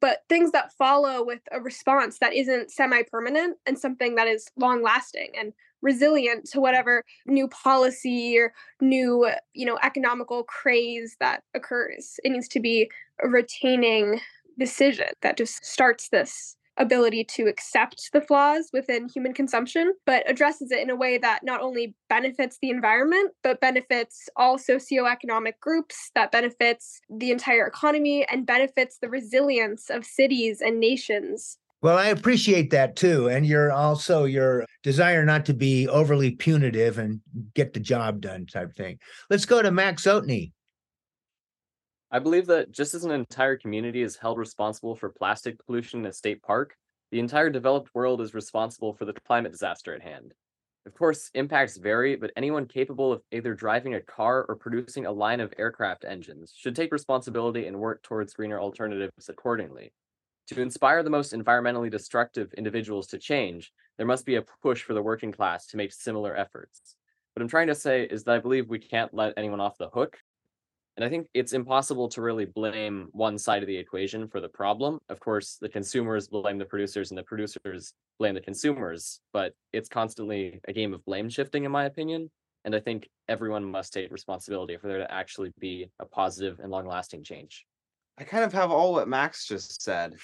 but 0.00 0.22
things 0.28 0.50
that 0.52 0.72
follow 0.72 1.24
with 1.24 1.40
a 1.52 1.60
response 1.60 2.18
that 2.18 2.34
isn't 2.34 2.70
semi 2.70 3.02
permanent 3.02 3.58
and 3.66 3.78
something 3.78 4.14
that 4.14 4.26
is 4.26 4.48
long 4.56 4.82
lasting 4.82 5.30
and 5.38 5.52
resilient 5.82 6.44
to 6.44 6.60
whatever 6.60 7.04
new 7.26 7.48
policy 7.48 8.38
or 8.38 8.52
new 8.80 9.28
you 9.52 9.66
know 9.66 9.78
economical 9.82 10.44
craze 10.44 11.16
that 11.20 11.42
occurs 11.54 12.18
it 12.24 12.30
needs 12.30 12.48
to 12.48 12.60
be 12.60 12.90
a 13.22 13.28
retaining 13.28 14.20
decision 14.58 15.06
that 15.22 15.36
just 15.36 15.64
starts 15.64 16.08
this 16.08 16.56
ability 16.78 17.24
to 17.24 17.46
accept 17.46 18.10
the 18.12 18.20
flaws 18.20 18.70
within 18.72 19.08
human 19.08 19.34
consumption, 19.34 19.92
but 20.06 20.28
addresses 20.28 20.70
it 20.70 20.80
in 20.80 20.90
a 20.90 20.96
way 20.96 21.18
that 21.18 21.40
not 21.42 21.60
only 21.60 21.94
benefits 22.08 22.58
the 22.60 22.70
environment, 22.70 23.32
but 23.42 23.60
benefits 23.60 24.28
all 24.36 24.58
socioeconomic 24.58 25.58
groups, 25.60 26.10
that 26.14 26.32
benefits 26.32 27.00
the 27.10 27.30
entire 27.30 27.66
economy, 27.66 28.26
and 28.28 28.46
benefits 28.46 28.98
the 28.98 29.08
resilience 29.08 29.90
of 29.90 30.04
cities 30.04 30.60
and 30.60 30.80
nations. 30.80 31.58
Well, 31.82 31.98
I 31.98 32.06
appreciate 32.06 32.70
that 32.70 32.94
too. 32.94 33.28
And 33.28 33.44
you're 33.44 33.72
also 33.72 34.24
your 34.24 34.64
desire 34.84 35.24
not 35.24 35.44
to 35.46 35.54
be 35.54 35.88
overly 35.88 36.30
punitive 36.30 36.98
and 36.98 37.20
get 37.54 37.72
the 37.72 37.80
job 37.80 38.20
done 38.20 38.46
type 38.46 38.72
thing. 38.74 38.98
Let's 39.28 39.44
go 39.44 39.60
to 39.60 39.72
Max 39.72 40.04
Oatney. 40.04 40.52
I 42.12 42.20
believe 42.20 42.46
that 42.46 42.70
just 42.70 42.94
as 42.94 43.04
an 43.04 43.10
entire 43.10 43.56
community 43.56 44.02
is 44.02 44.16
held 44.16 44.38
responsible 44.38 44.94
for 44.94 45.08
plastic 45.08 45.56
pollution 45.66 46.00
in 46.00 46.06
a 46.06 46.12
state 46.12 46.42
park, 46.42 46.76
the 47.10 47.18
entire 47.18 47.50
developed 47.50 47.90
world 47.94 48.20
is 48.20 48.32
responsible 48.32 48.92
for 48.92 49.04
the 49.04 49.14
climate 49.26 49.50
disaster 49.50 49.92
at 49.92 50.02
hand. 50.02 50.34
Of 50.86 50.94
course, 50.94 51.30
impacts 51.34 51.78
vary, 51.78 52.16
but 52.16 52.32
anyone 52.36 52.66
capable 52.66 53.12
of 53.12 53.22
either 53.32 53.54
driving 53.54 53.94
a 53.94 54.00
car 54.00 54.44
or 54.48 54.56
producing 54.56 55.06
a 55.06 55.12
line 55.12 55.40
of 55.40 55.52
aircraft 55.58 56.04
engines 56.04 56.52
should 56.56 56.76
take 56.76 56.92
responsibility 56.92 57.66
and 57.66 57.78
work 57.78 58.02
towards 58.02 58.34
greener 58.34 58.60
alternatives 58.60 59.28
accordingly. 59.28 59.92
To 60.48 60.60
inspire 60.60 61.02
the 61.02 61.10
most 61.10 61.32
environmentally 61.32 61.90
destructive 61.90 62.52
individuals 62.54 63.06
to 63.08 63.18
change, 63.18 63.72
there 63.96 64.06
must 64.06 64.26
be 64.26 64.36
a 64.36 64.44
push 64.62 64.82
for 64.82 64.94
the 64.94 65.02
working 65.02 65.32
class 65.32 65.66
to 65.68 65.76
make 65.76 65.92
similar 65.92 66.36
efforts. 66.36 66.96
What 67.34 67.42
I'm 67.42 67.48
trying 67.48 67.68
to 67.68 67.74
say 67.74 68.04
is 68.04 68.24
that 68.24 68.34
I 68.34 68.38
believe 68.38 68.68
we 68.68 68.78
can't 68.78 69.14
let 69.14 69.34
anyone 69.36 69.60
off 69.60 69.78
the 69.78 69.88
hook 69.88 70.18
and 70.96 71.04
I 71.04 71.08
think 71.08 71.28
it's 71.32 71.54
impossible 71.54 72.08
to 72.10 72.20
really 72.20 72.44
blame 72.44 73.08
one 73.12 73.38
side 73.38 73.62
of 73.62 73.66
the 73.66 73.76
equation 73.76 74.28
for 74.28 74.40
the 74.40 74.48
problem. 74.48 74.98
Of 75.08 75.20
course, 75.20 75.56
the 75.60 75.68
consumers 75.68 76.28
blame 76.28 76.58
the 76.58 76.66
producers 76.66 77.10
and 77.10 77.16
the 77.16 77.22
producers 77.22 77.94
blame 78.18 78.34
the 78.34 78.42
consumers, 78.42 79.20
but 79.32 79.54
it's 79.72 79.88
constantly 79.88 80.60
a 80.68 80.72
game 80.72 80.92
of 80.92 81.04
blame 81.06 81.30
shifting, 81.30 81.64
in 81.64 81.72
my 81.72 81.84
opinion. 81.84 82.30
And 82.64 82.74
I 82.74 82.80
think 82.80 83.08
everyone 83.26 83.64
must 83.64 83.92
take 83.92 84.12
responsibility 84.12 84.76
for 84.76 84.88
there 84.88 84.98
to 84.98 85.10
actually 85.10 85.52
be 85.58 85.88
a 85.98 86.04
positive 86.04 86.60
and 86.60 86.70
long 86.70 86.86
lasting 86.86 87.24
change. 87.24 87.64
I 88.22 88.24
kind 88.24 88.44
of 88.44 88.52
have 88.52 88.70
all 88.70 88.92
what 88.92 89.08
Max 89.08 89.48
just 89.48 89.82
said. 89.82 90.14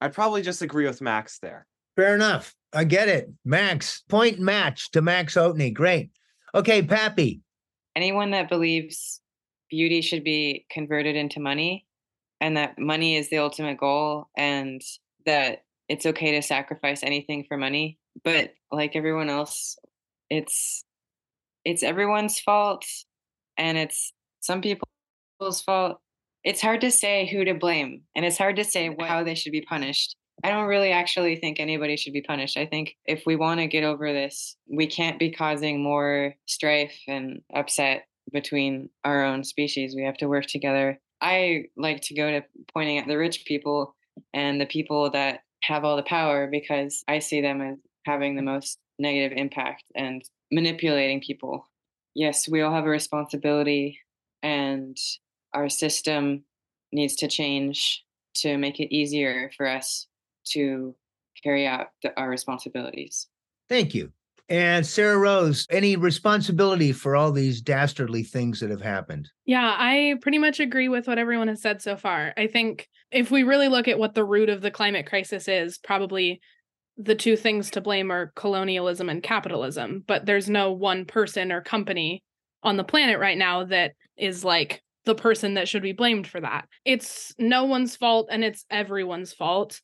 I'd 0.00 0.12
probably 0.12 0.40
just 0.40 0.62
agree 0.62 0.86
with 0.86 1.00
Max 1.00 1.40
there. 1.40 1.66
Fair 1.96 2.14
enough. 2.14 2.54
I 2.72 2.84
get 2.84 3.08
it. 3.08 3.28
Max, 3.44 4.04
point 4.08 4.38
match 4.38 4.92
to 4.92 5.02
Max 5.02 5.34
Oatney. 5.34 5.74
Great. 5.74 6.12
Okay, 6.54 6.80
Pappy. 6.80 7.40
Anyone 7.96 8.30
that 8.30 8.48
believes 8.48 9.20
beauty 9.68 10.00
should 10.00 10.22
be 10.22 10.64
converted 10.70 11.16
into 11.16 11.40
money 11.40 11.86
and 12.40 12.56
that 12.56 12.78
money 12.78 13.16
is 13.16 13.30
the 13.30 13.38
ultimate 13.38 13.78
goal 13.78 14.28
and 14.36 14.80
that 15.26 15.64
it's 15.88 16.06
okay 16.06 16.36
to 16.36 16.42
sacrifice 16.42 17.02
anything 17.02 17.44
for 17.48 17.56
money 17.56 17.98
but 18.22 18.54
like 18.70 18.94
everyone 18.94 19.28
else 19.28 19.76
it's 20.30 20.84
it's 21.64 21.82
everyone's 21.82 22.38
fault 22.38 22.86
and 23.58 23.76
it's 23.76 24.12
some 24.40 24.62
people's 24.62 25.60
fault 25.66 26.00
it's 26.44 26.62
hard 26.62 26.80
to 26.80 26.90
say 26.90 27.26
who 27.26 27.44
to 27.44 27.54
blame 27.54 28.02
and 28.14 28.24
it's 28.24 28.38
hard 28.38 28.56
to 28.56 28.64
say 28.64 28.94
how 29.00 29.22
they 29.22 29.34
should 29.34 29.52
be 29.52 29.62
punished 29.62 30.16
i 30.44 30.50
don't 30.50 30.66
really 30.66 30.92
actually 30.92 31.36
think 31.36 31.58
anybody 31.58 31.96
should 31.96 32.12
be 32.12 32.22
punished 32.22 32.56
i 32.56 32.66
think 32.66 32.94
if 33.06 33.24
we 33.26 33.36
want 33.36 33.60
to 33.60 33.66
get 33.66 33.84
over 33.84 34.12
this 34.12 34.56
we 34.68 34.86
can't 34.86 35.18
be 35.18 35.30
causing 35.30 35.82
more 35.82 36.34
strife 36.46 36.96
and 37.08 37.40
upset 37.54 38.04
between 38.32 38.90
our 39.04 39.24
own 39.24 39.44
species. 39.44 39.94
We 39.94 40.04
have 40.04 40.16
to 40.18 40.28
work 40.28 40.46
together. 40.46 41.00
I 41.20 41.64
like 41.76 42.02
to 42.02 42.14
go 42.14 42.30
to 42.30 42.44
pointing 42.72 42.98
at 42.98 43.06
the 43.06 43.18
rich 43.18 43.44
people 43.44 43.94
and 44.32 44.60
the 44.60 44.66
people 44.66 45.10
that 45.10 45.40
have 45.62 45.84
all 45.84 45.96
the 45.96 46.02
power 46.02 46.48
because 46.50 47.02
I 47.08 47.18
see 47.18 47.40
them 47.40 47.60
as 47.60 47.78
having 48.04 48.36
the 48.36 48.42
most 48.42 48.78
negative 48.98 49.36
impact 49.36 49.84
and 49.94 50.22
manipulating 50.52 51.20
people. 51.20 51.66
Yes, 52.14 52.48
we 52.48 52.62
all 52.62 52.72
have 52.72 52.86
a 52.86 52.90
responsibility, 52.90 54.00
and 54.42 54.96
our 55.54 55.68
system 55.68 56.44
needs 56.92 57.16
to 57.16 57.28
change 57.28 58.04
to 58.34 58.56
make 58.56 58.80
it 58.80 58.94
easier 58.94 59.50
for 59.56 59.66
us 59.66 60.06
to 60.44 60.94
carry 61.42 61.66
out 61.66 61.88
the, 62.02 62.18
our 62.18 62.28
responsibilities. 62.28 63.26
Thank 63.68 63.94
you. 63.94 64.12
And 64.48 64.86
Sarah 64.86 65.18
Rose, 65.18 65.66
any 65.70 65.96
responsibility 65.96 66.92
for 66.92 67.14
all 67.14 67.32
these 67.32 67.60
dastardly 67.60 68.22
things 68.22 68.60
that 68.60 68.70
have 68.70 68.80
happened? 68.80 69.28
Yeah, 69.44 69.74
I 69.76 70.14
pretty 70.22 70.38
much 70.38 70.58
agree 70.58 70.88
with 70.88 71.06
what 71.06 71.18
everyone 71.18 71.48
has 71.48 71.60
said 71.60 71.82
so 71.82 71.96
far. 71.96 72.32
I 72.36 72.46
think 72.46 72.88
if 73.10 73.30
we 73.30 73.42
really 73.42 73.68
look 73.68 73.88
at 73.88 73.98
what 73.98 74.14
the 74.14 74.24
root 74.24 74.48
of 74.48 74.62
the 74.62 74.70
climate 74.70 75.06
crisis 75.06 75.48
is, 75.48 75.76
probably 75.76 76.40
the 76.96 77.14
two 77.14 77.36
things 77.36 77.70
to 77.72 77.82
blame 77.82 78.10
are 78.10 78.32
colonialism 78.36 79.10
and 79.10 79.22
capitalism. 79.22 80.02
But 80.06 80.24
there's 80.24 80.48
no 80.48 80.72
one 80.72 81.04
person 81.04 81.52
or 81.52 81.60
company 81.60 82.22
on 82.62 82.78
the 82.78 82.84
planet 82.84 83.20
right 83.20 83.38
now 83.38 83.64
that 83.64 83.92
is 84.16 84.44
like 84.44 84.82
the 85.08 85.14
person 85.14 85.54
that 85.54 85.66
should 85.68 85.82
be 85.82 85.92
blamed 85.92 86.28
for 86.28 86.40
that. 86.40 86.68
It's 86.84 87.34
no 87.38 87.64
one's 87.64 87.96
fault 87.96 88.28
and 88.30 88.44
it's 88.44 88.64
everyone's 88.70 89.32
fault. 89.32 89.80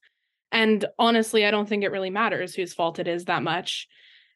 And 0.52 0.84
honestly, 0.98 1.44
I 1.44 1.50
don't 1.50 1.68
think 1.68 1.82
it 1.82 1.90
really 1.90 2.10
matters 2.10 2.54
whose 2.54 2.74
fault 2.74 2.98
it 2.98 3.08
is 3.08 3.24
that 3.24 3.42
much 3.42 3.88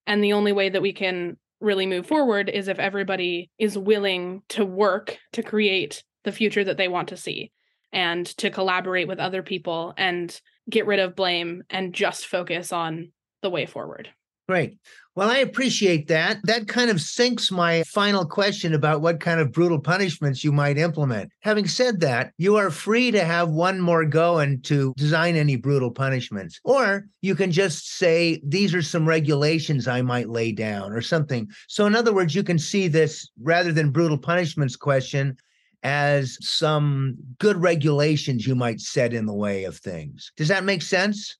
and 0.09 0.25
the 0.25 0.33
only 0.33 0.53
way 0.53 0.71
that 0.71 0.83
we 0.83 0.95
can 0.95 1.37
really 1.61 1.87
move 1.87 2.07
forward 2.07 2.49
is 2.49 2.67
if 2.67 2.79
everybody 2.79 3.51
is 3.59 3.77
willing 3.77 4.43
to 4.49 4.65
work 4.65 5.19
to 5.35 5.43
create 5.43 6.03
the 6.25 6.33
future 6.33 6.65
that 6.65 6.79
they 6.79 6.89
want 6.89 7.09
to 7.09 7.17
see 7.17 7.53
and 7.93 8.25
to 8.39 8.51
collaborate 8.51 9.07
with 9.07 9.19
other 9.19 9.43
people 9.43 9.93
and 9.99 10.41
get 10.71 10.87
rid 10.87 10.99
of 10.99 11.15
blame 11.15 11.63
and 11.69 11.93
just 11.93 12.27
focus 12.27 12.73
on 12.73 13.13
the 13.43 13.51
way 13.51 13.67
forward. 13.67 14.09
Great. 14.49 14.79
Well, 15.15 15.29
I 15.29 15.39
appreciate 15.39 16.09
that. 16.09 16.39
That 16.45 16.69
kind 16.69 16.91
of 16.91 17.03
sinks 17.03 17.51
my 17.51 17.83
final 17.83 18.25
question 18.25 18.73
about 18.73 19.03
what 19.03 19.21
kind 19.21 19.41
of 19.41 19.53
brutal 19.53 19.79
punishments 19.79 20.43
you 20.43 20.53
might 20.53 20.79
implement. 20.79 21.31
Having 21.41 21.69
said 21.69 22.01
that, 22.01 22.33
you 22.39 22.57
are 22.57 22.71
free 22.71 23.11
to 23.11 23.25
have 23.25 23.51
one 23.51 23.79
more 23.79 24.07
go 24.07 24.39
and 24.39 24.65
to 24.65 24.95
design 24.97 25.37
any 25.37 25.57
brutal 25.57 25.91
punishments. 25.91 26.61
Or 26.65 27.09
you 27.21 27.35
can 27.35 27.51
just 27.51 27.99
say, 27.99 28.41
these 28.43 28.75
are 28.75 28.81
some 28.81 29.07
regulations 29.07 29.87
I 29.87 30.01
might 30.01 30.31
lay 30.31 30.53
down 30.53 30.93
or 30.93 31.03
something. 31.03 31.51
So, 31.67 31.85
in 31.85 31.95
other 31.95 32.15
words, 32.15 32.35
you 32.35 32.45
can 32.45 32.59
see 32.59 32.89
this 32.89 33.29
rather 33.43 33.73
than 33.73 33.91
brutal 33.91 34.19
punishments 34.19 34.77
question 34.77 35.37
as 35.83 36.39
some 36.41 37.17
good 37.39 37.61
regulations 37.61 38.47
you 38.47 38.55
might 38.55 38.81
set 38.81 39.13
in 39.13 39.27
the 39.27 39.35
way 39.35 39.65
of 39.65 39.77
things. 39.77 40.33
Does 40.37 40.49
that 40.49 40.65
make 40.65 40.83
sense? 40.83 41.37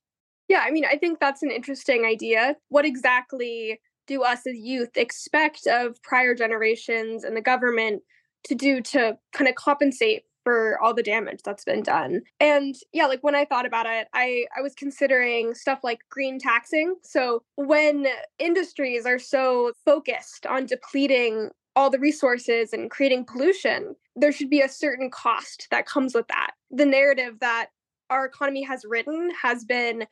Yeah, 0.49 0.63
I 0.65 0.71
mean, 0.71 0.83
I 0.83 0.97
think 0.97 1.19
that's 1.19 1.43
an 1.43 1.51
interesting 1.51 2.05
idea. 2.05 2.55
What 2.67 2.85
exactly 2.85 3.79
do 4.07 4.23
us 4.23 4.45
as 4.47 4.57
youth 4.57 4.97
expect 4.97 5.67
of 5.67 6.01
prior 6.01 6.33
generations 6.33 7.23
and 7.23 7.37
the 7.37 7.41
government 7.41 8.01
to 8.45 8.55
do 8.55 8.81
to 8.81 9.17
kind 9.31 9.47
of 9.47 9.55
compensate 9.55 10.23
for 10.43 10.79
all 10.81 10.93
the 10.93 11.03
damage 11.03 11.41
that's 11.43 11.63
been 11.63 11.83
done. 11.83 12.21
And 12.39 12.75
yeah, 12.91 13.05
like 13.05 13.19
when 13.21 13.35
I 13.35 13.45
thought 13.45 13.67
about 13.67 13.85
it, 13.85 14.07
I 14.13 14.45
I 14.57 14.61
was 14.61 14.73
considering 14.73 15.53
stuff 15.53 15.79
like 15.83 15.99
green 16.09 16.39
taxing. 16.39 16.95
So 17.03 17.43
when 17.55 18.07
industries 18.39 19.05
are 19.05 19.19
so 19.19 19.73
focused 19.85 20.45
on 20.47 20.65
depleting 20.65 21.49
all 21.75 21.89
the 21.89 21.99
resources 21.99 22.73
and 22.73 22.89
creating 22.89 23.25
pollution, 23.25 23.95
there 24.15 24.31
should 24.31 24.49
be 24.49 24.61
a 24.61 24.69
certain 24.69 25.11
cost 25.11 25.67
that 25.69 25.85
comes 25.85 26.15
with 26.15 26.27
that. 26.29 26.51
The 26.71 26.85
narrative 26.85 27.39
that 27.41 27.67
our 28.09 28.25
economy 28.25 28.63
has 28.63 28.83
written 28.87 29.29
has 29.43 29.63
been 29.63 30.05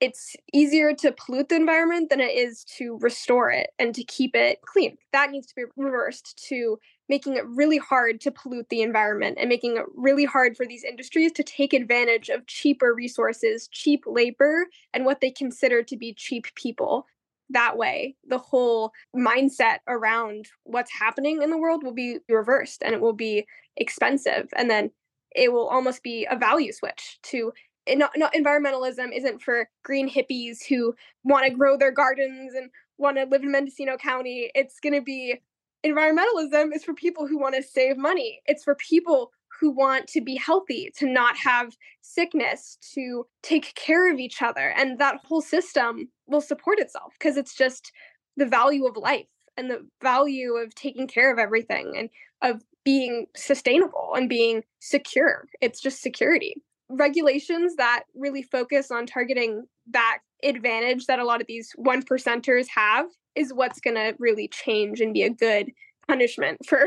it's 0.00 0.34
easier 0.52 0.94
to 0.94 1.12
pollute 1.12 1.50
the 1.50 1.56
environment 1.56 2.08
than 2.08 2.20
it 2.20 2.36
is 2.36 2.64
to 2.64 2.98
restore 3.00 3.50
it 3.50 3.70
and 3.78 3.94
to 3.94 4.02
keep 4.04 4.34
it 4.34 4.60
clean. 4.62 4.96
That 5.12 5.30
needs 5.30 5.46
to 5.48 5.54
be 5.54 5.64
reversed 5.76 6.42
to 6.48 6.78
making 7.08 7.36
it 7.36 7.46
really 7.46 7.76
hard 7.76 8.20
to 8.22 8.30
pollute 8.30 8.68
the 8.70 8.80
environment 8.80 9.36
and 9.38 9.48
making 9.48 9.76
it 9.76 9.84
really 9.94 10.24
hard 10.24 10.56
for 10.56 10.64
these 10.64 10.84
industries 10.84 11.32
to 11.32 11.42
take 11.42 11.74
advantage 11.74 12.30
of 12.30 12.46
cheaper 12.46 12.94
resources, 12.94 13.68
cheap 13.68 14.04
labor, 14.06 14.66
and 14.94 15.04
what 15.04 15.20
they 15.20 15.30
consider 15.30 15.82
to 15.82 15.96
be 15.96 16.14
cheap 16.14 16.46
people. 16.54 17.06
That 17.50 17.76
way, 17.76 18.14
the 18.26 18.38
whole 18.38 18.92
mindset 19.14 19.78
around 19.86 20.46
what's 20.64 20.92
happening 20.92 21.42
in 21.42 21.50
the 21.50 21.58
world 21.58 21.82
will 21.82 21.92
be 21.92 22.18
reversed 22.28 22.82
and 22.82 22.94
it 22.94 23.00
will 23.00 23.12
be 23.12 23.44
expensive. 23.76 24.48
And 24.56 24.70
then 24.70 24.92
it 25.34 25.52
will 25.52 25.68
almost 25.68 26.02
be 26.02 26.26
a 26.30 26.36
value 26.36 26.72
switch 26.72 27.18
to 27.24 27.52
Eh, 27.86 27.94
not, 27.94 28.12
not 28.16 28.32
environmentalism 28.34 29.14
isn't 29.14 29.42
for 29.42 29.68
green 29.82 30.08
hippies 30.08 30.58
who 30.68 30.94
want 31.24 31.46
to 31.46 31.50
grow 31.50 31.76
their 31.76 31.92
gardens 31.92 32.54
and 32.54 32.70
want 32.98 33.16
to 33.16 33.24
live 33.24 33.42
in 33.42 33.50
Mendocino 33.50 33.96
County. 33.96 34.50
It's 34.54 34.80
going 34.80 34.94
to 34.94 35.02
be 35.02 35.40
environmentalism 35.84 36.74
is 36.74 36.84
for 36.84 36.94
people 36.94 37.26
who 37.26 37.38
want 37.38 37.54
to 37.54 37.62
save 37.62 37.96
money. 37.96 38.42
It's 38.46 38.64
for 38.64 38.74
people 38.74 39.32
who 39.60 39.70
want 39.70 40.06
to 40.08 40.20
be 40.20 40.36
healthy, 40.36 40.90
to 40.96 41.06
not 41.06 41.36
have 41.36 41.76
sickness, 42.00 42.78
to 42.94 43.26
take 43.42 43.74
care 43.74 44.10
of 44.12 44.18
each 44.18 44.40
other. 44.40 44.72
And 44.76 44.98
that 44.98 45.20
whole 45.24 45.42
system 45.42 46.08
will 46.26 46.40
support 46.40 46.78
itself 46.78 47.12
because 47.18 47.36
it's 47.36 47.54
just 47.54 47.92
the 48.36 48.46
value 48.46 48.86
of 48.86 48.96
life 48.96 49.26
and 49.56 49.70
the 49.70 49.86
value 50.02 50.54
of 50.54 50.74
taking 50.74 51.06
care 51.06 51.32
of 51.32 51.38
everything 51.38 51.92
and 51.96 52.08
of 52.42 52.62
being 52.84 53.26
sustainable 53.36 54.12
and 54.14 54.28
being 54.28 54.62
secure. 54.78 55.46
It's 55.60 55.80
just 55.80 56.00
security. 56.00 56.54
Regulations 56.90 57.76
that 57.76 58.04
really 58.14 58.42
focus 58.42 58.90
on 58.90 59.06
targeting 59.06 59.64
that 59.90 60.18
advantage 60.42 61.06
that 61.06 61.18
a 61.18 61.24
lot 61.24 61.40
of 61.40 61.46
these 61.46 61.72
one 61.76 62.02
percenters 62.02 62.66
have 62.74 63.06
is 63.34 63.52
what's 63.54 63.80
going 63.80 63.96
to 63.96 64.14
really 64.18 64.48
change 64.48 65.00
and 65.00 65.14
be 65.14 65.22
a 65.22 65.30
good 65.30 65.70
punishment 66.08 66.58
for 66.66 66.84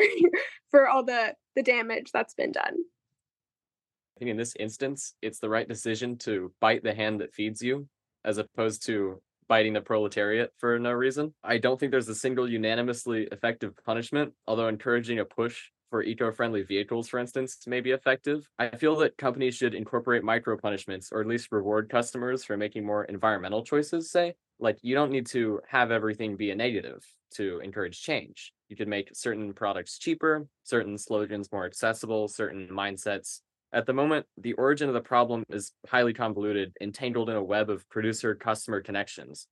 for 0.71 0.87
all 0.87 1.03
the 1.03 1.33
the 1.55 1.63
damage 1.63 2.11
that's 2.11 2.33
been 2.33 2.51
done. 2.51 2.75
I 4.15 4.19
think 4.19 4.31
in 4.31 4.37
this 4.37 4.53
instance, 4.59 5.15
it's 5.21 5.39
the 5.39 5.49
right 5.49 5.67
decision 5.67 6.17
to 6.19 6.51
bite 6.59 6.83
the 6.83 6.93
hand 6.93 7.21
that 7.21 7.33
feeds 7.33 7.61
you 7.61 7.87
as 8.25 8.37
opposed 8.37 8.85
to 8.85 9.21
biting 9.47 9.73
the 9.73 9.81
proletariat 9.81 10.51
for 10.57 10.79
no 10.79 10.91
reason. 10.91 11.33
I 11.43 11.57
don't 11.57 11.79
think 11.79 11.91
there's 11.91 12.09
a 12.09 12.15
single 12.15 12.49
unanimously 12.49 13.27
effective 13.31 13.73
punishment, 13.85 14.33
although 14.47 14.67
encouraging 14.67 15.19
a 15.19 15.25
push 15.25 15.69
for 15.93 16.01
eco-friendly 16.01 16.63
vehicles, 16.63 17.07
for 17.07 17.19
instance, 17.19 17.67
may 17.67 17.79
be 17.79 17.91
effective. 17.91 18.49
I 18.57 18.69
feel 18.69 18.95
that 18.95 19.15
companies 19.15 19.53
should 19.53 19.75
incorporate 19.75 20.23
micro 20.23 20.57
punishments 20.57 21.11
or 21.11 21.21
at 21.21 21.27
least 21.27 21.51
reward 21.51 21.87
customers 21.87 22.43
for 22.43 22.57
making 22.57 22.83
more 22.83 23.03
environmental 23.05 23.63
choices, 23.63 24.09
say. 24.09 24.33
Like 24.57 24.79
you 24.81 24.95
don't 24.95 25.11
need 25.11 25.27
to 25.27 25.61
have 25.67 25.91
everything 25.91 26.35
be 26.35 26.49
a 26.49 26.55
negative 26.55 27.05
to 27.35 27.59
encourage 27.59 28.01
change. 28.01 28.53
You 28.69 28.75
could 28.75 28.87
make 28.87 29.11
certain 29.13 29.53
products 29.53 29.99
cheaper, 29.99 30.47
certain 30.63 30.97
slogans 30.97 31.51
more 31.51 31.67
accessible, 31.67 32.27
certain 32.27 32.69
mindsets. 32.69 33.41
At 33.71 33.85
the 33.85 33.93
moment, 33.93 34.25
the 34.35 34.53
origin 34.53 34.87
of 34.87 34.95
the 34.95 35.01
problem 35.01 35.43
is 35.51 35.73
highly 35.87 36.13
convoluted, 36.13 36.75
entangled 36.81 37.29
in 37.29 37.35
a 37.35 37.43
web 37.43 37.69
of 37.69 37.87
producer 37.89 38.33
customer 38.33 38.81
connections. 38.81 39.45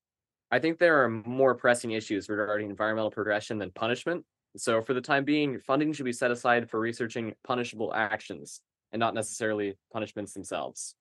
I 0.49 0.57
think 0.57 0.79
there 0.79 1.03
are 1.03 1.09
more 1.09 1.53
pressing 1.53 1.91
issues 1.91 2.29
regarding 2.29 2.71
environmental 2.71 3.11
progression 3.11 3.59
than 3.59 3.69
punishment, 3.69 4.25
so 4.57 4.81
for 4.81 4.93
the 4.93 5.01
time 5.01 5.23
being, 5.23 5.59
funding 5.59 5.93
should 5.93 6.05
be 6.05 6.13
set 6.13 6.31
aside 6.31 6.69
for 6.69 6.79
researching 6.79 7.33
punishable 7.43 7.93
actions 7.93 8.61
and 8.91 8.99
not 8.99 9.13
necessarily 9.13 9.75
punishments 9.93 10.33
themselves. 10.33 10.95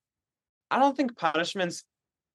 I 0.70 0.78
don't 0.78 0.96
think 0.96 1.16
punishments 1.16 1.82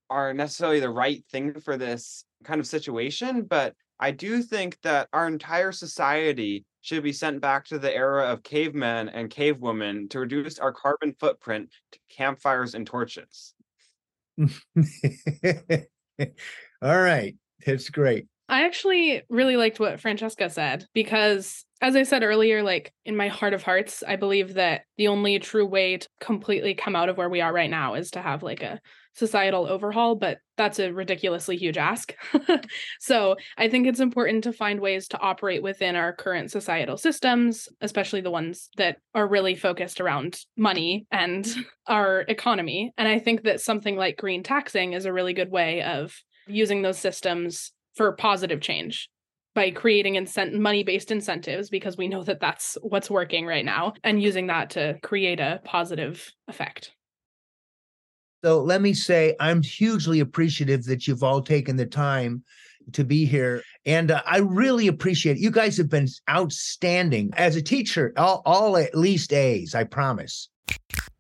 are 0.10 0.34
necessarily 0.34 0.80
the 0.80 0.90
right 0.90 1.24
thing 1.32 1.60
for 1.62 1.78
this 1.78 2.26
kind 2.44 2.60
of 2.60 2.68
situation, 2.68 3.44
but 3.44 3.74
I 4.00 4.12
do 4.12 4.42
think 4.42 4.78
that 4.84 5.08
our 5.14 5.28
entire 5.28 5.72
society 5.72 6.66
should 6.82 7.02
be 7.02 7.14
sent 7.14 7.42
back 7.42 7.66
to 7.66 7.80
the 7.80 7.94
era 7.94 8.26
of 8.26 8.44
cavemen 8.44 9.10
and 9.10 9.30
cavewomen 9.30 10.10
to 10.10 10.20
reduce 10.20 10.60
our 10.60 10.74
carbon 10.74 11.16
footprint 11.20 11.70
to 11.94 12.00
campfires 12.10 12.76
and 12.76 12.86
torches. 12.86 13.54
All 16.82 17.02
right. 17.02 17.36
That's 17.66 17.90
great. 17.90 18.28
I 18.48 18.66
actually 18.66 19.24
really 19.30 19.58
liked 19.58 19.80
what 19.80 20.00
Francesca 20.00 20.50
said 20.50 20.86
because, 20.94 21.66
as 21.82 21.96
I 21.96 22.04
said 22.04 22.24
earlier, 22.24 22.62
like 22.62 22.94
in 23.04 23.18
my 23.18 23.28
heart 23.28 23.54
of 23.54 23.64
hearts, 23.64 24.04
I 24.08 24.18
believe 24.18 24.54
that 24.54 24.82
the 24.98 25.08
only 25.08 25.40
true 25.40 25.66
way 25.66 25.98
to 25.98 26.08
completely 26.20 26.76
come 26.76 26.96
out 26.96 27.10
of 27.10 27.18
where 27.18 27.30
we 27.30 27.42
are 27.42 27.52
right 27.52 27.70
now 27.70 27.96
is 27.96 28.12
to 28.12 28.22
have 28.22 28.44
like 28.44 28.62
a 28.62 28.80
societal 29.16 29.66
overhaul, 29.66 30.16
but 30.16 30.40
that's 30.58 30.78
a 30.78 30.92
ridiculously 30.92 31.58
huge 31.58 31.78
ask. 31.78 32.14
so 33.00 33.36
I 33.58 33.70
think 33.70 33.88
it's 33.88 34.00
important 34.00 34.44
to 34.44 34.54
find 34.54 34.80
ways 34.80 35.08
to 35.10 35.20
operate 35.20 35.64
within 35.64 35.96
our 35.96 36.14
current 36.14 36.52
societal 36.52 36.98
systems, 36.98 37.68
especially 37.82 38.22
the 38.22 38.32
ones 38.32 38.70
that 38.78 38.98
are 39.16 39.28
really 39.28 39.56
focused 39.56 40.02
around 40.02 40.38
money 40.58 41.08
and 41.12 41.48
our 41.88 42.22
economy. 42.28 42.94
And 42.98 43.08
I 43.08 43.20
think 43.20 43.44
that 43.44 43.62
something 43.62 43.96
like 43.96 44.18
green 44.18 44.44
taxing 44.44 44.94
is 44.94 45.06
a 45.06 45.14
really 45.14 45.34
good 45.34 45.50
way 45.50 45.82
of 45.82 46.14
using 46.48 46.82
those 46.82 47.00
systems 47.00 47.72
for 47.96 48.12
positive 48.14 48.62
change 48.62 49.10
by 49.54 49.72
creating 49.72 50.16
incent- 50.16 50.54
money-based 50.54 51.12
incentives 51.12 51.70
because 51.70 51.98
we 51.98 52.08
know 52.08 52.24
that 52.24 52.42
that's 52.42 52.78
what's 52.82 53.10
working 53.10 53.46
right 53.46 53.66
now 53.66 53.94
and 54.04 54.22
using 54.22 54.48
that 54.48 54.72
to 54.72 54.98
create 55.02 55.40
a 55.40 55.62
positive 55.64 56.32
effect. 56.48 56.92
So 58.44 58.62
let 58.62 58.82
me 58.82 58.94
say 58.94 59.36
I'm 59.40 59.64
hugely 59.64 60.20
appreciative 60.20 60.84
that 60.86 61.08
you've 61.08 61.24
all 61.24 61.42
taken 61.42 61.78
the 61.78 61.86
time 61.86 62.44
to 62.92 63.04
be 63.04 63.26
here 63.26 63.64
and 63.86 64.12
uh, 64.12 64.22
I 64.26 64.40
really 64.40 64.88
appreciate 64.88 65.38
it. 65.38 65.42
You 65.42 65.52
guys 65.52 65.78
have 65.78 65.90
been 65.90 66.08
outstanding 66.30 67.32
as 67.36 67.56
a 67.56 67.62
teacher, 67.62 68.14
all, 68.18 68.42
all 68.46 68.78
at 68.78 68.96
least 68.96 69.32
A's, 69.34 69.76
I 69.76 69.84
promise. 69.84 70.50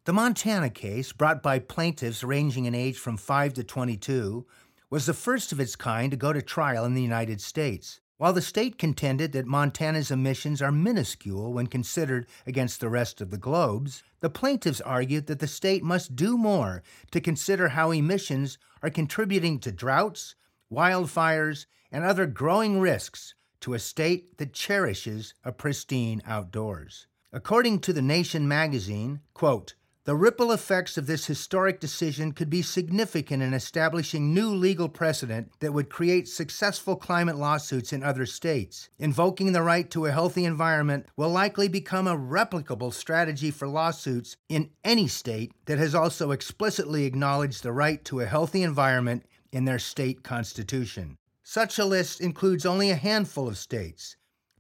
The 0.06 0.14
Montana 0.14 0.70
case, 0.70 1.12
brought 1.12 1.42
by 1.42 1.60
plaintiffs 1.60 2.24
ranging 2.24 2.66
in 2.66 2.76
age 2.76 2.98
from 2.98 3.18
5 3.18 3.56
to 3.56 3.64
22, 3.64 4.46
was 4.90 5.06
the 5.06 5.14
first 5.14 5.52
of 5.52 5.60
its 5.60 5.76
kind 5.76 6.12
to 6.12 6.18
go 6.18 6.34
to 6.34 6.42
trial 6.42 6.86
in 6.86 6.94
the 6.94 7.02
United 7.02 7.42
States. 7.42 8.00
While 8.18 8.32
the 8.32 8.42
state 8.42 8.78
contended 8.78 9.34
that 9.34 9.46
Montana's 9.46 10.10
emissions 10.10 10.62
are 10.62 10.72
minuscule 10.72 11.52
when 11.52 11.68
considered 11.68 12.28
against 12.48 12.80
the 12.80 12.90
rest 12.90 13.20
of 13.20 13.30
the 13.30 13.38
globe's, 13.38 14.04
the 14.22 14.30
plaintiffs 14.30 14.80
argued 14.80 15.28
that 15.28 15.40
the 15.40 15.48
state 15.48 15.84
must 15.84 16.16
do 16.16 16.38
more 16.38 16.82
to 17.12 17.20
consider 17.20 17.70
how 17.70 17.92
emissions 17.92 18.58
are 18.82 18.90
contributing 18.90 19.60
to 19.60 19.72
droughts, 19.72 20.36
wildfires, 20.72 21.66
and 21.92 22.06
other 22.06 22.26
growing 22.26 22.80
risks 22.80 23.34
to 23.60 23.74
a 23.74 23.80
state 23.80 24.38
that 24.38 24.54
cherishes 24.54 25.34
a 25.44 25.52
pristine 25.52 26.22
outdoors. 26.26 27.08
According 27.34 27.80
to 27.80 27.92
The 27.92 28.02
Nation 28.02 28.48
magazine, 28.48 29.20
quote, 29.34 29.76
the 30.06 30.16
ripple 30.16 30.52
effects 30.52 31.00
of 31.00 31.08
this 31.08 31.26
historic 31.26 31.80
decision 31.80 32.32
could 32.32 32.50
be 32.50 32.62
significant 32.62 33.42
in 33.42 33.56
establishing 33.56 34.32
new 34.34 34.54
legal 34.54 34.88
precedent 34.88 35.52
that 35.62 35.74
would 35.74 35.90
create 35.90 36.28
successful 36.28 36.96
climate 36.96 37.38
lawsuits 37.38 37.92
in 37.92 38.04
other 38.04 38.28
states. 38.28 38.88
Invoking 39.00 39.52
the 39.52 39.64
right 39.64 39.90
to 39.90 40.06
a 40.06 40.12
healthy 40.12 40.46
environment 40.46 41.08
will 41.18 41.30
likely 41.30 41.68
become 41.68 42.08
a 42.08 42.16
replicable 42.16 42.94
strategy 42.94 43.50
for 43.50 43.68
lawsuits 43.68 44.38
in 44.48 44.70
any 44.84 45.08
state 45.08 45.52
that 45.66 45.80
has 45.80 45.96
also 45.96 46.30
explicitly 46.30 47.06
acknowledged 47.06 47.64
the 47.64 47.72
right 47.72 48.06
to 48.06 48.20
a 48.20 48.28
healthy 48.28 48.62
environment 48.62 49.26
in 49.52 49.66
their 49.66 49.80
state 49.80 50.22
constitution. 50.24 51.18
Such 51.42 51.80
a 51.80 51.86
list 51.86 52.22
includes 52.22 52.64
only 52.64 52.92
a 52.92 52.96
handful 52.96 53.48
of 53.48 53.58
states 53.58 54.18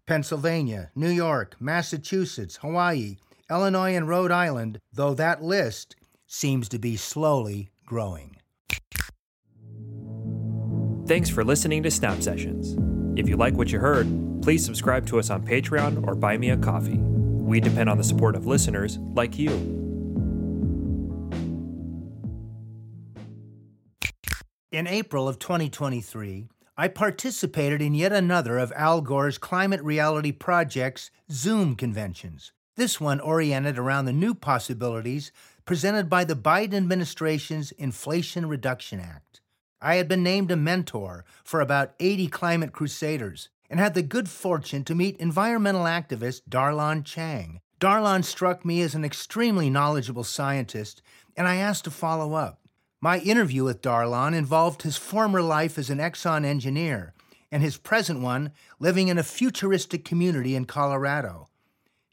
Pennsylvania, 0.07 0.89
New 0.95 1.09
York, 1.09 1.55
Massachusetts, 1.59 2.57
Hawaii, 2.57 3.17
Illinois, 3.49 3.95
and 3.95 4.07
Rhode 4.07 4.31
Island, 4.31 4.79
though 4.91 5.13
that 5.13 5.43
list 5.43 5.95
seems 6.25 6.67
to 6.69 6.79
be 6.79 6.97
slowly 6.97 7.69
growing. 7.85 8.37
Thanks 11.07 11.29
for 11.29 11.43
listening 11.43 11.83
to 11.83 11.91
Snap 11.91 12.21
Sessions. 12.21 12.75
If 13.19 13.29
you 13.29 13.37
like 13.37 13.53
what 13.53 13.71
you 13.71 13.79
heard, 13.79 14.07
please 14.41 14.65
subscribe 14.65 15.05
to 15.07 15.19
us 15.19 15.29
on 15.29 15.45
Patreon 15.45 16.07
or 16.07 16.15
buy 16.15 16.37
me 16.37 16.49
a 16.49 16.57
coffee. 16.57 16.97
We 16.97 17.59
depend 17.59 17.89
on 17.89 17.97
the 17.97 18.03
support 18.03 18.35
of 18.35 18.47
listeners 18.47 18.97
like 19.13 19.37
you. 19.37 19.51
In 24.71 24.87
April 24.87 25.27
of 25.27 25.37
2023, 25.39 26.49
I 26.75 26.87
participated 26.89 27.81
in 27.81 27.93
yet 27.93 28.11
another 28.11 28.57
of 28.57 28.73
Al 28.75 28.99
Gore's 28.99 29.37
Climate 29.37 29.81
Reality 29.83 30.33
Project's 30.33 31.11
Zoom 31.31 31.75
conventions. 31.75 32.51
This 32.75 32.99
one 32.99 33.21
oriented 33.21 33.77
around 33.77 34.03
the 34.03 34.11
new 34.11 34.33
possibilities 34.33 35.31
presented 35.63 36.09
by 36.09 36.25
the 36.25 36.35
Biden 36.35 36.73
administration's 36.73 37.71
Inflation 37.71 38.47
Reduction 38.47 38.99
Act. 38.99 39.39
I 39.81 39.95
had 39.95 40.09
been 40.09 40.23
named 40.23 40.51
a 40.51 40.57
mentor 40.57 41.23
for 41.43 41.61
about 41.61 41.93
80 42.01 42.27
climate 42.27 42.73
crusaders 42.73 43.47
and 43.69 43.79
had 43.79 43.93
the 43.93 44.01
good 44.01 44.27
fortune 44.27 44.83
to 44.85 44.95
meet 44.95 45.15
environmental 45.17 45.83
activist 45.83 46.41
Dar-Lon 46.49 47.03
Chang. 47.03 47.61
Dar-Lon 47.79 48.23
struck 48.23 48.65
me 48.65 48.81
as 48.81 48.93
an 48.93 49.05
extremely 49.05 49.69
knowledgeable 49.69 50.25
scientist, 50.25 51.01
and 51.37 51.47
I 51.47 51.55
asked 51.55 51.85
to 51.85 51.91
follow 51.91 52.33
up. 52.33 52.59
My 52.99 53.19
interview 53.19 53.63
with 53.63 53.81
Dar-Lon 53.81 54.33
involved 54.33 54.81
his 54.81 54.97
former 54.97 55.41
life 55.41 55.77
as 55.77 55.89
an 55.89 55.99
Exxon 55.99 56.43
engineer 56.43 57.13
and 57.51 57.63
his 57.63 57.77
present 57.77 58.19
one 58.19 58.51
living 58.79 59.07
in 59.07 59.17
a 59.17 59.23
futuristic 59.23 60.03
community 60.03 60.55
in 60.55 60.65
Colorado. 60.65 61.47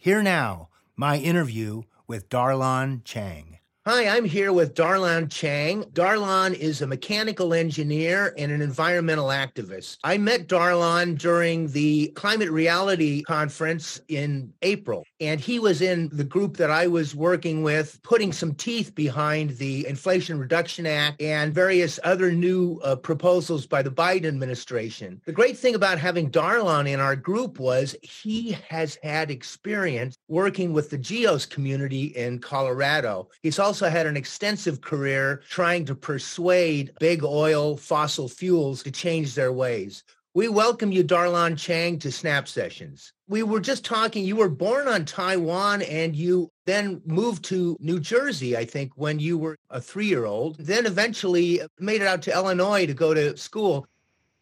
Here 0.02 0.20
now, 0.20 0.68
my 0.96 1.18
interview 1.18 1.82
with 2.08 2.28
Dar-Lon 2.28 3.02
Chang. 3.04 3.60
Hi, 3.84 4.06
I'm 4.06 4.24
here 4.24 4.52
with 4.52 4.74
Dar-Lon 4.74 5.28
Chang. 5.28 5.84
Dar-Lon 5.92 6.54
is 6.54 6.82
a 6.82 6.86
mechanical 6.86 7.52
engineer 7.52 8.32
and 8.38 8.52
an 8.52 8.62
environmental 8.62 9.26
activist. 9.26 9.96
I 10.04 10.18
met 10.18 10.46
Dar-Lon 10.46 11.16
during 11.16 11.66
the 11.66 12.12
Climate 12.14 12.52
Reality 12.52 13.24
Conference 13.24 14.00
in 14.06 14.52
April, 14.62 15.02
and 15.18 15.40
he 15.40 15.58
was 15.58 15.82
in 15.82 16.10
the 16.12 16.22
group 16.22 16.56
that 16.58 16.70
I 16.70 16.86
was 16.86 17.16
working 17.16 17.64
with, 17.64 18.00
putting 18.04 18.32
some 18.32 18.54
teeth 18.54 18.94
behind 18.94 19.56
the 19.56 19.84
Inflation 19.88 20.38
Reduction 20.38 20.86
Act 20.86 21.20
and 21.20 21.52
various 21.52 21.98
other 22.04 22.30
new 22.30 22.78
uh, 22.84 22.94
proposals 22.94 23.66
by 23.66 23.82
the 23.82 23.90
Biden 23.90 24.26
administration. 24.26 25.20
The 25.26 25.32
great 25.32 25.58
thing 25.58 25.74
about 25.74 25.98
having 25.98 26.30
Dar-Lon 26.30 26.86
in 26.86 27.00
our 27.00 27.16
group 27.16 27.58
was 27.58 27.96
he 28.02 28.56
has 28.68 28.96
had 29.02 29.32
experience 29.32 30.16
working 30.28 30.72
with 30.72 30.88
the 30.88 30.98
GEOS 30.98 31.46
community 31.46 32.04
in 32.14 32.38
Colorado. 32.38 33.28
He's 33.42 33.58
also 33.58 33.71
also 33.72 33.88
had 33.88 34.06
an 34.06 34.18
extensive 34.18 34.82
career 34.82 35.40
trying 35.48 35.82
to 35.86 35.94
persuade 35.94 36.92
big 37.00 37.24
oil 37.24 37.74
fossil 37.74 38.28
fuels 38.28 38.82
to 38.82 38.90
change 38.90 39.34
their 39.34 39.50
ways. 39.50 40.04
We 40.34 40.48
welcome 40.48 40.92
you, 40.92 41.02
Dar-Lon 41.02 41.56
Chang, 41.56 41.98
to 42.00 42.12
Snap 42.12 42.48
Sessions. 42.48 43.14
We 43.28 43.42
were 43.42 43.60
just 43.60 43.82
talking, 43.82 44.26
you 44.26 44.36
were 44.36 44.50
born 44.50 44.88
on 44.88 45.06
Taiwan 45.06 45.80
and 45.80 46.14
you 46.14 46.50
then 46.66 47.00
moved 47.06 47.44
to 47.44 47.78
New 47.80 47.98
Jersey, 47.98 48.58
I 48.58 48.66
think, 48.66 48.92
when 48.96 49.18
you 49.18 49.38
were 49.38 49.56
a 49.70 49.80
three 49.80 50.06
year 50.06 50.26
old, 50.26 50.58
then 50.58 50.84
eventually 50.84 51.62
made 51.78 52.02
it 52.02 52.06
out 52.06 52.20
to 52.22 52.32
Illinois 52.34 52.84
to 52.84 52.92
go 52.92 53.14
to 53.14 53.38
school. 53.38 53.86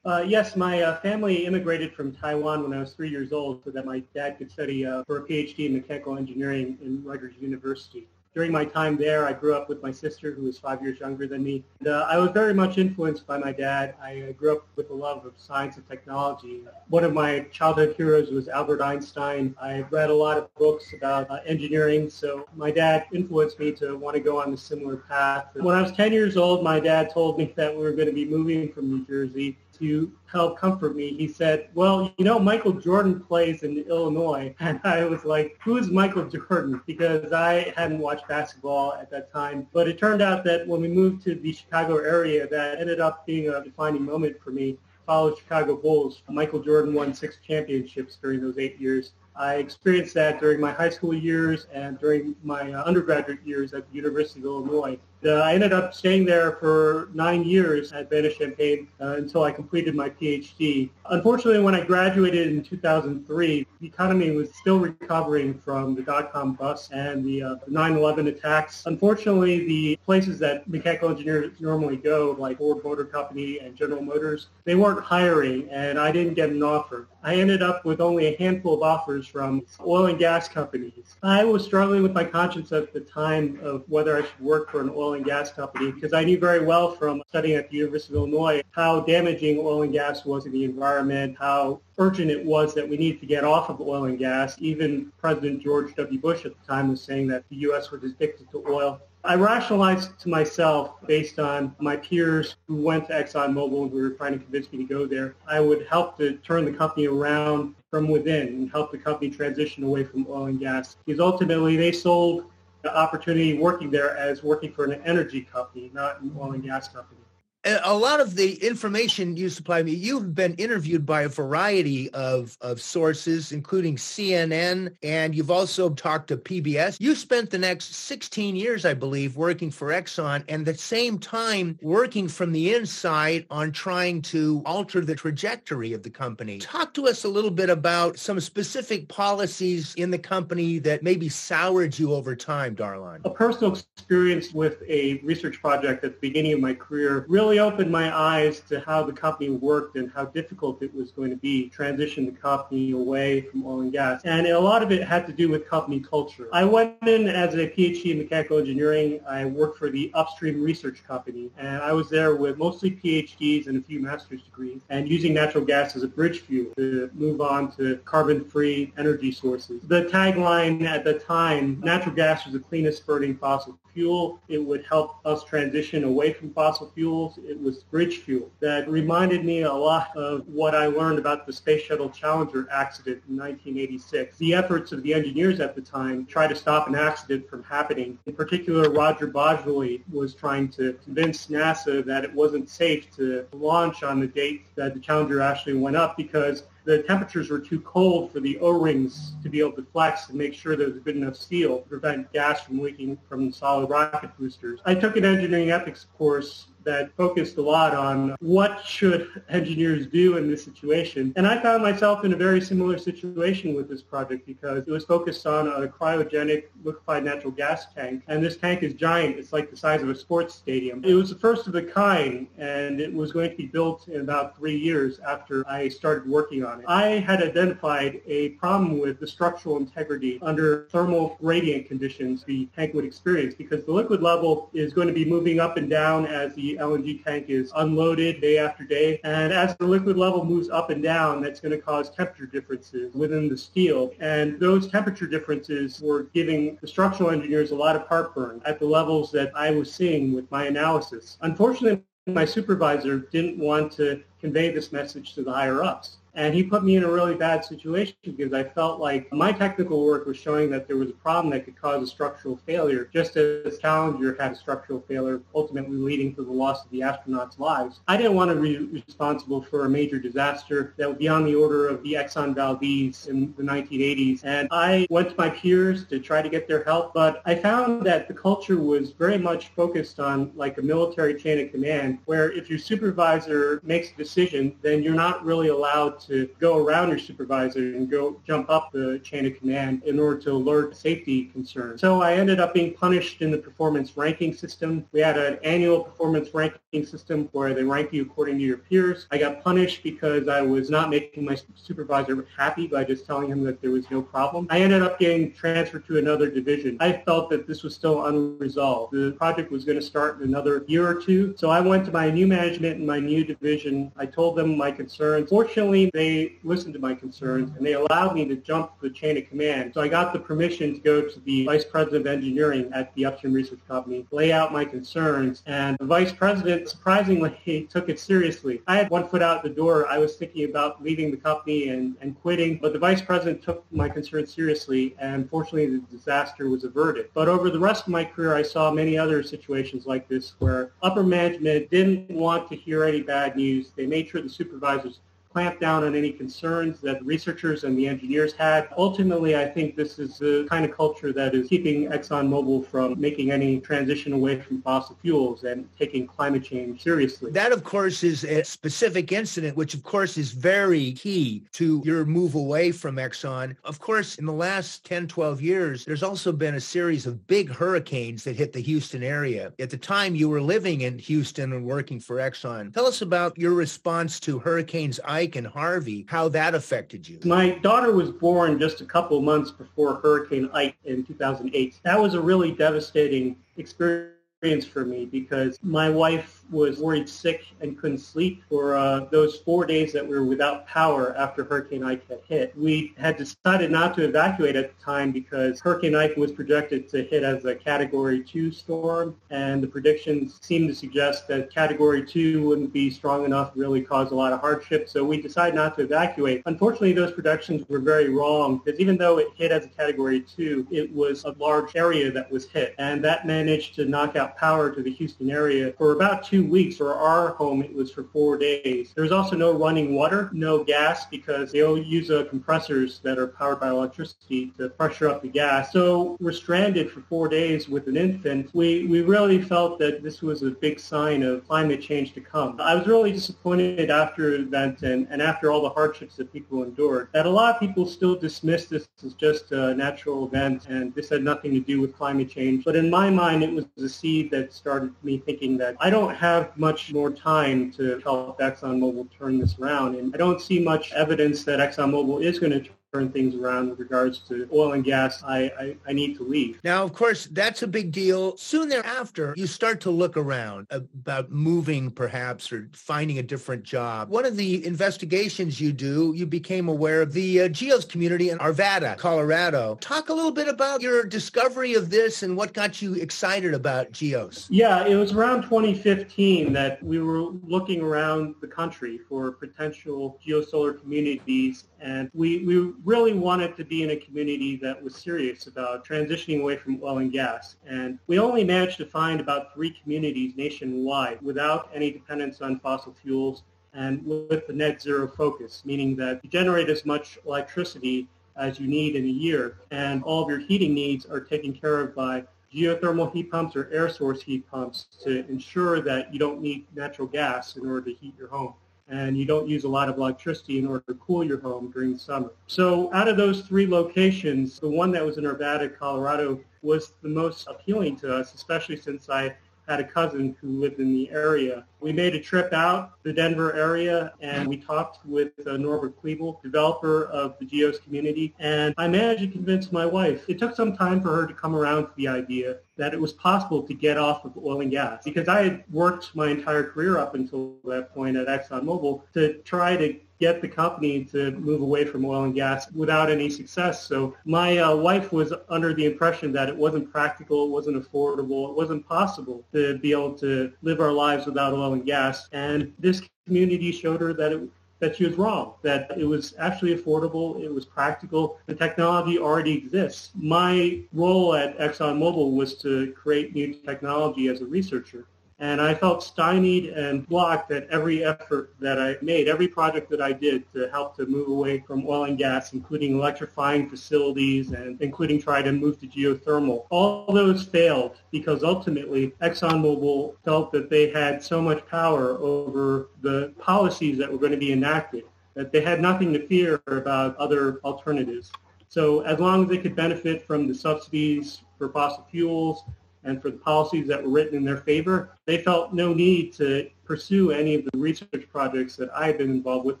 Uh, 0.04 0.24
yes, 0.26 0.56
my 0.56 0.82
uh, 0.82 1.00
family 1.02 1.46
immigrated 1.46 1.94
from 1.94 2.10
Taiwan 2.10 2.64
when 2.64 2.72
I 2.72 2.80
was 2.80 2.94
three 2.94 3.10
years 3.10 3.32
old 3.32 3.62
so 3.62 3.70
that 3.70 3.86
my 3.86 4.00
dad 4.12 4.38
could 4.38 4.50
study 4.50 4.84
uh, 4.84 5.04
for 5.04 5.18
a 5.18 5.22
PhD 5.22 5.66
in 5.66 5.74
mechanical 5.74 6.18
engineering 6.18 6.78
in 6.82 7.04
Rutgers 7.04 7.34
University 7.40 8.08
during 8.34 8.52
my 8.52 8.64
time 8.64 8.96
there, 8.96 9.26
I 9.26 9.32
grew 9.32 9.54
up 9.54 9.68
with 9.68 9.82
my 9.82 9.90
sister, 9.90 10.32
who 10.32 10.42
was 10.42 10.58
five 10.58 10.80
years 10.82 11.00
younger 11.00 11.26
than 11.26 11.42
me. 11.42 11.64
And, 11.80 11.88
uh, 11.88 12.06
I 12.08 12.16
was 12.18 12.30
very 12.30 12.54
much 12.54 12.78
influenced 12.78 13.26
by 13.26 13.38
my 13.38 13.52
dad. 13.52 13.94
I 14.00 14.22
uh, 14.28 14.32
grew 14.32 14.56
up 14.56 14.66
with 14.76 14.90
a 14.90 14.94
love 14.94 15.26
of 15.26 15.32
science 15.36 15.76
and 15.76 15.88
technology. 15.88 16.62
One 16.88 17.02
of 17.02 17.12
my 17.12 17.40
childhood 17.52 17.94
heroes 17.96 18.30
was 18.30 18.48
Albert 18.48 18.82
Einstein. 18.82 19.54
I 19.60 19.80
read 19.90 20.10
a 20.10 20.14
lot 20.14 20.38
of 20.38 20.54
books 20.54 20.92
about 20.92 21.28
uh, 21.28 21.40
engineering, 21.44 22.08
so 22.08 22.46
my 22.54 22.70
dad 22.70 23.06
influenced 23.12 23.58
me 23.58 23.72
to 23.72 23.96
want 23.96 24.14
to 24.14 24.20
go 24.20 24.40
on 24.40 24.52
a 24.52 24.56
similar 24.56 24.96
path. 24.96 25.46
When 25.54 25.74
I 25.74 25.82
was 25.82 25.92
10 25.92 26.12
years 26.12 26.36
old, 26.36 26.62
my 26.62 26.78
dad 26.78 27.10
told 27.10 27.36
me 27.36 27.52
that 27.56 27.74
we 27.74 27.82
were 27.82 27.92
going 27.92 28.08
to 28.08 28.14
be 28.14 28.24
moving 28.24 28.72
from 28.72 28.88
New 28.88 29.04
Jersey 29.06 29.56
to 29.80 30.12
help 30.26 30.58
comfort 30.58 30.94
me, 30.94 31.14
he 31.14 31.26
said, 31.26 31.68
well, 31.74 32.12
you 32.18 32.24
know, 32.24 32.38
Michael 32.38 32.72
Jordan 32.72 33.20
plays 33.20 33.62
in 33.62 33.78
Illinois. 33.78 34.54
And 34.60 34.80
I 34.84 35.04
was 35.04 35.24
like, 35.24 35.58
who 35.64 35.78
is 35.78 35.90
Michael 35.90 36.26
Jordan? 36.28 36.80
Because 36.86 37.32
I 37.32 37.72
hadn't 37.76 37.98
watched 37.98 38.28
basketball 38.28 38.94
at 38.94 39.10
that 39.10 39.32
time. 39.32 39.66
But 39.72 39.88
it 39.88 39.98
turned 39.98 40.22
out 40.22 40.44
that 40.44 40.66
when 40.68 40.80
we 40.80 40.88
moved 40.88 41.22
to 41.24 41.34
the 41.34 41.52
Chicago 41.52 41.96
area, 41.96 42.46
that 42.48 42.80
ended 42.80 43.00
up 43.00 43.26
being 43.26 43.48
a 43.48 43.64
defining 43.64 44.04
moment 44.04 44.36
for 44.42 44.50
me. 44.50 44.78
Followed 45.06 45.38
Chicago 45.38 45.76
Bulls. 45.76 46.22
Michael 46.28 46.60
Jordan 46.62 46.94
won 46.94 47.12
six 47.12 47.38
championships 47.44 48.16
during 48.22 48.40
those 48.40 48.58
eight 48.58 48.78
years. 48.78 49.12
I 49.34 49.54
experienced 49.54 50.14
that 50.14 50.38
during 50.38 50.60
my 50.60 50.70
high 50.70 50.90
school 50.90 51.14
years 51.14 51.66
and 51.72 51.98
during 51.98 52.36
my 52.44 52.72
uh, 52.72 52.84
undergraduate 52.84 53.40
years 53.44 53.72
at 53.72 53.88
the 53.88 53.96
University 53.96 54.40
of 54.40 54.46
Illinois. 54.46 54.98
Uh, 55.24 55.32
I 55.32 55.52
ended 55.52 55.72
up 55.72 55.92
staying 55.92 56.24
there 56.24 56.52
for 56.52 57.10
nine 57.12 57.44
years 57.44 57.92
at 57.92 58.06
Urbana-Champaign 58.06 58.88
uh, 59.00 59.16
until 59.16 59.42
I 59.42 59.52
completed 59.52 59.94
my 59.94 60.08
PhD. 60.08 60.88
Unfortunately, 61.10 61.60
when 61.60 61.74
I 61.74 61.84
graduated 61.84 62.48
in 62.48 62.62
2003, 62.62 63.66
the 63.80 63.86
economy 63.86 64.30
was 64.30 64.48
still 64.54 64.78
recovering 64.78 65.54
from 65.58 65.94
the 65.94 66.02
dot-com 66.02 66.54
bust 66.54 66.92
and 66.92 67.24
the 67.24 67.42
uh, 67.42 67.56
9/11 67.68 68.28
attacks. 68.28 68.84
Unfortunately, 68.86 69.66
the 69.66 69.98
places 70.06 70.38
that 70.38 70.66
mechanical 70.68 71.10
engineers 71.10 71.52
normally 71.60 71.96
go, 71.96 72.36
like 72.38 72.58
Ford 72.58 72.82
Motor 72.82 73.04
Company 73.04 73.58
and 73.58 73.76
General 73.76 74.02
Motors, 74.02 74.48
they 74.64 74.74
weren't 74.74 75.04
hiring, 75.04 75.68
and 75.70 75.98
I 75.98 76.12
didn't 76.12 76.34
get 76.34 76.48
an 76.48 76.62
offer. 76.62 77.08
I 77.22 77.34
ended 77.34 77.62
up 77.62 77.84
with 77.84 78.00
only 78.00 78.26
a 78.26 78.36
handful 78.38 78.74
of 78.74 78.82
offers 78.82 79.26
from 79.26 79.66
oil 79.86 80.06
and 80.06 80.18
gas 80.18 80.48
companies. 80.48 81.16
I 81.22 81.44
was 81.44 81.64
struggling 81.64 82.02
with 82.02 82.12
my 82.12 82.24
conscience 82.24 82.72
at 82.72 82.94
the 82.94 83.00
time 83.00 83.58
of 83.62 83.84
whether 83.88 84.16
I 84.16 84.22
should 84.22 84.40
work 84.40 84.70
for 84.70 84.80
an 84.80 84.90
oil 84.94 85.14
and 85.14 85.24
gas 85.24 85.52
company 85.52 85.92
because 85.92 86.14
I 86.14 86.24
knew 86.24 86.38
very 86.38 86.64
well 86.64 86.92
from 86.92 87.22
studying 87.28 87.56
at 87.56 87.70
the 87.70 87.76
University 87.76 88.14
of 88.14 88.20
Illinois 88.20 88.62
how 88.70 89.00
damaging 89.00 89.58
oil 89.58 89.82
and 89.82 89.92
gas 89.92 90.24
was 90.24 90.44
to 90.44 90.50
the 90.50 90.64
environment, 90.64 91.36
how 91.38 91.80
urgent 91.98 92.30
it 92.30 92.44
was 92.44 92.74
that 92.74 92.88
we 92.88 92.96
need 92.96 93.20
to 93.20 93.26
get 93.26 93.44
off 93.44 93.68
of 93.68 93.80
oil 93.80 94.04
and 94.04 94.18
gas. 94.18 94.56
Even 94.58 95.12
President 95.18 95.62
George 95.62 95.94
W. 95.96 96.18
Bush 96.18 96.46
at 96.46 96.52
the 96.58 96.66
time 96.66 96.88
was 96.88 97.02
saying 97.02 97.26
that 97.26 97.44
the 97.50 97.56
U.S. 97.56 97.90
was 97.90 98.02
addicted 98.02 98.50
to 98.50 98.64
oil. 98.66 99.00
I 99.22 99.34
rationalized 99.34 100.18
to 100.20 100.30
myself 100.30 100.94
based 101.06 101.38
on 101.38 101.74
my 101.78 101.96
peers 101.96 102.56
who 102.66 102.76
went 102.76 103.06
to 103.08 103.12
ExxonMobil 103.12 103.82
and 103.82 103.90
who 103.90 103.98
were 103.98 104.10
trying 104.10 104.32
to 104.32 104.38
convince 104.38 104.72
me 104.72 104.78
to 104.78 104.84
go 104.84 105.06
there. 105.06 105.34
I 105.46 105.60
would 105.60 105.86
help 105.86 106.16
to 106.18 106.38
turn 106.38 106.64
the 106.64 106.72
company 106.72 107.06
around 107.06 107.74
from 107.90 108.08
within 108.08 108.48
and 108.48 108.70
help 108.70 108.90
the 108.90 108.98
company 108.98 109.30
transition 109.30 109.84
away 109.84 110.04
from 110.04 110.26
oil 110.28 110.46
and 110.46 110.58
gas. 110.58 110.96
Because 111.04 111.20
ultimately 111.20 111.76
they 111.76 111.92
sold 111.92 112.46
the 112.82 112.96
opportunity 112.96 113.58
working 113.58 113.90
there 113.90 114.16
as 114.16 114.42
working 114.42 114.72
for 114.72 114.84
an 114.84 115.02
energy 115.04 115.42
company, 115.42 115.90
not 115.92 116.22
an 116.22 116.34
oil 116.38 116.52
and 116.52 116.62
gas 116.62 116.88
company 116.88 117.20
a 117.64 117.94
lot 117.94 118.20
of 118.20 118.36
the 118.36 118.54
information 118.66 119.36
you 119.36 119.48
supply 119.48 119.82
me, 119.82 119.92
you've 119.92 120.34
been 120.34 120.54
interviewed 120.54 121.04
by 121.04 121.22
a 121.22 121.28
variety 121.28 122.10
of, 122.14 122.56
of 122.60 122.80
sources, 122.80 123.52
including 123.52 123.96
CNN, 123.96 124.94
and 125.02 125.34
you've 125.34 125.50
also 125.50 125.90
talked 125.90 126.28
to 126.28 126.36
PBS. 126.36 126.96
You 127.00 127.14
spent 127.14 127.50
the 127.50 127.58
next 127.58 127.94
16 127.94 128.56
years, 128.56 128.84
I 128.84 128.94
believe, 128.94 129.36
working 129.36 129.70
for 129.70 129.88
Exxon 129.88 130.44
and 130.48 130.64
the 130.64 130.74
same 130.74 131.18
time 131.18 131.78
working 131.82 132.28
from 132.28 132.52
the 132.52 132.74
inside 132.74 133.46
on 133.50 133.72
trying 133.72 134.22
to 134.22 134.62
alter 134.64 135.04
the 135.04 135.14
trajectory 135.14 135.92
of 135.92 136.02
the 136.02 136.10
company. 136.10 136.58
Talk 136.58 136.94
to 136.94 137.08
us 137.08 137.24
a 137.24 137.28
little 137.28 137.50
bit 137.50 137.68
about 137.68 138.18
some 138.18 138.40
specific 138.40 139.08
policies 139.08 139.94
in 139.96 140.10
the 140.10 140.18
company 140.18 140.78
that 140.78 141.02
maybe 141.02 141.28
soured 141.28 141.98
you 141.98 142.14
over 142.14 142.34
time, 142.34 142.74
Dar-Lon. 142.74 143.20
A 143.24 143.30
personal 143.30 143.72
experience 143.72 144.52
with 144.52 144.82
a 144.88 145.20
research 145.22 145.60
project 145.60 146.04
at 146.04 146.12
the 146.12 146.18
beginning 146.20 146.52
of 146.52 146.60
my 146.60 146.74
career 146.74 147.26
really 147.28 147.49
really 147.50 147.58
opened 147.58 147.90
my 147.90 148.16
eyes 148.16 148.60
to 148.60 148.78
how 148.78 149.02
the 149.02 149.12
company 149.12 149.50
worked 149.50 149.96
and 149.96 150.08
how 150.12 150.24
difficult 150.24 150.80
it 150.82 150.94
was 150.94 151.10
going 151.10 151.30
to 151.30 151.36
be 151.36 151.68
transition 151.68 152.24
the 152.24 152.30
company 152.30 152.92
away 152.92 153.40
from 153.40 153.66
oil 153.66 153.80
and 153.80 153.90
gas. 153.90 154.22
And 154.24 154.46
a 154.46 154.60
lot 154.60 154.84
of 154.84 154.92
it 154.92 155.02
had 155.02 155.26
to 155.26 155.32
do 155.32 155.48
with 155.48 155.68
company 155.68 155.98
culture. 155.98 156.48
I 156.52 156.64
went 156.64 156.94
in 157.08 157.26
as 157.26 157.54
a 157.54 157.66
PhD 157.66 158.12
in 158.12 158.18
mechanical 158.18 158.58
engineering. 158.58 159.18
I 159.28 159.46
worked 159.46 159.78
for 159.78 159.90
the 159.90 160.12
Upstream 160.14 160.62
Research 160.62 161.02
Company, 161.04 161.50
and 161.58 161.82
I 161.82 161.92
was 161.92 162.08
there 162.08 162.36
with 162.36 162.56
mostly 162.56 162.92
PhDs 162.92 163.66
and 163.66 163.76
a 163.76 163.82
few 163.82 163.98
master's 163.98 164.42
degrees, 164.42 164.82
and 164.88 165.08
using 165.08 165.34
natural 165.34 165.64
gas 165.64 165.96
as 165.96 166.04
a 166.04 166.08
bridge 166.08 166.42
fuel 166.42 166.72
to 166.76 167.10
move 167.14 167.40
on 167.40 167.72
to 167.72 167.96
carbon-free 168.04 168.92
energy 168.96 169.32
sources. 169.32 169.82
The 169.88 170.04
tagline 170.04 170.84
at 170.84 171.02
the 171.02 171.14
time, 171.14 171.80
natural 171.80 172.14
gas 172.14 172.44
was 172.44 172.52
the 172.52 172.60
cleanest 172.60 173.04
burning 173.04 173.36
fossil 173.36 173.76
fuel. 173.92 174.40
It 174.48 174.58
would 174.58 174.84
help 174.84 175.16
us 175.24 175.44
transition 175.44 176.04
away 176.04 176.32
from 176.32 176.50
fossil 176.52 176.90
fuels 176.94 177.38
it 177.46 177.60
was 177.60 177.82
bridge 177.84 178.18
fuel 178.18 178.50
that 178.60 178.88
reminded 178.88 179.44
me 179.44 179.62
a 179.62 179.72
lot 179.72 180.16
of 180.16 180.46
what 180.48 180.74
I 180.74 180.86
learned 180.86 181.18
about 181.18 181.46
the 181.46 181.52
Space 181.52 181.82
Shuttle 181.82 182.10
Challenger 182.10 182.68
accident 182.70 183.22
in 183.28 183.36
1986. 183.36 184.36
The 184.38 184.54
efforts 184.54 184.92
of 184.92 185.02
the 185.02 185.14
engineers 185.14 185.60
at 185.60 185.74
the 185.74 185.80
time 185.80 186.26
tried 186.26 186.48
to 186.48 186.54
stop 186.54 186.88
an 186.88 186.94
accident 186.94 187.48
from 187.48 187.62
happening. 187.62 188.18
In 188.26 188.34
particular, 188.34 188.90
Roger 188.90 189.28
Boisjoly 189.28 190.02
was 190.10 190.34
trying 190.34 190.68
to 190.70 190.94
convince 191.04 191.48
NASA 191.48 192.04
that 192.04 192.24
it 192.24 192.32
wasn't 192.32 192.68
safe 192.68 193.14
to 193.16 193.46
launch 193.52 194.02
on 194.02 194.20
the 194.20 194.26
date 194.26 194.66
that 194.76 194.94
the 194.94 195.00
Challenger 195.00 195.40
actually 195.40 195.74
went 195.74 195.96
up 195.96 196.16
because 196.16 196.64
the 196.90 197.04
temperatures 197.04 197.50
were 197.50 197.60
too 197.60 197.78
cold 197.82 198.32
for 198.32 198.40
the 198.40 198.58
O-rings 198.58 199.34
to 199.44 199.48
be 199.48 199.60
able 199.60 199.70
to 199.72 199.86
flex 199.92 200.28
and 200.28 200.36
make 200.36 200.52
sure 200.52 200.74
there 200.74 200.88
was 200.88 200.98
good 200.98 201.14
enough 201.14 201.36
steel 201.36 201.78
to 201.78 201.88
prevent 201.88 202.32
gas 202.32 202.62
from 202.62 202.80
leaking 202.80 203.16
from 203.28 203.46
the 203.46 203.52
solid 203.52 203.88
rocket 203.88 204.36
boosters. 204.36 204.80
I 204.84 204.96
took 204.96 205.16
an 205.16 205.24
engineering 205.24 205.70
ethics 205.70 206.06
course 206.18 206.66
that 206.84 207.14
focused 207.16 207.56
a 207.56 207.62
lot 207.62 207.94
on 207.94 208.36
what 208.40 208.84
should 208.84 209.42
engineers 209.48 210.06
do 210.06 210.36
in 210.36 210.48
this 210.48 210.64
situation. 210.64 211.32
And 211.36 211.46
I 211.46 211.60
found 211.62 211.82
myself 211.82 212.24
in 212.24 212.32
a 212.32 212.36
very 212.36 212.60
similar 212.60 212.98
situation 212.98 213.74
with 213.74 213.88
this 213.88 214.02
project 214.02 214.46
because 214.46 214.86
it 214.86 214.90
was 214.90 215.04
focused 215.04 215.46
on 215.46 215.68
a 215.68 215.88
cryogenic 215.88 216.64
liquefied 216.82 217.24
natural 217.24 217.52
gas 217.52 217.92
tank. 217.94 218.22
And 218.28 218.42
this 218.42 218.56
tank 218.56 218.82
is 218.82 218.94
giant. 218.94 219.38
It's 219.38 219.52
like 219.52 219.70
the 219.70 219.76
size 219.76 220.02
of 220.02 220.08
a 220.08 220.14
sports 220.14 220.54
stadium. 220.54 221.04
It 221.04 221.14
was 221.14 221.30
the 221.30 221.38
first 221.38 221.66
of 221.66 221.74
a 221.74 221.82
kind, 221.82 222.46
and 222.58 223.00
it 223.00 223.12
was 223.12 223.32
going 223.32 223.50
to 223.50 223.56
be 223.56 223.66
built 223.66 224.08
in 224.08 224.20
about 224.20 224.56
three 224.56 224.76
years 224.76 225.20
after 225.20 225.66
I 225.68 225.88
started 225.88 226.28
working 226.28 226.64
on 226.64 226.80
it. 226.80 226.86
I 226.88 227.06
had 227.06 227.42
identified 227.42 228.20
a 228.26 228.50
problem 228.50 228.98
with 228.98 229.20
the 229.20 229.26
structural 229.26 229.76
integrity 229.76 230.38
under 230.42 230.86
thermal 230.90 231.36
gradient 231.40 231.86
conditions 231.86 232.44
the 232.44 232.66
tank 232.76 232.94
would 232.94 233.04
experience 233.04 233.54
because 233.54 233.84
the 233.84 233.92
liquid 233.92 234.22
level 234.22 234.70
is 234.72 234.92
going 234.92 235.08
to 235.08 235.14
be 235.14 235.24
moving 235.24 235.60
up 235.60 235.76
and 235.76 235.88
down 235.90 236.26
as 236.26 236.54
the 236.54 236.69
LNG 236.76 237.24
tank 237.24 237.46
is 237.48 237.72
unloaded 237.76 238.40
day 238.40 238.58
after 238.58 238.84
day. 238.84 239.20
And 239.24 239.52
as 239.52 239.76
the 239.76 239.86
liquid 239.86 240.16
level 240.16 240.44
moves 240.44 240.68
up 240.70 240.90
and 240.90 241.02
down, 241.02 241.42
that's 241.42 241.60
going 241.60 241.72
to 241.72 241.78
cause 241.78 242.10
temperature 242.10 242.46
differences 242.46 243.14
within 243.14 243.48
the 243.48 243.56
steel. 243.56 244.12
And 244.20 244.58
those 244.60 244.88
temperature 244.88 245.26
differences 245.26 246.00
were 246.00 246.24
giving 246.34 246.78
the 246.80 246.86
structural 246.86 247.30
engineers 247.30 247.70
a 247.70 247.76
lot 247.76 247.96
of 247.96 248.06
heartburn 248.06 248.62
at 248.64 248.78
the 248.78 248.86
levels 248.86 249.30
that 249.32 249.52
I 249.54 249.70
was 249.70 249.92
seeing 249.92 250.32
with 250.32 250.50
my 250.50 250.66
analysis. 250.66 251.36
Unfortunately, 251.40 252.02
my 252.26 252.44
supervisor 252.44 253.18
didn't 253.18 253.58
want 253.58 253.92
to 253.92 254.22
convey 254.40 254.70
this 254.70 254.92
message 254.92 255.34
to 255.34 255.42
the 255.42 255.52
higher 255.52 255.82
ups. 255.82 256.18
And 256.34 256.54
he 256.54 256.62
put 256.62 256.84
me 256.84 256.96
in 256.96 257.04
a 257.04 257.10
really 257.10 257.34
bad 257.34 257.64
situation 257.64 258.14
because 258.22 258.52
I 258.52 258.64
felt 258.64 259.00
like 259.00 259.32
my 259.32 259.52
technical 259.52 260.04
work 260.04 260.26
was 260.26 260.36
showing 260.36 260.70
that 260.70 260.86
there 260.86 260.96
was 260.96 261.10
a 261.10 261.14
problem 261.14 261.50
that 261.52 261.64
could 261.64 261.80
cause 261.80 262.02
a 262.02 262.06
structural 262.06 262.56
failure, 262.66 263.10
just 263.12 263.36
as 263.36 263.78
Challenger 263.78 264.36
had 264.38 264.52
a 264.52 264.54
structural 264.54 265.00
failure, 265.00 265.40
ultimately 265.54 265.96
leading 265.96 266.34
to 266.36 266.42
the 266.42 266.52
loss 266.52 266.84
of 266.84 266.90
the 266.90 267.00
astronauts' 267.00 267.58
lives. 267.58 268.00
I 268.06 268.16
didn't 268.16 268.34
want 268.34 268.50
to 268.50 268.60
be 268.60 268.78
responsible 268.78 269.62
for 269.62 269.86
a 269.86 269.88
major 269.88 270.18
disaster 270.18 270.94
that 270.96 271.08
would 271.08 271.18
be 271.18 271.28
on 271.28 271.44
the 271.44 271.54
order 271.54 271.88
of 271.88 272.02
the 272.02 272.14
Exxon 272.14 272.54
Valdez 272.54 273.26
in 273.26 273.52
the 273.56 273.62
1980s. 273.62 274.44
And 274.44 274.68
I 274.70 275.06
went 275.10 275.30
to 275.30 275.34
my 275.36 275.50
peers 275.50 276.06
to 276.06 276.20
try 276.20 276.42
to 276.42 276.48
get 276.48 276.68
their 276.68 276.84
help, 276.84 277.12
but 277.12 277.42
I 277.44 277.54
found 277.54 278.06
that 278.06 278.28
the 278.28 278.34
culture 278.34 278.76
was 278.76 279.12
very 279.12 279.38
much 279.38 279.68
focused 279.68 280.20
on 280.20 280.52
like 280.54 280.78
a 280.78 280.82
military 280.82 281.34
chain 281.34 281.58
of 281.64 281.72
command, 281.72 282.18
where 282.26 282.52
if 282.52 282.70
your 282.70 282.78
supervisor 282.78 283.80
makes 283.82 284.12
a 284.12 284.16
decision, 284.16 284.76
then 284.82 285.02
you're 285.02 285.14
not 285.14 285.44
really 285.44 285.68
allowed 285.68 286.19
to 286.26 286.48
go 286.58 286.78
around 286.78 287.08
your 287.08 287.18
supervisor 287.18 287.78
and 287.78 288.10
go 288.10 288.40
jump 288.46 288.70
up 288.70 288.92
the 288.92 289.18
chain 289.20 289.46
of 289.46 289.56
command 289.58 290.02
in 290.04 290.18
order 290.18 290.40
to 290.40 290.52
alert 290.52 290.96
safety 290.96 291.46
concerns. 291.46 292.00
So 292.00 292.22
I 292.22 292.34
ended 292.34 292.60
up 292.60 292.74
being 292.74 292.94
punished 292.94 293.42
in 293.42 293.50
the 293.50 293.58
performance 293.58 294.16
ranking 294.16 294.52
system. 294.52 295.06
We 295.12 295.20
had 295.20 295.38
an 295.38 295.58
annual 295.64 296.04
performance 296.04 296.52
ranking 296.54 297.06
system 297.06 297.48
where 297.52 297.74
they 297.74 297.82
rank 297.82 298.12
you 298.12 298.22
according 298.22 298.58
to 298.58 298.64
your 298.64 298.78
peers. 298.78 299.26
I 299.30 299.38
got 299.38 299.62
punished 299.62 300.02
because 300.02 300.48
I 300.48 300.60
was 300.62 300.90
not 300.90 301.10
making 301.10 301.44
my 301.44 301.56
supervisor 301.74 302.46
happy 302.56 302.86
by 302.86 303.04
just 303.04 303.26
telling 303.26 303.48
him 303.48 303.62
that 303.64 303.80
there 303.80 303.90
was 303.90 304.10
no 304.10 304.22
problem. 304.22 304.66
I 304.70 304.80
ended 304.80 305.02
up 305.02 305.18
getting 305.18 305.52
transferred 305.52 306.06
to 306.06 306.18
another 306.18 306.50
division. 306.50 306.96
I 307.00 307.12
felt 307.12 307.50
that 307.50 307.66
this 307.66 307.82
was 307.82 307.94
still 307.94 308.26
unresolved. 308.26 309.12
The 309.12 309.32
project 309.32 309.70
was 309.70 309.84
going 309.84 309.98
to 309.98 310.04
start 310.04 310.40
in 310.40 310.48
another 310.48 310.84
year 310.88 311.06
or 311.06 311.14
two. 311.20 311.54
So 311.56 311.70
I 311.70 311.80
went 311.80 312.04
to 312.06 312.12
my 312.12 312.30
new 312.30 312.46
management 312.46 313.00
in 313.00 313.06
my 313.06 313.18
new 313.18 313.44
division. 313.44 314.12
I 314.16 314.26
told 314.26 314.56
them 314.56 314.76
my 314.76 314.90
concerns. 314.90 315.48
Fortunately, 315.50 316.09
they 316.12 316.56
listened 316.62 316.94
to 316.94 317.00
my 317.00 317.14
concerns 317.14 317.70
and 317.76 317.86
they 317.86 317.94
allowed 317.94 318.34
me 318.34 318.44
to 318.46 318.56
jump 318.56 318.92
the 319.00 319.10
chain 319.10 319.36
of 319.36 319.48
command. 319.48 319.92
So 319.94 320.00
I 320.00 320.08
got 320.08 320.32
the 320.32 320.38
permission 320.38 320.94
to 320.94 321.00
go 321.00 321.22
to 321.22 321.40
the 321.40 321.64
vice 321.64 321.84
president 321.84 322.26
of 322.26 322.32
engineering 322.32 322.90
at 322.92 323.14
the 323.14 323.26
Upstream 323.26 323.52
Research 323.52 323.80
Company, 323.88 324.26
lay 324.30 324.52
out 324.52 324.72
my 324.72 324.84
concerns, 324.84 325.62
and 325.66 325.96
the 325.98 326.06
vice 326.06 326.32
president 326.32 326.88
surprisingly 326.88 327.86
took 327.90 328.08
it 328.08 328.18
seriously. 328.18 328.82
I 328.86 328.96
had 328.96 329.10
one 329.10 329.28
foot 329.28 329.42
out 329.42 329.62
the 329.62 329.70
door. 329.70 330.06
I 330.08 330.18
was 330.18 330.36
thinking 330.36 330.64
about 330.64 331.02
leaving 331.02 331.30
the 331.30 331.36
company 331.36 331.88
and, 331.88 332.16
and 332.20 332.40
quitting, 332.40 332.78
but 332.78 332.92
the 332.92 332.98
vice 332.98 333.22
president 333.22 333.62
took 333.62 333.84
my 333.90 334.08
concerns 334.08 334.52
seriously, 334.52 335.14
and 335.18 335.48
fortunately 335.48 335.86
the 335.86 335.98
disaster 336.10 336.68
was 336.68 336.84
averted. 336.84 337.30
But 337.34 337.48
over 337.48 337.70
the 337.70 337.78
rest 337.78 338.04
of 338.04 338.08
my 338.08 338.24
career, 338.24 338.54
I 338.54 338.62
saw 338.62 338.90
many 338.90 339.16
other 339.16 339.42
situations 339.42 340.06
like 340.06 340.28
this 340.28 340.54
where 340.58 340.92
upper 341.02 341.22
management 341.22 341.90
didn't 341.90 342.30
want 342.30 342.68
to 342.68 342.76
hear 342.76 343.04
any 343.04 343.22
bad 343.22 343.56
news. 343.56 343.92
They 343.96 344.06
made 344.06 344.28
sure 344.28 344.42
the 344.42 344.48
supervisors 344.48 345.20
clamp 345.52 345.80
down 345.80 346.04
on 346.04 346.14
any 346.14 346.30
concerns 346.30 347.00
that 347.00 347.24
researchers 347.24 347.82
and 347.82 347.98
the 347.98 348.06
engineers 348.06 348.52
had. 348.52 348.88
Ultimately, 348.96 349.56
I 349.56 349.66
think 349.66 349.96
this 349.96 350.18
is 350.18 350.38
the 350.38 350.66
kind 350.70 350.84
of 350.84 350.96
culture 350.96 351.32
that 351.32 351.54
is 351.54 351.68
keeping 351.68 352.08
ExxonMobil 352.08 352.86
from 352.86 353.20
making 353.20 353.50
any 353.50 353.80
transition 353.80 354.32
away 354.32 354.60
from 354.60 354.80
fossil 354.82 355.16
fuels 355.20 355.64
and 355.64 355.88
taking 355.98 356.26
climate 356.26 356.62
change 356.62 357.02
seriously. 357.02 357.50
That, 357.50 357.72
of 357.72 357.82
course, 357.82 358.22
is 358.22 358.44
a 358.44 358.62
specific 358.62 359.32
incident, 359.32 359.76
which, 359.76 359.94
of 359.94 360.04
course, 360.04 360.38
is 360.38 360.52
very 360.52 361.12
key 361.12 361.64
to 361.72 362.00
your 362.04 362.24
move 362.24 362.54
away 362.54 362.92
from 362.92 363.16
Exxon. 363.16 363.74
Of 363.82 363.98
course, 363.98 364.36
in 364.36 364.46
the 364.46 364.52
last 364.52 365.04
10, 365.04 365.26
12 365.26 365.60
years, 365.60 366.04
there's 366.04 366.22
also 366.22 366.52
been 366.52 366.76
a 366.76 366.80
series 366.80 367.26
of 367.26 367.46
big 367.48 367.70
hurricanes 367.70 368.44
that 368.44 368.54
hit 368.54 368.72
the 368.72 368.80
Houston 368.80 369.24
area. 369.24 369.72
At 369.80 369.90
the 369.90 369.96
time, 369.96 370.36
you 370.36 370.48
were 370.48 370.62
living 370.62 371.00
in 371.00 371.18
Houston 371.18 371.72
and 371.72 371.84
working 371.84 372.20
for 372.20 372.36
Exxon. 372.36 372.94
Tell 372.94 373.06
us 373.06 373.20
about 373.20 373.58
your 373.58 373.74
response 373.74 374.38
to 374.40 374.60
Hurricanes 374.60 375.18
Ike 375.40 375.56
and 375.56 375.66
Harvey, 375.66 376.26
how 376.28 376.48
that 376.50 376.74
affected 376.74 377.26
you. 377.26 377.38
My 377.44 377.70
daughter 377.70 378.12
was 378.12 378.30
born 378.30 378.78
just 378.78 379.00
a 379.00 379.06
couple 379.06 379.40
months 379.40 379.70
before 379.70 380.16
Hurricane 380.16 380.68
Ike 380.74 380.96
in 381.06 381.24
2008. 381.24 381.98
That 382.02 382.20
was 382.20 382.34
a 382.34 382.40
really 382.40 382.72
devastating 382.72 383.56
experience 383.78 384.34
for 384.60 385.06
me 385.06 385.24
because 385.24 385.78
my 385.82 386.10
wife 386.10 386.60
was 386.70 386.98
worried 386.98 387.26
sick 387.26 387.64
and 387.80 387.98
couldn't 387.98 388.18
sleep 388.18 388.62
for 388.68 388.94
uh, 388.94 389.20
those 389.30 389.56
four 389.56 389.86
days 389.86 390.12
that 390.12 390.26
we 390.26 390.36
were 390.36 390.44
without 390.44 390.86
power 390.86 391.34
after 391.34 391.64
Hurricane 391.64 392.04
Ike 392.04 392.28
had 392.28 392.40
hit. 392.46 392.76
We 392.76 393.14
had 393.16 393.38
decided 393.38 393.90
not 393.90 394.14
to 394.16 394.24
evacuate 394.24 394.76
at 394.76 394.94
the 394.94 395.02
time 395.02 395.32
because 395.32 395.80
Hurricane 395.80 396.14
Ike 396.14 396.36
was 396.36 396.52
projected 396.52 397.08
to 397.08 397.24
hit 397.24 397.42
as 397.42 397.64
a 397.64 397.74
Category 397.74 398.44
2 398.44 398.70
storm, 398.70 399.34
and 399.48 399.82
the 399.82 399.86
predictions 399.86 400.58
seemed 400.60 400.90
to 400.90 400.94
suggest 400.94 401.48
that 401.48 401.72
Category 401.72 402.22
2 402.22 402.62
wouldn't 402.62 402.92
be 402.92 403.08
strong 403.08 403.46
enough 403.46 403.72
to 403.72 403.80
really 403.80 404.02
cause 404.02 404.30
a 404.30 404.34
lot 404.34 404.52
of 404.52 404.60
hardship, 404.60 405.08
so 405.08 405.24
we 405.24 405.40
decided 405.40 405.74
not 405.74 405.96
to 405.96 406.02
evacuate. 406.02 406.62
Unfortunately, 406.66 407.14
those 407.14 407.32
predictions 407.32 407.88
were 407.88 407.98
very 407.98 408.28
wrong 408.28 408.82
because 408.84 409.00
even 409.00 409.16
though 409.16 409.38
it 409.38 409.48
hit 409.56 409.72
as 409.72 409.86
a 409.86 409.88
Category 409.88 410.42
2, 410.42 410.88
it 410.90 411.10
was 411.14 411.44
a 411.44 411.52
large 411.58 411.96
area 411.96 412.30
that 412.30 412.50
was 412.52 412.66
hit, 412.66 412.94
and 412.98 413.24
that 413.24 413.46
managed 413.46 413.94
to 413.94 414.04
knock 414.04 414.36
out 414.36 414.49
power 414.56 414.90
to 414.90 415.02
the 415.02 415.10
Houston 415.10 415.50
area 415.50 415.92
for 415.98 416.12
about 416.12 416.44
two 416.44 416.64
weeks. 416.64 416.96
For 416.96 417.14
our 417.14 417.50
home, 417.54 417.82
it 417.82 417.94
was 417.94 418.10
for 418.10 418.24
four 418.24 418.56
days. 418.56 419.12
There 419.14 419.22
was 419.22 419.32
also 419.32 419.56
no 419.56 419.72
running 419.72 420.14
water, 420.14 420.50
no 420.52 420.84
gas, 420.84 421.26
because 421.26 421.72
they 421.72 421.82
all 421.82 421.98
use 421.98 422.30
uh, 422.30 422.44
compressors 422.48 423.20
that 423.20 423.38
are 423.38 423.46
powered 423.46 423.80
by 423.80 423.88
electricity 423.88 424.72
to 424.78 424.88
pressure 424.88 425.28
up 425.28 425.42
the 425.42 425.48
gas. 425.48 425.92
So 425.92 426.36
we're 426.40 426.52
stranded 426.52 427.10
for 427.10 427.20
four 427.22 427.48
days 427.48 427.88
with 427.88 428.06
an 428.06 428.16
infant. 428.16 428.70
We, 428.72 429.06
we 429.06 429.22
really 429.22 429.60
felt 429.60 429.98
that 430.00 430.22
this 430.22 430.42
was 430.42 430.62
a 430.62 430.70
big 430.70 430.98
sign 430.98 431.42
of 431.42 431.66
climate 431.66 432.02
change 432.02 432.32
to 432.34 432.40
come. 432.40 432.80
I 432.80 432.94
was 432.94 433.06
really 433.06 433.32
disappointed 433.32 434.10
after 434.10 434.56
the 434.56 434.62
event 434.62 435.02
and, 435.02 435.26
and 435.30 435.42
after 435.42 435.70
all 435.70 435.82
the 435.82 435.90
hardships 435.90 436.36
that 436.36 436.52
people 436.52 436.82
endured, 436.82 437.28
that 437.32 437.46
a 437.46 437.50
lot 437.50 437.74
of 437.74 437.80
people 437.80 438.06
still 438.06 438.34
dismiss 438.34 438.86
this 438.86 439.08
as 439.24 439.34
just 439.34 439.72
a 439.72 439.94
natural 439.94 440.46
event 440.46 440.86
and 440.88 441.14
this 441.14 441.28
had 441.28 441.42
nothing 441.42 441.72
to 441.72 441.80
do 441.80 442.00
with 442.00 442.16
climate 442.16 442.50
change. 442.50 442.84
But 442.84 442.96
in 442.96 443.10
my 443.10 443.30
mind, 443.30 443.62
it 443.62 443.72
was 443.72 443.84
a 444.02 444.08
seed 444.08 444.39
that 444.44 444.72
started 444.72 445.12
me 445.22 445.38
thinking 445.38 445.76
that 445.78 445.96
I 446.00 446.10
don't 446.10 446.34
have 446.34 446.76
much 446.76 447.12
more 447.12 447.30
time 447.30 447.92
to 447.92 448.18
help 448.20 448.58
ExxonMobil 448.60 449.28
turn 449.36 449.58
this 449.58 449.78
around. 449.78 450.16
And 450.16 450.34
I 450.34 450.38
don't 450.38 450.60
see 450.60 450.78
much 450.78 451.12
evidence 451.12 451.64
that 451.64 451.80
ExxonMobil 451.80 452.42
is 452.42 452.58
going 452.58 452.72
to 452.72 452.90
turn 453.12 453.30
things 453.30 453.56
around 453.56 453.90
with 453.90 453.98
regards 453.98 454.38
to 454.38 454.68
oil 454.72 454.92
and 454.92 455.02
gas, 455.04 455.42
I, 455.42 455.64
I, 455.78 455.96
I, 456.06 456.12
need 456.12 456.36
to 456.36 456.44
leave. 456.44 456.78
Now, 456.84 457.02
of 457.02 457.12
course, 457.12 457.48
that's 457.50 457.82
a 457.82 457.88
big 457.88 458.12
deal. 458.12 458.56
Soon 458.56 458.88
thereafter, 458.88 459.52
you 459.56 459.66
start 459.66 460.00
to 460.02 460.10
look 460.10 460.36
around 460.36 460.86
about 460.90 461.50
moving 461.50 462.10
perhaps 462.10 462.72
or 462.72 462.88
finding 462.92 463.38
a 463.38 463.42
different 463.42 463.82
job. 463.82 464.28
One 464.28 464.44
of 464.44 464.56
the 464.56 464.86
investigations 464.86 465.80
you 465.80 465.92
do, 465.92 466.32
you 466.36 466.46
became 466.46 466.88
aware 466.88 467.20
of 467.22 467.32
the 467.32 467.62
uh, 467.62 467.68
GEOS 467.68 468.04
community 468.04 468.50
in 468.50 468.58
Arvada, 468.58 469.16
Colorado. 469.16 469.98
Talk 470.00 470.28
a 470.28 470.32
little 470.32 470.52
bit 470.52 470.68
about 470.68 471.00
your 471.00 471.24
discovery 471.24 471.94
of 471.94 472.10
this 472.10 472.44
and 472.44 472.56
what 472.56 472.72
got 472.74 473.02
you 473.02 473.14
excited 473.14 473.74
about 473.74 474.12
GEOS. 474.12 474.68
Yeah, 474.70 475.04
it 475.04 475.16
was 475.16 475.32
around 475.32 475.62
2015 475.62 476.72
that 476.74 477.02
we 477.02 477.18
were 477.18 477.40
looking 477.40 478.02
around 478.02 478.54
the 478.60 478.68
country 478.68 479.18
for 479.28 479.50
potential 479.50 480.38
geosolar 480.46 481.00
communities 481.00 481.84
and 482.00 482.30
we, 482.32 482.64
we 482.64 482.92
really 483.04 483.34
wanted 483.34 483.76
to 483.76 483.84
be 483.84 484.02
in 484.02 484.10
a 484.10 484.16
community 484.16 484.76
that 484.76 485.02
was 485.02 485.14
serious 485.14 485.66
about 485.66 486.06
transitioning 486.06 486.60
away 486.60 486.76
from 486.76 486.98
oil 487.02 487.18
and 487.18 487.30
gas. 487.30 487.76
And 487.86 488.18
we 488.26 488.38
only 488.38 488.64
managed 488.64 488.96
to 488.98 489.06
find 489.06 489.40
about 489.40 489.74
three 489.74 489.90
communities 489.90 490.54
nationwide 490.56 491.40
without 491.42 491.90
any 491.94 492.10
dependence 492.10 492.60
on 492.62 492.80
fossil 492.80 493.14
fuels 493.22 493.64
and 493.92 494.24
with 494.24 494.66
the 494.66 494.72
net 494.72 495.02
zero 495.02 495.28
focus, 495.28 495.82
meaning 495.84 496.16
that 496.16 496.40
you 496.42 496.50
generate 496.50 496.88
as 496.88 497.04
much 497.04 497.38
electricity 497.44 498.28
as 498.56 498.78
you 498.78 498.86
need 498.86 499.16
in 499.16 499.24
a 499.24 499.28
year 499.28 499.78
and 499.90 500.22
all 500.22 500.42
of 500.42 500.48
your 500.48 500.58
heating 500.58 500.94
needs 500.94 501.26
are 501.26 501.40
taken 501.40 501.72
care 501.72 502.00
of 502.00 502.14
by 502.14 502.44
geothermal 502.72 503.32
heat 503.32 503.50
pumps 503.50 503.74
or 503.74 503.90
air 503.92 504.08
source 504.08 504.42
heat 504.42 504.68
pumps 504.70 505.06
to 505.22 505.46
ensure 505.48 506.00
that 506.00 506.32
you 506.32 506.38
don't 506.38 506.60
need 506.60 506.86
natural 506.94 507.26
gas 507.26 507.76
in 507.76 507.86
order 507.86 508.02
to 508.02 508.14
heat 508.14 508.34
your 508.38 508.48
home 508.48 508.74
and 509.10 509.36
you 509.36 509.44
don't 509.44 509.68
use 509.68 509.84
a 509.84 509.88
lot 509.88 510.08
of 510.08 510.16
electricity 510.16 510.78
in 510.78 510.86
order 510.86 511.04
to 511.08 511.14
cool 511.14 511.44
your 511.44 511.60
home 511.60 511.90
during 511.90 512.12
the 512.12 512.18
summer. 512.18 512.52
So 512.66 513.12
out 513.12 513.28
of 513.28 513.36
those 513.36 513.62
three 513.62 513.86
locations, 513.86 514.78
the 514.78 514.88
one 514.88 515.10
that 515.12 515.24
was 515.24 515.36
in 515.36 515.44
Arvada, 515.44 515.96
Colorado 515.96 516.60
was 516.82 517.12
the 517.22 517.28
most 517.28 517.66
appealing 517.68 518.16
to 518.20 518.34
us, 518.34 518.54
especially 518.54 518.96
since 518.96 519.28
I 519.28 519.54
had 519.88 520.00
a 520.00 520.04
cousin 520.04 520.56
who 520.60 520.68
lived 520.68 521.00
in 521.00 521.12
the 521.12 521.30
area. 521.30 521.84
We 522.00 522.12
made 522.12 522.34
a 522.34 522.40
trip 522.40 522.72
out 522.72 523.22
the 523.22 523.32
Denver 523.32 523.74
area 523.74 524.32
and 524.40 524.68
we 524.68 524.76
talked 524.76 525.24
with 525.26 525.52
uh, 525.66 525.76
Norbert 525.76 526.20
Klebl, 526.20 526.62
developer 526.62 527.24
of 527.26 527.58
the 527.58 527.66
Geos 527.66 527.98
community, 527.98 528.54
and 528.58 528.94
I 528.96 529.06
managed 529.08 529.42
to 529.42 529.48
convince 529.48 529.92
my 529.92 530.06
wife. 530.06 530.48
It 530.48 530.58
took 530.58 530.74
some 530.74 530.96
time 530.96 531.20
for 531.20 531.34
her 531.34 531.46
to 531.46 531.54
come 531.54 531.74
around 531.74 532.04
to 532.04 532.10
the 532.16 532.28
idea 532.28 532.78
that 532.96 533.12
it 533.12 533.20
was 533.20 533.32
possible 533.32 533.82
to 533.82 533.94
get 533.94 534.16
off 534.16 534.44
of 534.44 534.56
oil 534.56 534.80
and 534.80 534.90
gas 534.90 535.22
because 535.24 535.48
I 535.48 535.62
had 535.64 535.84
worked 535.90 536.34
my 536.34 536.48
entire 536.48 536.84
career 536.84 537.18
up 537.18 537.34
until 537.34 537.76
that 537.84 538.14
point 538.14 538.36
at 538.36 538.46
ExxonMobil 538.46 539.22
to 539.34 539.54
try 539.64 539.96
to 539.96 540.18
get 540.40 540.62
the 540.62 540.68
company 540.68 541.24
to 541.26 541.52
move 541.52 541.82
away 541.82 542.04
from 542.04 542.24
oil 542.24 542.44
and 542.44 542.54
gas 542.54 542.90
without 542.92 543.30
any 543.30 543.50
success. 543.50 544.06
So 544.06 544.34
my 544.46 544.78
uh, 544.78 544.96
wife 544.96 545.32
was 545.32 545.52
under 545.68 545.92
the 545.92 546.06
impression 546.06 546.50
that 546.52 546.68
it 546.68 546.76
wasn't 546.76 547.12
practical, 547.12 547.66
it 547.66 547.70
wasn't 547.70 548.02
affordable, 548.02 548.70
it 548.70 548.76
wasn't 548.76 549.06
possible 549.06 549.64
to 549.72 549.98
be 549.98 550.12
able 550.12 550.34
to 550.38 550.72
live 550.80 551.00
our 551.00 551.12
lives 551.12 551.44
without 551.44 551.74
oil 551.74 551.89
and 551.92 552.04
gas. 552.04 552.48
And 552.52 552.92
this 552.98 553.22
community 553.46 553.92
showed 553.92 554.20
her 554.20 554.32
that 554.34 554.52
it 554.52 554.68
that 555.00 555.16
she 555.16 555.24
was 555.24 555.36
wrong, 555.36 555.74
that 555.82 556.10
it 556.16 556.24
was 556.24 556.54
actually 556.58 556.94
affordable, 556.94 557.60
it 557.62 557.72
was 557.72 557.86
practical, 557.86 558.58
the 558.66 558.74
technology 558.74 559.38
already 559.38 559.72
exists. 559.72 560.30
My 560.34 561.02
role 561.12 561.54
at 561.54 561.76
ExxonMobil 561.78 562.54
was 562.54 562.74
to 562.82 563.12
create 563.12 563.54
new 563.54 563.72
technology 563.72 564.48
as 564.48 564.60
a 564.60 564.66
researcher. 564.66 565.26
And 565.60 565.78
I 565.78 565.92
felt 565.94 566.22
stymied 566.22 566.86
and 566.86 567.28
blocked 567.28 567.70
at 567.70 567.86
every 567.90 568.24
effort 568.24 568.74
that 568.80 568.98
I 568.98 569.16
made, 569.20 569.46
every 569.46 569.68
project 569.68 570.08
that 570.08 570.22
I 570.22 570.32
did 570.32 570.64
to 570.72 570.88
help 570.90 571.14
to 571.16 571.26
move 571.26 571.48
away 571.48 571.80
from 571.86 572.06
oil 572.06 572.24
and 572.24 572.38
gas, 572.38 572.72
including 572.72 573.14
electrifying 573.14 573.88
facilities 573.88 574.72
and 574.72 575.00
including 575.02 575.40
trying 575.40 575.64
to 575.64 575.72
move 575.72 576.00
to 576.00 576.06
geothermal. 576.06 576.86
All 576.88 577.30
those 577.30 577.62
failed 577.62 578.20
because 578.30 578.64
ultimately 578.64 579.32
ExxonMobil 579.42 580.36
felt 580.46 580.72
that 580.72 580.88
they 580.88 581.10
had 581.10 581.44
so 581.44 581.60
much 581.60 581.86
power 581.86 582.38
over 582.38 583.10
the 583.20 583.52
policies 583.58 584.16
that 584.16 584.32
were 584.32 584.38
going 584.38 584.52
to 584.52 584.58
be 584.58 584.72
enacted 584.72 585.24
that 585.54 585.72
they 585.72 585.82
had 585.82 586.00
nothing 586.00 586.32
to 586.32 586.46
fear 586.46 586.80
about 586.86 587.36
other 587.36 587.80
alternatives. 587.84 588.50
So 588.88 589.20
as 589.20 589.38
long 589.38 589.64
as 589.64 589.68
they 589.68 589.78
could 589.78 589.94
benefit 589.94 590.46
from 590.46 590.66
the 590.66 590.74
subsidies 590.74 591.62
for 591.76 591.90
fossil 591.90 592.26
fuels, 592.30 592.84
and 593.24 593.40
for 593.40 593.50
the 593.50 593.58
policies 593.58 594.06
that 594.08 594.22
were 594.22 594.30
written 594.30 594.56
in 594.56 594.64
their 594.64 594.78
favor, 594.78 595.30
they 595.46 595.58
felt 595.58 595.92
no 595.92 596.12
need 596.14 596.52
to 596.54 596.88
pursue 597.04 597.50
any 597.50 597.74
of 597.74 597.84
the 597.84 597.98
research 597.98 598.48
projects 598.52 598.94
that 598.96 599.10
I 599.10 599.26
had 599.26 599.38
been 599.38 599.50
involved 599.50 599.84
with 599.84 600.00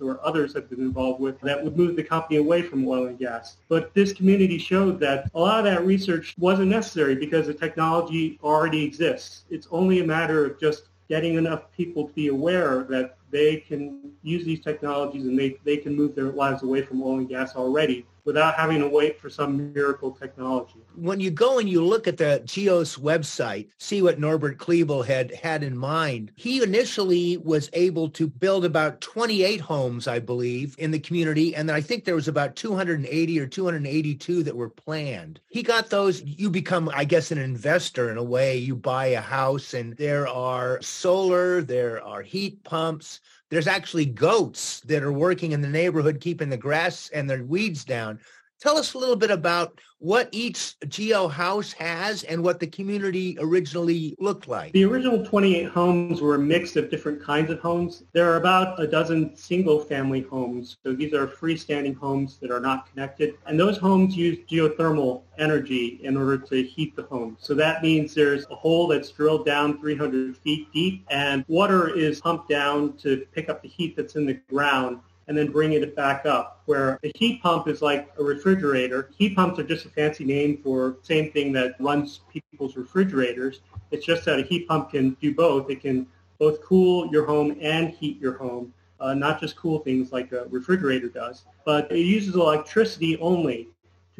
or 0.00 0.24
others 0.24 0.54
have 0.54 0.70
been 0.70 0.80
involved 0.80 1.20
with 1.20 1.40
that 1.40 1.62
would 1.62 1.76
move 1.76 1.96
the 1.96 2.04
company 2.04 2.36
away 2.36 2.62
from 2.62 2.86
oil 2.86 3.06
and 3.06 3.18
gas. 3.18 3.56
But 3.68 3.92
this 3.94 4.12
community 4.12 4.58
showed 4.58 5.00
that 5.00 5.30
a 5.34 5.40
lot 5.40 5.58
of 5.58 5.64
that 5.64 5.84
research 5.84 6.34
wasn't 6.38 6.68
necessary 6.68 7.16
because 7.16 7.46
the 7.48 7.54
technology 7.54 8.38
already 8.42 8.84
exists. 8.84 9.44
It's 9.50 9.66
only 9.70 10.00
a 10.00 10.04
matter 10.04 10.44
of 10.44 10.60
just 10.60 10.84
getting 11.08 11.34
enough 11.34 11.64
people 11.76 12.06
to 12.06 12.14
be 12.14 12.28
aware 12.28 12.84
that 12.84 13.16
they 13.30 13.56
can 13.56 14.12
use 14.22 14.44
these 14.44 14.60
technologies 14.60 15.26
and 15.26 15.38
they, 15.38 15.56
they 15.64 15.76
can 15.76 15.94
move 15.94 16.14
their 16.14 16.32
lives 16.32 16.62
away 16.62 16.82
from 16.82 17.02
oil 17.02 17.18
and 17.18 17.28
gas 17.28 17.54
already 17.56 18.06
without 18.24 18.54
having 18.54 18.80
to 18.80 18.88
wait 18.88 19.20
for 19.20 19.30
some 19.30 19.72
miracle 19.72 20.10
technology. 20.10 20.74
When 20.94 21.20
you 21.20 21.30
go 21.30 21.58
and 21.58 21.68
you 21.68 21.84
look 21.84 22.06
at 22.06 22.16
the 22.16 22.42
GEOS 22.44 22.96
website, 22.96 23.68
see 23.78 24.02
what 24.02 24.18
Norbert 24.18 24.58
Klebl 24.58 25.04
had 25.04 25.34
had 25.34 25.62
in 25.62 25.76
mind. 25.76 26.32
He 26.36 26.62
initially 26.62 27.38
was 27.38 27.70
able 27.72 28.08
to 28.10 28.26
build 28.26 28.64
about 28.64 29.00
28 29.00 29.60
homes, 29.60 30.06
I 30.06 30.18
believe, 30.18 30.74
in 30.78 30.90
the 30.90 30.98
community. 30.98 31.54
And 31.54 31.70
I 31.70 31.80
think 31.80 32.04
there 32.04 32.14
was 32.14 32.28
about 32.28 32.56
280 32.56 33.40
or 33.40 33.46
282 33.46 34.42
that 34.42 34.56
were 34.56 34.68
planned. 34.68 35.40
He 35.48 35.62
got 35.62 35.90
those. 35.90 36.22
You 36.22 36.50
become, 36.50 36.90
I 36.94 37.04
guess, 37.04 37.30
an 37.30 37.38
investor 37.38 38.10
in 38.10 38.18
a 38.18 38.22
way. 38.22 38.56
You 38.56 38.76
buy 38.76 39.06
a 39.06 39.20
house 39.20 39.74
and 39.74 39.96
there 39.96 40.28
are 40.28 40.80
solar, 40.82 41.62
there 41.62 42.02
are 42.04 42.22
heat 42.22 42.62
pumps, 42.64 43.19
there's 43.50 43.66
actually 43.66 44.06
goats 44.06 44.80
that 44.80 45.02
are 45.02 45.12
working 45.12 45.52
in 45.52 45.60
the 45.60 45.68
neighborhood, 45.68 46.20
keeping 46.20 46.48
the 46.48 46.56
grass 46.56 47.10
and 47.12 47.28
the 47.28 47.44
weeds 47.44 47.84
down. 47.84 48.20
Tell 48.60 48.76
us 48.76 48.94
a 48.94 48.98
little 48.98 49.16
bit 49.16 49.30
about 49.30 49.80
what 50.00 50.30
each 50.32 50.76
Geo 50.88 51.28
house 51.28 51.72
has 51.74 52.24
and 52.24 52.42
what 52.42 52.58
the 52.58 52.66
community 52.66 53.36
originally 53.38 54.16
looked 54.18 54.48
like. 54.48 54.72
The 54.72 54.84
original 54.84 55.24
28 55.24 55.68
homes 55.68 56.20
were 56.22 56.34
a 56.34 56.38
mix 56.38 56.74
of 56.76 56.90
different 56.90 57.22
kinds 57.22 57.50
of 57.50 57.60
homes. 57.60 58.02
There 58.12 58.30
are 58.32 58.36
about 58.36 58.80
a 58.80 58.86
dozen 58.86 59.36
single 59.36 59.78
family 59.78 60.22
homes. 60.22 60.78
So 60.82 60.94
these 60.94 61.12
are 61.12 61.26
freestanding 61.26 61.96
homes 61.96 62.38
that 62.38 62.50
are 62.50 62.60
not 62.60 62.90
connected. 62.90 63.34
And 63.46 63.60
those 63.60 63.76
homes 63.76 64.16
use 64.16 64.38
geothermal 64.50 65.22
energy 65.38 66.00
in 66.02 66.16
order 66.16 66.38
to 66.38 66.62
heat 66.62 66.96
the 66.96 67.02
home. 67.02 67.36
So 67.38 67.54
that 67.54 67.82
means 67.82 68.14
there's 68.14 68.46
a 68.50 68.54
hole 68.54 68.86
that's 68.88 69.10
drilled 69.10 69.44
down 69.44 69.78
300 69.80 70.36
feet 70.38 70.72
deep 70.72 71.04
and 71.10 71.44
water 71.46 71.94
is 71.94 72.20
pumped 72.20 72.48
down 72.48 72.96
to 72.98 73.26
pick 73.32 73.50
up 73.50 73.62
the 73.62 73.68
heat 73.68 73.96
that's 73.96 74.16
in 74.16 74.24
the 74.24 74.34
ground 74.48 75.00
and 75.30 75.38
then 75.38 75.52
bringing 75.52 75.80
it 75.80 75.94
back 75.94 76.26
up. 76.26 76.60
Where 76.66 76.98
a 77.04 77.12
heat 77.14 77.40
pump 77.40 77.68
is 77.68 77.80
like 77.80 78.10
a 78.18 78.24
refrigerator. 78.24 79.10
Heat 79.16 79.36
pumps 79.36 79.60
are 79.60 79.62
just 79.62 79.86
a 79.86 79.88
fancy 79.88 80.24
name 80.24 80.58
for 80.60 80.96
same 81.02 81.30
thing 81.30 81.52
that 81.52 81.76
runs 81.78 82.22
people's 82.32 82.76
refrigerators. 82.76 83.60
It's 83.92 84.04
just 84.04 84.24
that 84.24 84.40
a 84.40 84.42
heat 84.42 84.66
pump 84.66 84.90
can 84.90 85.10
do 85.20 85.32
both. 85.32 85.70
It 85.70 85.82
can 85.82 86.08
both 86.40 86.60
cool 86.64 87.06
your 87.12 87.26
home 87.26 87.56
and 87.60 87.90
heat 87.90 88.20
your 88.20 88.38
home, 88.38 88.74
uh, 88.98 89.14
not 89.14 89.40
just 89.40 89.54
cool 89.54 89.78
things 89.78 90.10
like 90.10 90.32
a 90.32 90.46
refrigerator 90.50 91.08
does. 91.08 91.44
But 91.64 91.92
it 91.92 92.00
uses 92.00 92.34
electricity 92.34 93.16
only 93.18 93.68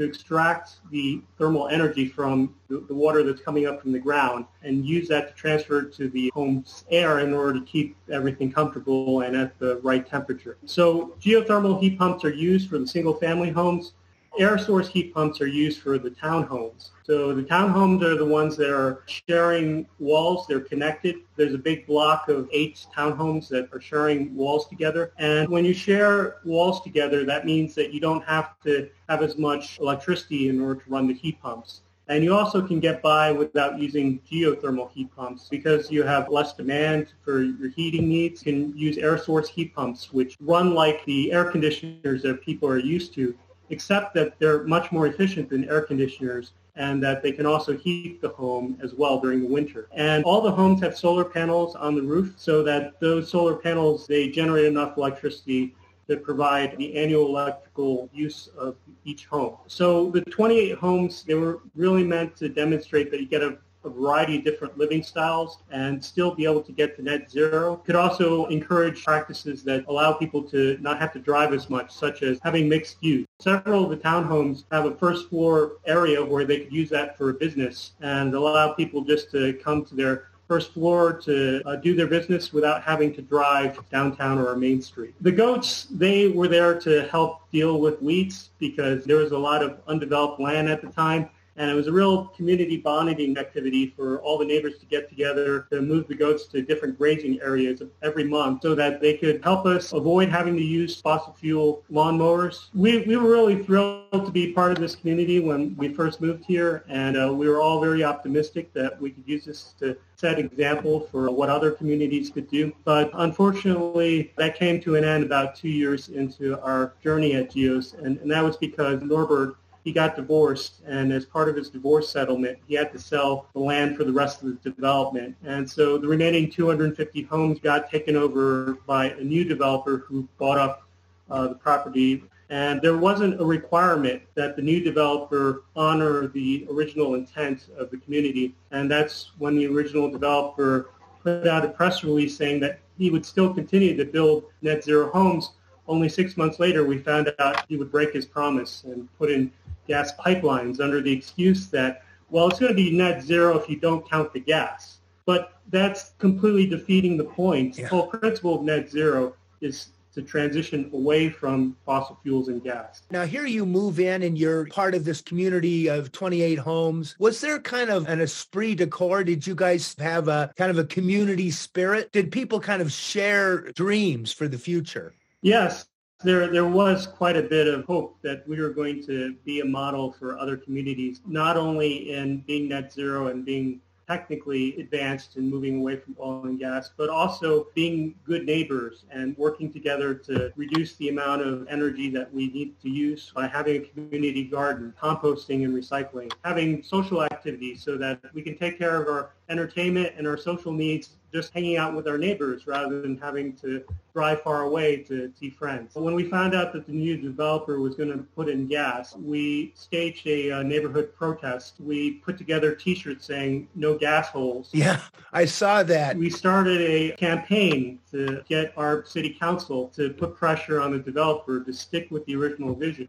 to 0.01 0.07
extract 0.07 0.77
the 0.91 1.21
thermal 1.37 1.69
energy 1.69 2.09
from 2.09 2.55
the, 2.69 2.81
the, 2.89 2.95
water 2.95 3.23
that's 3.23 3.43
coming 3.43 3.67
up 3.67 3.83
from 3.83 3.93
the 3.93 3.99
ground 3.99 4.47
and 4.63 4.87
use 4.87 5.07
that 5.09 5.29
to 5.29 5.35
transfer 5.35 5.83
to 5.83 6.09
the 6.09 6.31
home's 6.33 6.87
air 6.91 7.19
in 7.19 7.35
order 7.35 7.61
to 7.61 7.67
keep 7.67 7.97
everything 8.11 8.51
comfortable 8.51 9.21
and 9.21 9.37
at 9.37 9.59
the 9.59 9.77
right 9.83 10.09
temperature. 10.09 10.57
So 10.65 11.15
geothermal 11.21 11.79
heat 11.79 11.99
pumps 11.99 12.25
are 12.25 12.33
used 12.33 12.71
for 12.71 12.79
the 12.79 12.87
single 12.87 13.13
family 13.13 13.51
homes 13.51 13.93
air 14.39 14.59
source 14.59 14.89
heat 14.89 15.13
pumps 15.13 15.41
are 15.41 15.47
used 15.47 15.81
for 15.81 15.99
the 15.99 16.11
townhomes. 16.11 16.91
So 17.03 17.35
the 17.35 17.43
townhomes 17.43 18.03
are 18.03 18.17
the 18.17 18.25
ones 18.25 18.57
that 18.57 18.71
are 18.71 19.03
sharing 19.07 19.87
walls. 19.99 20.47
They're 20.47 20.61
connected. 20.61 21.17
There's 21.37 21.55
a 21.55 21.59
big 21.59 21.87
block 21.87 22.29
of 22.29 22.49
eight 22.53 22.87
townhomes 22.95 23.49
that 23.49 23.69
are 23.73 23.81
sharing 23.81 24.35
walls 24.35 24.69
together. 24.69 25.13
And 25.19 25.49
when 25.49 25.65
you 25.65 25.75
share 25.75 26.37
walls 26.45 26.81
together, 26.83 27.25
that 27.25 27.45
means 27.45 27.75
that 27.75 27.93
you 27.93 28.01
don't 28.01 28.25
have 28.25 28.61
to 28.65 28.89
have 29.09 29.23
as 29.23 29.37
much 29.37 29.79
electricity 29.81 30.49
in 30.49 30.61
order 30.61 30.81
to 30.81 30.91
run 30.91 31.09
the 31.09 31.15
heat 31.15 31.41
pumps. 31.43 31.83
And 32.09 32.25
you 32.25 32.35
also 32.35 32.67
can 32.67 32.81
get 32.81 33.03
by 33.03 33.31
without 33.31 33.79
using 33.79 34.21
geothermal 34.29 34.91
heat 34.91 35.15
pumps 35.15 35.47
because 35.49 35.93
you 35.93 36.03
have 36.03 36.29
less 36.29 36.53
demand 36.55 37.13
for 37.25 37.43
your 37.43 37.71
heating 37.71 38.09
needs. 38.09 38.45
You 38.45 38.53
can 38.53 38.77
use 38.77 38.99
air 38.99 39.17
source 39.17 39.49
heat 39.49 39.73
pumps, 39.77 40.13
which 40.13 40.37
run 40.41 40.75
like 40.75 41.05
the 41.05 41.31
air 41.33 41.45
conditioners 41.45 42.23
that 42.23 42.43
people 42.43 42.69
are 42.69 42.79
used 42.79 43.15
to 43.15 43.33
except 43.71 44.15
that 44.15 44.39
they're 44.39 44.65
much 44.65 44.93
more 44.93 45.07
efficient 45.07 45.49
than 45.49 45.69
air 45.69 45.81
conditioners 45.81 46.53
and 46.77 47.03
that 47.03 47.23
they 47.23 47.33
can 47.33 47.47
also 47.47 47.77
heat 47.77 48.21
the 48.21 48.29
home 48.29 48.79
as 48.83 48.95
well 48.95 49.21
during 49.21 49.41
the 49.41 49.47
winter. 49.47 49.89
And 49.93 50.25
all 50.25 50.41
the 50.41 50.51
homes 50.51 50.81
have 50.83 50.97
solar 50.97 51.25
panels 51.25 51.75
on 51.75 51.95
the 51.95 52.03
roof 52.03 52.35
so 52.37 52.63
that 52.63 52.99
those 53.01 53.31
solar 53.31 53.57
panels, 53.57 54.07
they 54.07 54.29
generate 54.29 54.67
enough 54.67 54.97
electricity 54.97 55.75
to 56.09 56.17
provide 56.17 56.77
the 56.77 56.97
annual 56.97 57.27
electrical 57.27 58.09
use 58.13 58.49
of 58.59 58.77
each 59.05 59.27
home. 59.27 59.57
So 59.67 60.11
the 60.11 60.23
28 60.23 60.77
homes, 60.77 61.23
they 61.23 61.35
were 61.35 61.61
really 61.77 62.05
meant 62.05 62.37
to 62.37 62.49
demonstrate 62.49 63.11
that 63.11 63.21
you 63.21 63.27
get 63.27 63.43
a 63.43 63.59
a 63.85 63.89
variety 63.89 64.39
of 64.39 64.45
different 64.45 64.77
living 64.77 65.03
styles 65.03 65.59
and 65.71 66.05
still 66.05 66.35
be 66.35 66.45
able 66.45 66.63
to 66.63 66.73
get 66.73 66.97
to 66.97 67.03
net 67.03 67.31
zero. 67.31 67.77
Could 67.77 67.97
also 67.97 68.47
encourage 68.47 69.05
practices 69.05 69.63
that 69.65 69.85
allow 69.89 70.13
people 70.13 70.43
to 70.45 70.77
not 70.81 70.99
have 70.99 71.13
to 71.15 71.19
drive 71.19 71.53
as 71.53 71.71
much, 71.71 71.91
such 71.91 72.23
as 72.23 72.39
having 72.43 72.69
mixed 72.69 73.03
use. 73.03 73.27
Several 73.39 73.85
of 73.85 73.91
the 73.91 73.97
townhomes 73.97 74.65
have 74.71 74.87
a 74.87 74.95
first 74.95 75.29
floor 75.29 75.73
area 75.87 76.25
where 76.25 76.45
they 76.45 76.61
could 76.61 76.73
use 76.73 76.91
that 76.91 77.17
for 77.17 77.31
a 77.31 77.35
business 77.35 77.93
and 78.01 78.35
allow 78.35 78.73
people 78.73 79.03
just 79.03 79.31
to 79.31 79.55
come 79.55 79.85
to 79.87 79.95
their 79.95 80.31
first 80.51 80.73
floor 80.73 81.13
to 81.13 81.63
uh, 81.65 81.77
do 81.77 81.95
their 81.95 82.09
business 82.09 82.53
without 82.53 82.83
having 82.83 83.15
to 83.15 83.23
drive 83.23 83.79
downtown 83.89 84.37
or 84.37 84.57
Main 84.57 84.83
Street. 84.83 85.15
The 85.21 85.31
goats, 85.31 85.87
they 85.93 86.27
were 86.27 86.49
there 86.49 86.77
to 86.81 87.07
help 87.07 87.49
deal 87.53 87.81
with 87.81 88.03
weeds 88.03 88.51
because 88.59 89.05
there 89.05 89.19
was 89.19 89.31
a 89.31 89.39
lot 89.39 89.63
of 89.63 89.79
undeveloped 89.87 90.41
land 90.41 90.69
at 90.69 90.83
the 90.83 90.89
time 90.89 91.31
And 91.57 91.71
it 91.71 91.75
was 91.75 91.87
a 91.87 91.93
real 91.93 92.27
community 92.29 92.77
bonding 92.77 93.37
activity 93.37 93.93
for 93.97 94.21
all 94.23 94.39
the 94.39 94.45
neighbors 94.45 94.79
to 94.79 94.87
get 94.87 95.09
together 95.09 95.67
to 95.71 95.83
move 95.83 96.09
the 96.09 96.15
goats 96.15 96.47
to 96.49 96.63
different 96.63 96.97
grazing 96.97 97.41
areas 97.41 97.83
every 98.03 98.25
month 98.25 98.63
so 98.63 98.75
that 98.75 99.01
they 99.01 99.17
could 99.17 99.43
help 99.43 99.67
us 99.67 99.93
avoid 99.93 100.29
having 100.29 100.57
to 100.57 100.63
use 100.63 101.01
fossil 101.01 101.33
fuel 101.33 101.83
lawnmowers. 101.93 102.69
We, 102.75 102.99
we 103.03 103.17
were 103.17 103.31
really 103.31 103.63
thrilled 103.63 104.25
to 104.25 104.31
be 104.31 104.53
part 104.53 104.73
of 104.73 104.79
this 104.79 104.95
community 104.95 105.41
when 105.41 105.77
we 105.77 105.93
first 105.93 106.21
moved 106.21 106.45
here, 106.45 106.85
and 106.89 107.17
uh, 107.17 107.33
we 107.33 107.49
were 107.49 107.61
all 107.61 107.81
very 107.81 108.05
optimistic 108.05 108.73
that 108.75 109.01
we 109.01 109.11
could 109.11 109.27
use 109.27 109.45
this 109.45 109.75
to 109.81 109.97
set 110.17 110.39
example 110.39 111.01
for 111.01 111.31
what 111.31 111.49
other 111.49 111.71
communities 111.71 112.31
could 112.31 112.49
do. 112.51 112.73
But 112.85 113.11
unfortunately, 113.15 114.33
that 114.37 114.55
came 114.55 114.81
to 114.83 114.97
an 114.97 115.05
end 115.05 115.25
about 115.25 115.57
two 115.57 115.69
years 115.69 116.09
into 116.11 116.61
our 116.61 116.95
journey 117.03 117.35
at 117.35 117.51
GEOS, 117.51 117.95
and, 117.95 118.19
and 118.19 118.31
that 118.31 118.45
was 118.45 118.57
because 118.57 119.03
Norbert 119.03 119.57
he 119.85 119.93
got 119.93 120.17
divorced, 120.17 120.81
and 120.87 121.13
as 121.13 121.25
part 121.25 121.49
of 121.49 121.57
his 121.57 121.71
divorce 121.71 122.09
settlement, 122.11 122.59
he 122.67 122.75
had 122.75 122.93
to 122.93 122.99
sell 122.99 123.47
the 123.55 123.61
land 123.61 123.97
for 123.97 124.05
the 124.05 124.13
rest 124.13 124.43
of 124.43 124.49
the 124.49 124.71
development. 124.71 125.37
And 125.45 125.69
so 125.69 125.97
the 125.99 126.07
remaining 126.07 126.51
250 126.51 127.23
homes 127.23 127.59
got 127.61 127.91
taken 127.91 128.17
over 128.17 128.79
by 128.87 129.11
a 129.11 129.23
new 129.23 129.45
developer 129.45 130.05
who 130.07 130.29
bought 130.39 130.59
up 130.59 130.87
uh, 131.31 131.49
the 131.49 131.55
property. 131.55 132.25
And 132.51 132.83
there 132.83 132.97
wasn't 132.97 133.41
a 133.41 133.45
requirement 133.45 134.23
that 134.35 134.57
the 134.57 134.63
new 134.63 134.83
developer 134.83 135.63
honor 135.77 136.27
the 136.27 136.67
original 136.71 137.15
intent 137.15 137.69
of 137.79 137.91
the 137.91 137.97
community. 137.99 138.55
And 138.73 138.91
that's 138.91 139.31
when 139.39 139.57
the 139.57 139.67
original 139.69 140.11
developer 140.11 140.91
put 141.23 141.47
out 141.47 141.65
a 141.65 141.69
press 141.69 142.03
release 142.03 142.37
saying 142.37 142.61
that 142.61 142.81
he 142.99 143.11
would 143.11 143.25
still 143.25 143.55
continue 143.55 143.97
to 143.97 144.05
build 144.05 144.45
net 144.63 144.85
zero 144.85 145.11
homes. 145.11 145.53
Only 145.87 146.09
six 146.09 146.37
months 146.37 146.61
later, 146.61 146.85
we 146.85 146.99
found 146.99 147.33
out 147.39 147.65
he 147.69 147.77
would 147.77 147.91
break 147.91 148.13
his 148.13 148.27
promise 148.27 148.85
and 148.85 149.09
put 149.19 149.31
in 149.31 149.51
gas 149.89 150.13
pipelines 150.19 150.81
under 150.81 151.01
the 151.01 151.13
excuse 151.13 151.69
that, 151.69 152.03
well, 152.31 152.49
it's 152.49 152.59
going 152.59 152.73
to 152.73 152.77
be 152.77 152.91
net 152.91 153.23
zero 153.23 153.59
if 153.59 153.69
you 153.69 153.77
don't 153.77 154.09
count 154.09 154.33
the 154.33 154.41
gas. 154.41 154.99
But 155.27 155.61
that's 155.71 156.13
completely 156.19 156.67
defeating 156.67 157.17
the 157.17 157.25
point. 157.25 157.77
Yeah. 157.79 157.85
The 157.85 157.91
whole 157.91 158.07
principle 158.07 158.57
of 158.57 158.63
net 158.63 158.91
zero 158.91 159.35
is 159.61 159.91
to 160.15 160.23
transition 160.23 160.91
away 160.93 161.29
from 161.29 161.77
fossil 161.87 162.19
fuels 162.23 162.49
and 162.49 162.63
gas. 162.63 163.03
Now, 163.11 163.25
here 163.25 163.47
you 163.47 163.65
move 163.65 164.01
in 164.01 164.23
and 164.23 164.37
you're 164.37 164.67
part 164.67 164.95
of 164.95 165.05
this 165.05 165.21
community 165.21 165.89
of 165.89 166.11
28 166.11 166.59
homes. 166.59 167.15
Was 167.19 167.41
there 167.41 167.61
kind 167.61 167.91
of 167.91 168.09
an 168.09 168.21
esprit 168.21 168.75
de 168.77 168.87
corps? 168.87 169.23
Did 169.23 169.47
you 169.47 169.55
guys 169.55 169.95
have 169.99 170.27
a 170.29 170.53
kind 170.57 170.71
of 170.71 170.79
a 170.79 170.85
community 170.85 171.51
spirit? 171.51 172.11
Did 172.13 172.33
people 172.33 172.59
kind 172.59 172.83
of 172.83 172.91
share 172.91 173.71
dreams 173.73 174.33
for 174.33 174.49
the 174.49 174.59
future? 174.59 175.15
Yes, 175.43 175.87
there, 176.23 176.49
there 176.49 176.67
was 176.67 177.07
quite 177.07 177.37
a 177.37 177.43
bit 177.43 177.67
of 177.67 177.85
hope 177.85 178.17
that 178.23 178.47
we 178.47 178.61
were 178.61 178.71
going 178.71 179.03
to 179.07 179.35
be 179.45 179.61
a 179.61 179.65
model 179.65 180.13
for 180.13 180.39
other 180.39 180.57
communities, 180.57 181.21
not 181.27 181.57
only 181.57 182.13
in 182.13 182.39
being 182.41 182.69
net 182.69 182.93
zero 182.93 183.29
and 183.29 183.45
being 183.45 183.81
technically 184.07 184.77
advanced 184.81 185.37
and 185.37 185.49
moving 185.49 185.79
away 185.79 185.95
from 185.97 186.17
oil 186.21 186.45
and 186.45 186.59
gas, 186.59 186.91
but 186.97 187.09
also 187.09 187.69
being 187.77 188.13
good 188.27 188.45
neighbors 188.45 189.05
and 189.13 189.39
working 189.39 189.73
together 189.73 190.15
to 190.15 190.53
reduce 190.57 190.97
the 190.97 191.09
amount 191.09 191.41
of 191.41 191.65
energy 191.69 192.11
that 192.11 192.33
we 192.35 192.49
need 192.49 192.75
to 192.81 192.91
use 192.91 193.31
by 193.33 193.47
having 193.47 193.77
a 193.77 193.87
community 193.87 194.43
garden, 194.43 194.93
composting 195.01 195.65
and 195.65 195.73
recycling, 195.73 196.31
having 196.45 196.83
social 196.83 197.23
activities 197.23 197.85
so 197.85 197.97
that 197.97 198.19
we 198.35 198.43
can 198.43 198.59
take 198.59 198.77
care 198.77 199.01
of 199.01 199.07
our 199.07 199.31
entertainment 199.51 200.15
and 200.17 200.27
our 200.27 200.37
social 200.37 200.73
needs 200.73 201.11
just 201.33 201.53
hanging 201.53 201.77
out 201.77 201.95
with 201.95 202.09
our 202.09 202.19
neighbors 202.19 202.67
rather 202.67 203.01
than 203.01 203.17
having 203.19 203.55
to 203.55 203.85
drive 204.13 204.43
far 204.43 204.63
away 204.63 204.97
to 204.97 205.33
see 205.39 205.51
friends. 205.51 205.95
When 205.95 206.15
we 206.15 206.25
found 206.25 206.55
out 206.55 206.73
that 206.73 206.87
the 206.87 206.93
new 206.93 207.17
developer 207.17 207.79
was 207.79 207.95
going 207.95 208.11
to 208.11 208.19
put 208.19 208.49
in 208.49 208.67
gas, 208.67 209.15
we 209.17 209.73
staged 209.77 210.27
a 210.27 210.51
uh, 210.51 210.63
neighborhood 210.63 211.15
protest. 211.15 211.75
We 211.79 212.13
put 212.13 212.37
together 212.37 212.75
T-shirts 212.75 213.27
saying 213.27 213.69
"No 213.75 213.97
gas 213.97 214.29
holes." 214.29 214.71
Yeah, 214.73 215.01
I 215.33 215.45
saw 215.45 215.83
that. 215.85 216.17
We 216.17 216.31
started 216.31 216.81
a 216.81 217.13
campaign 217.17 218.01
to 218.11 218.43
get 218.49 218.73
our 218.77 219.05
city 219.05 219.37
council 219.39 219.89
to 219.95 220.11
put 220.11 220.35
pressure 220.35 220.81
on 220.81 220.93
the 220.93 220.99
developer 220.99 221.63
to 221.63 221.73
stick 221.73 222.09
with 222.11 222.25
the 222.27 222.35
original 222.37 222.75
vision. 222.75 223.09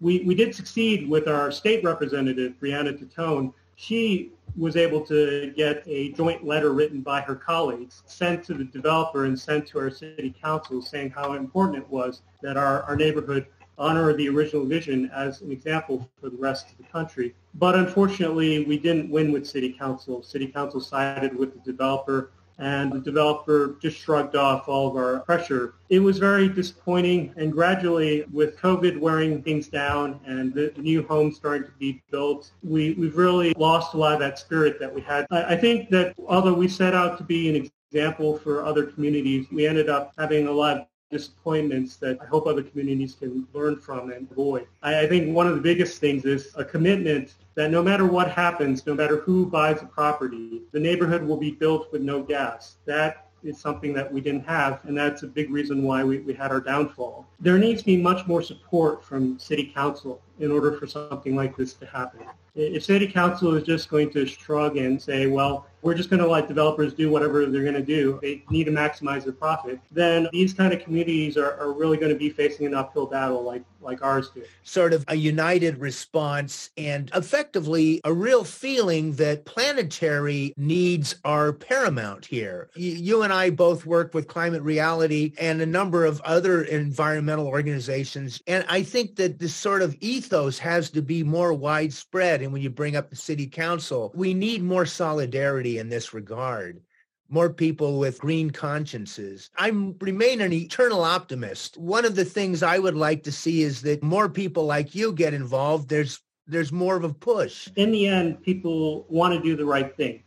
We, 0.00 0.20
we 0.20 0.34
did 0.34 0.54
succeed 0.54 1.08
with 1.08 1.26
our 1.26 1.50
state 1.50 1.82
representative, 1.82 2.54
Brianna 2.60 3.02
Titone. 3.02 3.54
She 3.76 4.32
was 4.56 4.74
able 4.74 5.02
to 5.02 5.52
get 5.54 5.82
a 5.86 6.12
joint 6.12 6.44
letter 6.44 6.72
written 6.72 7.02
by 7.02 7.20
her 7.20 7.34
colleagues 7.34 8.02
sent 8.06 8.42
to 8.44 8.54
the 8.54 8.64
developer 8.64 9.26
and 9.26 9.38
sent 9.38 9.66
to 9.68 9.78
our 9.78 9.90
city 9.90 10.34
council 10.42 10.80
saying 10.80 11.10
how 11.10 11.34
important 11.34 11.78
it 11.78 11.88
was 11.90 12.22
that 12.42 12.56
our, 12.56 12.82
our 12.84 12.96
neighborhood 12.96 13.46
honor 13.78 14.14
the 14.14 14.28
original 14.30 14.64
vision 14.64 15.10
as 15.14 15.42
an 15.42 15.52
example 15.52 16.08
for 16.18 16.30
the 16.30 16.36
rest 16.38 16.70
of 16.70 16.78
the 16.78 16.84
country. 16.84 17.34
But 17.54 17.74
unfortunately, 17.74 18.64
we 18.64 18.78
didn't 18.78 19.10
win 19.10 19.30
with 19.30 19.46
city 19.46 19.72
council. 19.72 20.22
City 20.22 20.46
council 20.46 20.80
sided 20.80 21.36
with 21.36 21.52
the 21.52 21.60
developer 21.60 22.30
and 22.58 22.92
the 22.92 23.00
developer 23.00 23.76
just 23.80 23.98
shrugged 23.98 24.34
off 24.34 24.68
all 24.68 24.88
of 24.88 24.96
our 24.96 25.20
pressure. 25.20 25.74
It 25.88 26.00
was 26.00 26.18
very 26.18 26.48
disappointing, 26.48 27.32
and 27.36 27.52
gradually, 27.52 28.24
with 28.32 28.58
COVID 28.58 28.98
wearing 28.98 29.42
things 29.42 29.68
down 29.68 30.20
and 30.26 30.54
the 30.54 30.72
new 30.76 31.02
homes 31.02 31.36
starting 31.36 31.64
to 31.64 31.74
be 31.78 32.02
built, 32.10 32.50
we, 32.62 32.94
we've 32.94 33.16
really 33.16 33.52
lost 33.56 33.94
a 33.94 33.98
lot 33.98 34.14
of 34.14 34.20
that 34.20 34.38
spirit 34.38 34.80
that 34.80 34.92
we 34.92 35.00
had. 35.00 35.26
I, 35.30 35.54
I 35.54 35.56
think 35.56 35.90
that 35.90 36.14
although 36.26 36.54
we 36.54 36.68
set 36.68 36.94
out 36.94 37.18
to 37.18 37.24
be 37.24 37.48
an 37.48 37.70
example 37.92 38.38
for 38.38 38.64
other 38.64 38.84
communities, 38.84 39.46
we 39.52 39.66
ended 39.66 39.88
up 39.88 40.12
having 40.18 40.46
a 40.46 40.52
lot 40.52 40.78
of 40.78 40.86
disappointments 41.10 41.96
that 41.96 42.18
I 42.20 42.26
hope 42.26 42.46
other 42.46 42.62
communities 42.62 43.14
can 43.14 43.46
learn 43.52 43.76
from 43.76 44.10
and 44.10 44.28
avoid. 44.30 44.66
I, 44.82 45.02
I, 45.02 45.06
think 45.06 45.34
one 45.34 45.46
of 45.46 45.54
the 45.54 45.60
biggest 45.60 46.00
things 46.00 46.24
is 46.24 46.52
a 46.56 46.64
commitment 46.64 47.34
that 47.54 47.70
no 47.70 47.82
matter 47.82 48.06
what 48.06 48.30
happens, 48.30 48.86
no 48.86 48.94
matter 48.94 49.18
who 49.18 49.46
buys 49.46 49.80
a 49.82 49.86
property, 49.86 50.62
the 50.72 50.80
neighborhood 50.80 51.22
will 51.22 51.36
be 51.36 51.52
built 51.52 51.92
with 51.92 52.02
no 52.02 52.22
gas. 52.22 52.76
That 52.86 53.28
is 53.44 53.58
something 53.58 53.92
that 53.92 54.12
we 54.12 54.20
didn't 54.20 54.44
have, 54.46 54.80
and 54.84 54.96
that's 54.96 55.22
a 55.22 55.28
big 55.28 55.50
reason 55.50 55.84
why 55.84 56.02
we, 56.02 56.18
we 56.18 56.34
had 56.34 56.50
our 56.50 56.60
downfall. 56.60 57.26
There 57.38 57.58
needs 57.58 57.82
to 57.82 57.86
be 57.86 57.96
much 57.96 58.26
more 58.26 58.42
support 58.42 59.04
from 59.04 59.38
city 59.38 59.72
council 59.72 60.20
in 60.38 60.50
order 60.50 60.72
for 60.72 60.86
something 60.86 61.34
like 61.34 61.56
this 61.56 61.74
to 61.74 61.86
happen. 61.86 62.20
If 62.54 62.84
city 62.84 63.06
council 63.06 63.54
is 63.54 63.64
just 63.64 63.90
going 63.90 64.10
to 64.12 64.24
shrug 64.24 64.78
and 64.78 65.00
say, 65.00 65.26
well, 65.26 65.66
we're 65.82 65.94
just 65.94 66.10
going 66.10 66.22
to 66.22 66.26
let 66.26 66.48
developers 66.48 66.94
do 66.94 67.10
whatever 67.10 67.46
they're 67.46 67.62
going 67.62 67.74
to 67.74 67.82
do. 67.82 68.18
They 68.22 68.42
need 68.50 68.64
to 68.64 68.72
maximize 68.72 69.24
their 69.24 69.34
profit. 69.34 69.78
Then 69.92 70.26
these 70.32 70.52
kind 70.52 70.72
of 70.72 70.82
communities 70.82 71.36
are, 71.36 71.52
are 71.60 71.72
really 71.72 71.96
going 71.96 72.12
to 72.12 72.18
be 72.18 72.30
facing 72.30 72.66
an 72.66 72.74
uphill 72.74 73.06
battle 73.06 73.42
like, 73.44 73.62
like 73.80 74.02
ours 74.02 74.30
do. 74.30 74.42
Sort 74.64 74.92
of 74.92 75.04
a 75.06 75.14
united 75.14 75.78
response 75.78 76.70
and 76.76 77.10
effectively 77.14 78.00
a 78.04 78.12
real 78.12 78.42
feeling 78.42 79.12
that 79.12 79.44
planetary 79.44 80.54
needs 80.56 81.14
are 81.24 81.52
paramount 81.52 82.24
here. 82.24 82.68
You, 82.74 83.22
and 83.22 83.32
I 83.32 83.50
both 83.50 83.86
work 83.86 84.12
with 84.12 84.26
Climate 84.26 84.62
Reality 84.62 85.34
and 85.38 85.60
a 85.60 85.66
number 85.66 86.04
of 86.04 86.20
other 86.22 86.62
environmental 86.62 87.46
organizations. 87.46 88.42
And 88.48 88.64
I 88.68 88.82
think 88.82 89.14
that 89.16 89.38
this 89.38 89.54
sort 89.54 89.82
of 89.82 89.96
ethos 90.00 90.25
has 90.30 90.90
to 90.90 91.02
be 91.02 91.22
more 91.22 91.52
widespread. 91.52 92.42
And 92.42 92.52
when 92.52 92.62
you 92.62 92.70
bring 92.70 92.96
up 92.96 93.10
the 93.10 93.16
city 93.16 93.46
council, 93.46 94.12
we 94.14 94.34
need 94.34 94.62
more 94.62 94.86
solidarity 94.86 95.78
in 95.78 95.88
this 95.88 96.14
regard 96.14 96.80
more 97.28 97.50
people 97.50 97.98
with 97.98 98.20
green 98.20 98.50
consciences. 98.50 99.50
I 99.56 99.68
remain 100.00 100.40
an 100.40 100.52
eternal 100.52 101.02
optimist. 101.02 101.76
One 101.76 102.04
of 102.04 102.14
the 102.14 102.24
things 102.24 102.62
I 102.62 102.78
would 102.78 102.96
like 102.96 103.22
to 103.24 103.32
see 103.32 103.62
is 103.62 103.82
that 103.82 104.02
more 104.02 104.28
people 104.28 104.64
like 104.64 104.94
you 104.94 105.12
get 105.12 105.34
involved. 105.34 105.88
There's 105.88 106.20
there's 106.46 106.70
more 106.70 106.96
of 106.96 107.02
a 107.02 107.12
push. 107.12 107.68
In 107.74 107.90
the 107.90 108.06
end, 108.06 108.40
people 108.42 109.04
want 109.08 109.34
to 109.34 109.42
do 109.42 109.56
the 109.56 109.64
right 109.64 109.96
thing. 109.96 110.22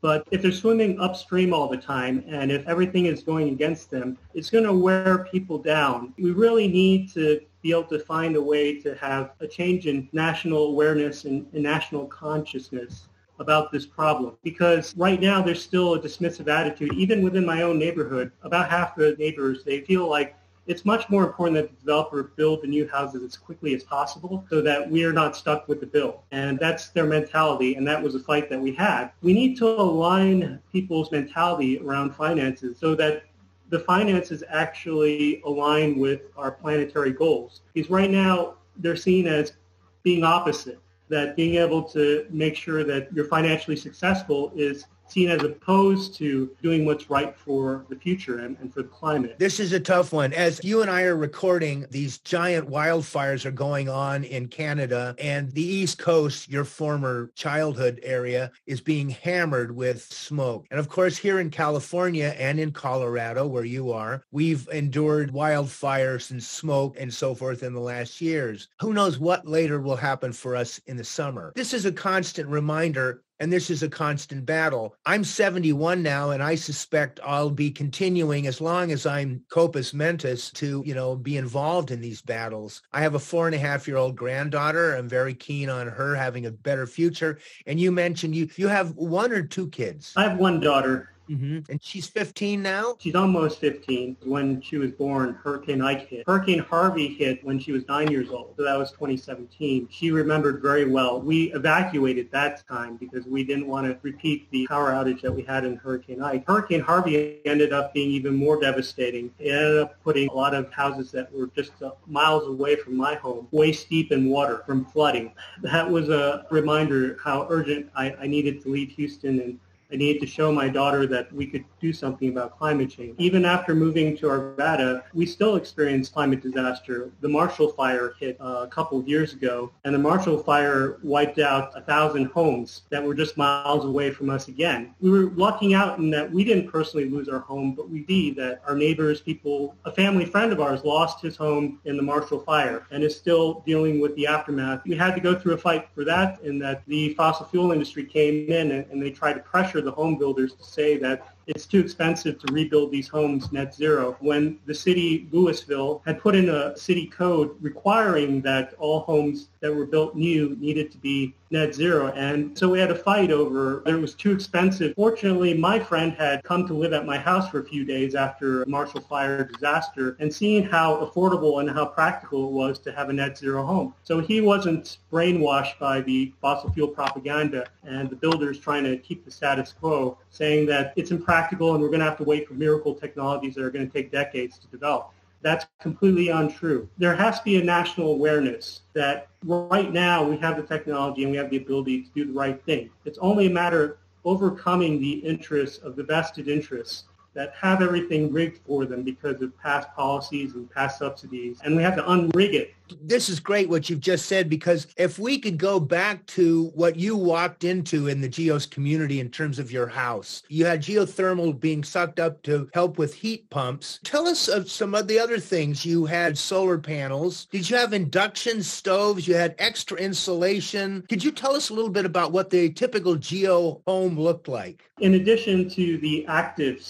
But 0.00 0.28
if 0.30 0.40
they're 0.40 0.52
swimming 0.52 1.00
upstream 1.00 1.52
all 1.52 1.68
the 1.68 1.76
time 1.76 2.22
and 2.28 2.52
if 2.52 2.64
everything 2.68 3.06
is 3.06 3.24
going 3.24 3.48
against 3.48 3.90
them, 3.90 4.16
it's 4.34 4.48
going 4.50 4.62
to 4.62 4.72
wear 4.72 5.26
people 5.32 5.58
down. 5.58 6.14
We 6.18 6.30
really 6.30 6.68
need 6.68 7.12
to 7.14 7.40
be 7.66 7.72
able 7.72 7.82
to 7.82 7.98
find 7.98 8.36
a 8.36 8.40
way 8.40 8.80
to 8.80 8.94
have 8.94 9.32
a 9.40 9.46
change 9.46 9.88
in 9.88 10.08
national 10.12 10.68
awareness 10.68 11.24
and, 11.24 11.44
and 11.52 11.64
national 11.64 12.06
consciousness 12.06 13.08
about 13.40 13.72
this 13.72 13.84
problem 13.84 14.36
because 14.44 14.96
right 14.96 15.20
now 15.20 15.42
there's 15.42 15.62
still 15.62 15.94
a 15.94 16.00
dismissive 16.00 16.46
attitude 16.48 16.92
even 16.94 17.22
within 17.22 17.44
my 17.44 17.62
own 17.62 17.76
neighborhood 17.76 18.30
about 18.44 18.70
half 18.70 18.94
the 18.94 19.16
neighbors 19.18 19.64
they 19.64 19.80
feel 19.80 20.08
like 20.08 20.36
it's 20.68 20.84
much 20.84 21.08
more 21.08 21.24
important 21.24 21.56
that 21.56 21.68
the 21.68 21.76
developer 21.80 22.22
build 22.36 22.62
the 22.62 22.66
new 22.68 22.88
houses 22.88 23.22
as 23.22 23.36
quickly 23.36 23.74
as 23.74 23.82
possible 23.84 24.44
so 24.50 24.60
that 24.62 24.88
we 24.88 25.04
are 25.04 25.12
not 25.12 25.36
stuck 25.36 25.68
with 25.68 25.78
the 25.78 25.86
bill. 25.86 26.24
And 26.32 26.58
that's 26.58 26.88
their 26.88 27.06
mentality, 27.06 27.76
and 27.76 27.86
that 27.86 28.02
was 28.02 28.16
a 28.16 28.18
fight 28.18 28.50
that 28.50 28.60
we 28.60 28.74
had. 28.74 29.10
We 29.22 29.32
need 29.32 29.56
to 29.58 29.68
align 29.68 30.60
people's 30.72 31.12
mentality 31.12 31.78
around 31.78 32.16
finances 32.16 32.78
so 32.80 32.96
that 32.96 33.22
the 33.68 33.80
finances 33.80 34.42
actually 34.48 35.40
align 35.44 35.98
with 35.98 36.22
our 36.36 36.52
planetary 36.52 37.12
goals. 37.12 37.62
Because 37.72 37.90
right 37.90 38.10
now, 38.10 38.54
they're 38.76 38.96
seen 38.96 39.26
as 39.26 39.54
being 40.02 40.22
opposite 40.22 40.78
that 41.08 41.36
being 41.36 41.56
able 41.56 41.82
to 41.82 42.26
make 42.30 42.56
sure 42.56 42.84
that 42.84 43.12
you're 43.12 43.26
financially 43.26 43.76
successful 43.76 44.52
is 44.54 44.86
seen 45.08 45.30
as 45.30 45.42
opposed 45.42 46.14
to 46.16 46.50
doing 46.62 46.84
what's 46.84 47.10
right 47.10 47.36
for 47.36 47.86
the 47.88 47.96
future 47.96 48.38
and, 48.40 48.56
and 48.60 48.72
for 48.72 48.82
the 48.82 48.88
climate. 48.88 49.38
This 49.38 49.60
is 49.60 49.72
a 49.72 49.80
tough 49.80 50.12
one. 50.12 50.32
As 50.32 50.60
you 50.64 50.82
and 50.82 50.90
I 50.90 51.02
are 51.02 51.16
recording, 51.16 51.86
these 51.90 52.18
giant 52.18 52.68
wildfires 52.68 53.44
are 53.44 53.50
going 53.50 53.88
on 53.88 54.24
in 54.24 54.48
Canada 54.48 55.14
and 55.18 55.50
the 55.52 55.62
East 55.62 55.98
Coast, 55.98 56.48
your 56.48 56.64
former 56.64 57.30
childhood 57.34 58.00
area, 58.02 58.50
is 58.66 58.80
being 58.80 59.10
hammered 59.10 59.74
with 59.74 60.02
smoke. 60.02 60.66
And 60.70 60.80
of 60.80 60.88
course, 60.88 61.16
here 61.16 61.40
in 61.40 61.50
California 61.50 62.34
and 62.38 62.58
in 62.58 62.72
Colorado, 62.72 63.46
where 63.46 63.64
you 63.64 63.92
are, 63.92 64.22
we've 64.30 64.68
endured 64.68 65.32
wildfires 65.32 66.30
and 66.30 66.42
smoke 66.42 66.96
and 66.98 67.12
so 67.12 67.34
forth 67.34 67.62
in 67.62 67.72
the 67.72 67.80
last 67.80 68.20
years. 68.20 68.68
Who 68.80 68.92
knows 68.92 69.18
what 69.18 69.46
later 69.46 69.80
will 69.80 69.96
happen 69.96 70.32
for 70.32 70.56
us 70.56 70.78
in 70.86 70.96
the 70.96 71.04
summer? 71.04 71.52
This 71.54 71.74
is 71.74 71.86
a 71.86 71.92
constant 71.92 72.48
reminder 72.48 73.22
and 73.40 73.52
this 73.52 73.70
is 73.70 73.82
a 73.82 73.88
constant 73.88 74.46
battle. 74.46 74.96
I'm 75.04 75.24
71 75.24 76.02
now, 76.02 76.30
and 76.30 76.42
I 76.42 76.54
suspect 76.54 77.20
I'll 77.24 77.50
be 77.50 77.70
continuing 77.70 78.46
as 78.46 78.60
long 78.60 78.92
as 78.92 79.06
I'm 79.06 79.42
corpus 79.50 79.92
mentis 79.92 80.50
to, 80.52 80.82
you 80.86 80.94
know, 80.94 81.16
be 81.16 81.36
involved 81.36 81.90
in 81.90 82.00
these 82.00 82.22
battles. 82.22 82.82
I 82.92 83.00
have 83.00 83.14
a 83.14 83.18
four 83.18 83.46
and 83.46 83.54
a 83.54 83.58
half 83.58 83.86
year 83.86 83.96
old 83.96 84.16
granddaughter. 84.16 84.94
I'm 84.94 85.08
very 85.08 85.34
keen 85.34 85.68
on 85.68 85.88
her 85.88 86.14
having 86.14 86.46
a 86.46 86.50
better 86.50 86.86
future. 86.86 87.38
And 87.66 87.78
you 87.78 87.92
mentioned 87.92 88.34
you 88.34 88.48
you 88.56 88.68
have 88.68 88.94
one 88.96 89.32
or 89.32 89.42
two 89.42 89.68
kids. 89.68 90.12
I 90.16 90.22
have 90.22 90.38
one 90.38 90.60
daughter. 90.60 91.10
Mm-hmm. 91.28 91.70
And 91.70 91.82
she's 91.82 92.06
15 92.06 92.62
now? 92.62 92.96
She's 92.98 93.14
almost 93.14 93.58
15. 93.60 94.16
When 94.24 94.60
she 94.60 94.78
was 94.78 94.92
born, 94.92 95.34
Hurricane 95.42 95.82
Ike 95.82 96.08
hit. 96.08 96.24
Hurricane 96.26 96.60
Harvey 96.60 97.08
hit 97.08 97.44
when 97.44 97.58
she 97.58 97.72
was 97.72 97.86
nine 97.88 98.10
years 98.10 98.30
old. 98.30 98.54
So 98.56 98.64
that 98.64 98.78
was 98.78 98.90
2017. 98.92 99.88
She 99.90 100.10
remembered 100.10 100.62
very 100.62 100.88
well. 100.88 101.20
We 101.20 101.52
evacuated 101.52 102.30
that 102.32 102.66
time 102.68 102.96
because 102.96 103.26
we 103.26 103.44
didn't 103.44 103.66
want 103.66 103.86
to 103.86 103.98
repeat 104.02 104.50
the 104.50 104.66
power 104.66 104.92
outage 104.92 105.22
that 105.22 105.32
we 105.32 105.42
had 105.42 105.64
in 105.64 105.76
Hurricane 105.76 106.22
Ike. 106.22 106.44
Hurricane 106.46 106.80
Harvey 106.80 107.40
ended 107.44 107.72
up 107.72 107.92
being 107.92 108.10
even 108.10 108.34
more 108.34 108.60
devastating. 108.60 109.32
It 109.38 109.50
ended 109.50 109.78
up 109.78 110.02
putting 110.02 110.28
a 110.28 110.32
lot 110.34 110.54
of 110.54 110.72
houses 110.72 111.10
that 111.12 111.32
were 111.32 111.48
just 111.48 111.72
uh, 111.82 111.92
miles 112.06 112.46
away 112.46 112.76
from 112.76 112.96
my 112.96 113.14
home, 113.14 113.48
waist 113.50 113.88
deep 113.88 114.12
in 114.12 114.28
water 114.28 114.62
from 114.66 114.84
flooding. 114.86 115.32
That 115.62 115.90
was 115.90 116.08
a 116.08 116.46
reminder 116.50 117.18
how 117.22 117.46
urgent 117.50 117.90
I, 117.94 118.14
I 118.20 118.26
needed 118.26 118.62
to 118.62 118.68
leave 118.70 118.90
Houston 118.90 119.40
and 119.40 119.58
I 119.92 119.96
needed 119.96 120.20
to 120.20 120.26
show 120.26 120.50
my 120.50 120.68
daughter 120.68 121.06
that 121.06 121.32
we 121.32 121.46
could 121.46 121.64
do 121.80 121.92
something 121.92 122.28
about 122.28 122.58
climate 122.58 122.90
change. 122.90 123.14
Even 123.18 123.44
after 123.44 123.74
moving 123.74 124.16
to 124.18 124.26
Arvada, 124.26 125.04
we 125.14 125.26
still 125.26 125.56
experienced 125.56 126.12
climate 126.12 126.42
disaster. 126.42 127.12
The 127.20 127.28
Marshall 127.28 127.68
Fire 127.68 128.14
hit 128.18 128.36
uh, 128.40 128.62
a 128.62 128.66
couple 128.66 128.98
of 128.98 129.06
years 129.06 129.32
ago, 129.32 129.70
and 129.84 129.94
the 129.94 129.98
Marshall 129.98 130.42
Fire 130.42 130.98
wiped 131.02 131.38
out 131.38 131.70
a 131.76 131.80
thousand 131.80 132.26
homes 132.26 132.82
that 132.90 133.02
were 133.02 133.14
just 133.14 133.36
miles 133.36 133.84
away 133.84 134.10
from 134.10 134.30
us 134.30 134.48
again. 134.48 134.94
We 135.00 135.10
were 135.10 135.30
lucking 135.30 135.74
out 135.74 135.98
in 135.98 136.10
that 136.10 136.30
we 136.30 136.42
didn't 136.44 136.70
personally 136.70 137.08
lose 137.08 137.28
our 137.28 137.40
home, 137.40 137.74
but 137.74 137.88
we 137.88 138.04
see 138.06 138.32
that 138.32 138.62
our 138.66 138.74
neighbors, 138.74 139.20
people, 139.20 139.76
a 139.84 139.92
family 139.92 140.24
friend 140.24 140.52
of 140.52 140.60
ours 140.60 140.84
lost 140.84 141.22
his 141.22 141.36
home 141.36 141.78
in 141.84 141.96
the 141.96 142.02
Marshall 142.02 142.40
Fire 142.40 142.86
and 142.90 143.04
is 143.04 143.16
still 143.16 143.62
dealing 143.66 144.00
with 144.00 144.14
the 144.16 144.26
aftermath. 144.26 144.82
We 144.84 144.96
had 144.96 145.14
to 145.14 145.20
go 145.20 145.38
through 145.38 145.54
a 145.54 145.58
fight 145.58 145.88
for 145.94 146.04
that, 146.04 146.40
and 146.42 146.60
that 146.62 146.82
the 146.86 147.14
fossil 147.14 147.46
fuel 147.46 147.72
industry 147.72 148.04
came 148.04 148.50
in 148.50 148.72
and, 148.72 148.86
and 148.90 149.02
they 149.02 149.10
tried 149.10 149.34
to 149.34 149.40
pressure 149.40 149.75
pressure 149.76 149.84
the 149.84 149.92
home 149.92 150.16
builders 150.16 150.54
to 150.54 150.64
say 150.64 150.96
that 150.96 151.35
it's 151.46 151.66
too 151.66 151.80
expensive 151.80 152.38
to 152.40 152.52
rebuild 152.52 152.90
these 152.90 153.08
homes 153.08 153.52
net 153.52 153.74
zero 153.74 154.16
when 154.20 154.58
the 154.66 154.74
city 154.74 155.28
Louisville 155.30 156.02
had 156.04 156.20
put 156.20 156.34
in 156.34 156.48
a 156.48 156.76
city 156.76 157.06
code 157.06 157.54
requiring 157.60 158.40
that 158.42 158.74
all 158.78 159.00
homes 159.00 159.48
that 159.60 159.74
were 159.74 159.86
built 159.86 160.16
new 160.16 160.56
needed 160.60 160.90
to 160.92 160.98
be 160.98 161.34
net 161.50 161.72
zero. 161.72 162.08
And 162.12 162.58
so 162.58 162.68
we 162.68 162.80
had 162.80 162.90
a 162.90 162.94
fight 162.94 163.30
over 163.30 163.82
it 163.86 163.94
was 163.94 164.14
too 164.14 164.32
expensive. 164.32 164.94
Fortunately, 164.96 165.54
my 165.54 165.78
friend 165.78 166.12
had 166.12 166.42
come 166.42 166.66
to 166.66 166.74
live 166.74 166.92
at 166.92 167.06
my 167.06 167.16
house 167.16 167.48
for 167.48 167.60
a 167.60 167.64
few 167.64 167.84
days 167.84 168.16
after 168.16 168.64
a 168.64 168.68
Marshall 168.68 169.00
Fire 169.02 169.44
disaster 169.44 170.16
and 170.18 170.32
seeing 170.32 170.64
how 170.64 170.96
affordable 170.96 171.60
and 171.60 171.70
how 171.70 171.86
practical 171.86 172.48
it 172.48 172.52
was 172.52 172.80
to 172.80 172.92
have 172.92 173.08
a 173.08 173.12
net 173.12 173.38
zero 173.38 173.64
home. 173.64 173.94
So 174.02 174.18
he 174.20 174.40
wasn't 174.40 174.98
brainwashed 175.12 175.78
by 175.78 176.00
the 176.00 176.32
fossil 176.40 176.72
fuel 176.72 176.88
propaganda 176.88 177.66
and 177.84 178.10
the 178.10 178.16
builders 178.16 178.58
trying 178.58 178.82
to 178.84 178.96
keep 178.96 179.24
the 179.24 179.30
status 179.30 179.72
quo, 179.72 180.18
saying 180.30 180.66
that 180.66 180.92
it's 180.96 181.12
impractical 181.12 181.35
and 181.50 181.60
we're 181.60 181.88
going 181.88 182.00
to 182.00 182.04
have 182.04 182.16
to 182.18 182.24
wait 182.24 182.48
for 182.48 182.54
miracle 182.54 182.94
technologies 182.94 183.54
that 183.54 183.64
are 183.64 183.70
going 183.70 183.86
to 183.86 183.92
take 183.92 184.10
decades 184.10 184.58
to 184.58 184.66
develop. 184.68 185.10
That's 185.42 185.66
completely 185.80 186.28
untrue. 186.28 186.88
There 186.98 187.14
has 187.14 187.38
to 187.38 187.44
be 187.44 187.60
a 187.60 187.64
national 187.64 188.12
awareness 188.12 188.82
that 188.94 189.28
right 189.44 189.92
now 189.92 190.24
we 190.24 190.36
have 190.38 190.56
the 190.56 190.62
technology 190.62 191.22
and 191.22 191.30
we 191.30 191.36
have 191.36 191.50
the 191.50 191.58
ability 191.58 192.02
to 192.02 192.10
do 192.14 192.24
the 192.24 192.32
right 192.32 192.62
thing. 192.64 192.90
It's 193.04 193.18
only 193.18 193.46
a 193.46 193.50
matter 193.50 193.84
of 193.84 193.96
overcoming 194.24 195.00
the 195.00 195.12
interests 195.12 195.78
of 195.78 195.94
the 195.94 196.02
vested 196.02 196.48
interests 196.48 197.04
that 197.36 197.52
have 197.60 197.82
everything 197.82 198.32
rigged 198.32 198.58
for 198.66 198.86
them 198.86 199.02
because 199.02 199.42
of 199.42 199.56
past 199.58 199.94
policies 199.94 200.54
and 200.54 200.68
past 200.70 200.98
subsidies. 200.98 201.60
And 201.62 201.76
we 201.76 201.82
have 201.82 201.94
to 201.96 202.02
unrig 202.02 202.54
it. 202.54 202.74
This 203.02 203.28
is 203.28 203.40
great 203.40 203.68
what 203.68 203.90
you've 203.90 204.00
just 204.00 204.26
said 204.26 204.48
because 204.48 204.86
if 204.96 205.18
we 205.18 205.38
could 205.38 205.58
go 205.58 205.80
back 205.80 206.24
to 206.26 206.66
what 206.74 206.96
you 206.96 207.16
walked 207.16 207.64
into 207.64 208.06
in 208.06 208.20
the 208.20 208.28
geos 208.28 208.64
community 208.64 209.18
in 209.18 209.28
terms 209.28 209.58
of 209.58 209.72
your 209.72 209.88
house 209.88 210.44
you 210.48 210.64
had 210.64 210.82
geothermal 210.82 211.58
being 211.58 211.82
sucked 211.82 212.20
up 212.20 212.42
to 212.42 212.68
help 212.72 212.98
with 212.98 213.14
heat 213.14 213.48
pumps. 213.50 213.98
Tell 214.04 214.26
us 214.26 214.48
of 214.48 214.70
some 214.70 214.94
of 214.94 215.08
the 215.08 215.18
other 215.18 215.38
things. 215.38 215.84
You 215.84 216.06
had 216.06 216.38
solar 216.38 216.78
panels. 216.78 217.46
Did 217.46 217.68
you 217.68 217.76
have 217.76 217.92
induction 217.92 218.62
stoves? 218.62 219.26
You 219.26 219.34
had 219.34 219.54
extra 219.58 219.98
insulation. 219.98 221.04
Could 221.08 221.24
you 221.24 221.32
tell 221.32 221.54
us 221.54 221.70
a 221.70 221.74
little 221.74 221.90
bit 221.90 222.06
about 222.06 222.32
what 222.32 222.50
the 222.50 222.70
typical 222.70 223.16
geo 223.16 223.82
home 223.86 224.18
looked 224.18 224.48
like? 224.48 224.88
In 225.00 225.14
addition 225.14 225.68
to 225.70 225.98
the 225.98 226.24
active 226.26 226.80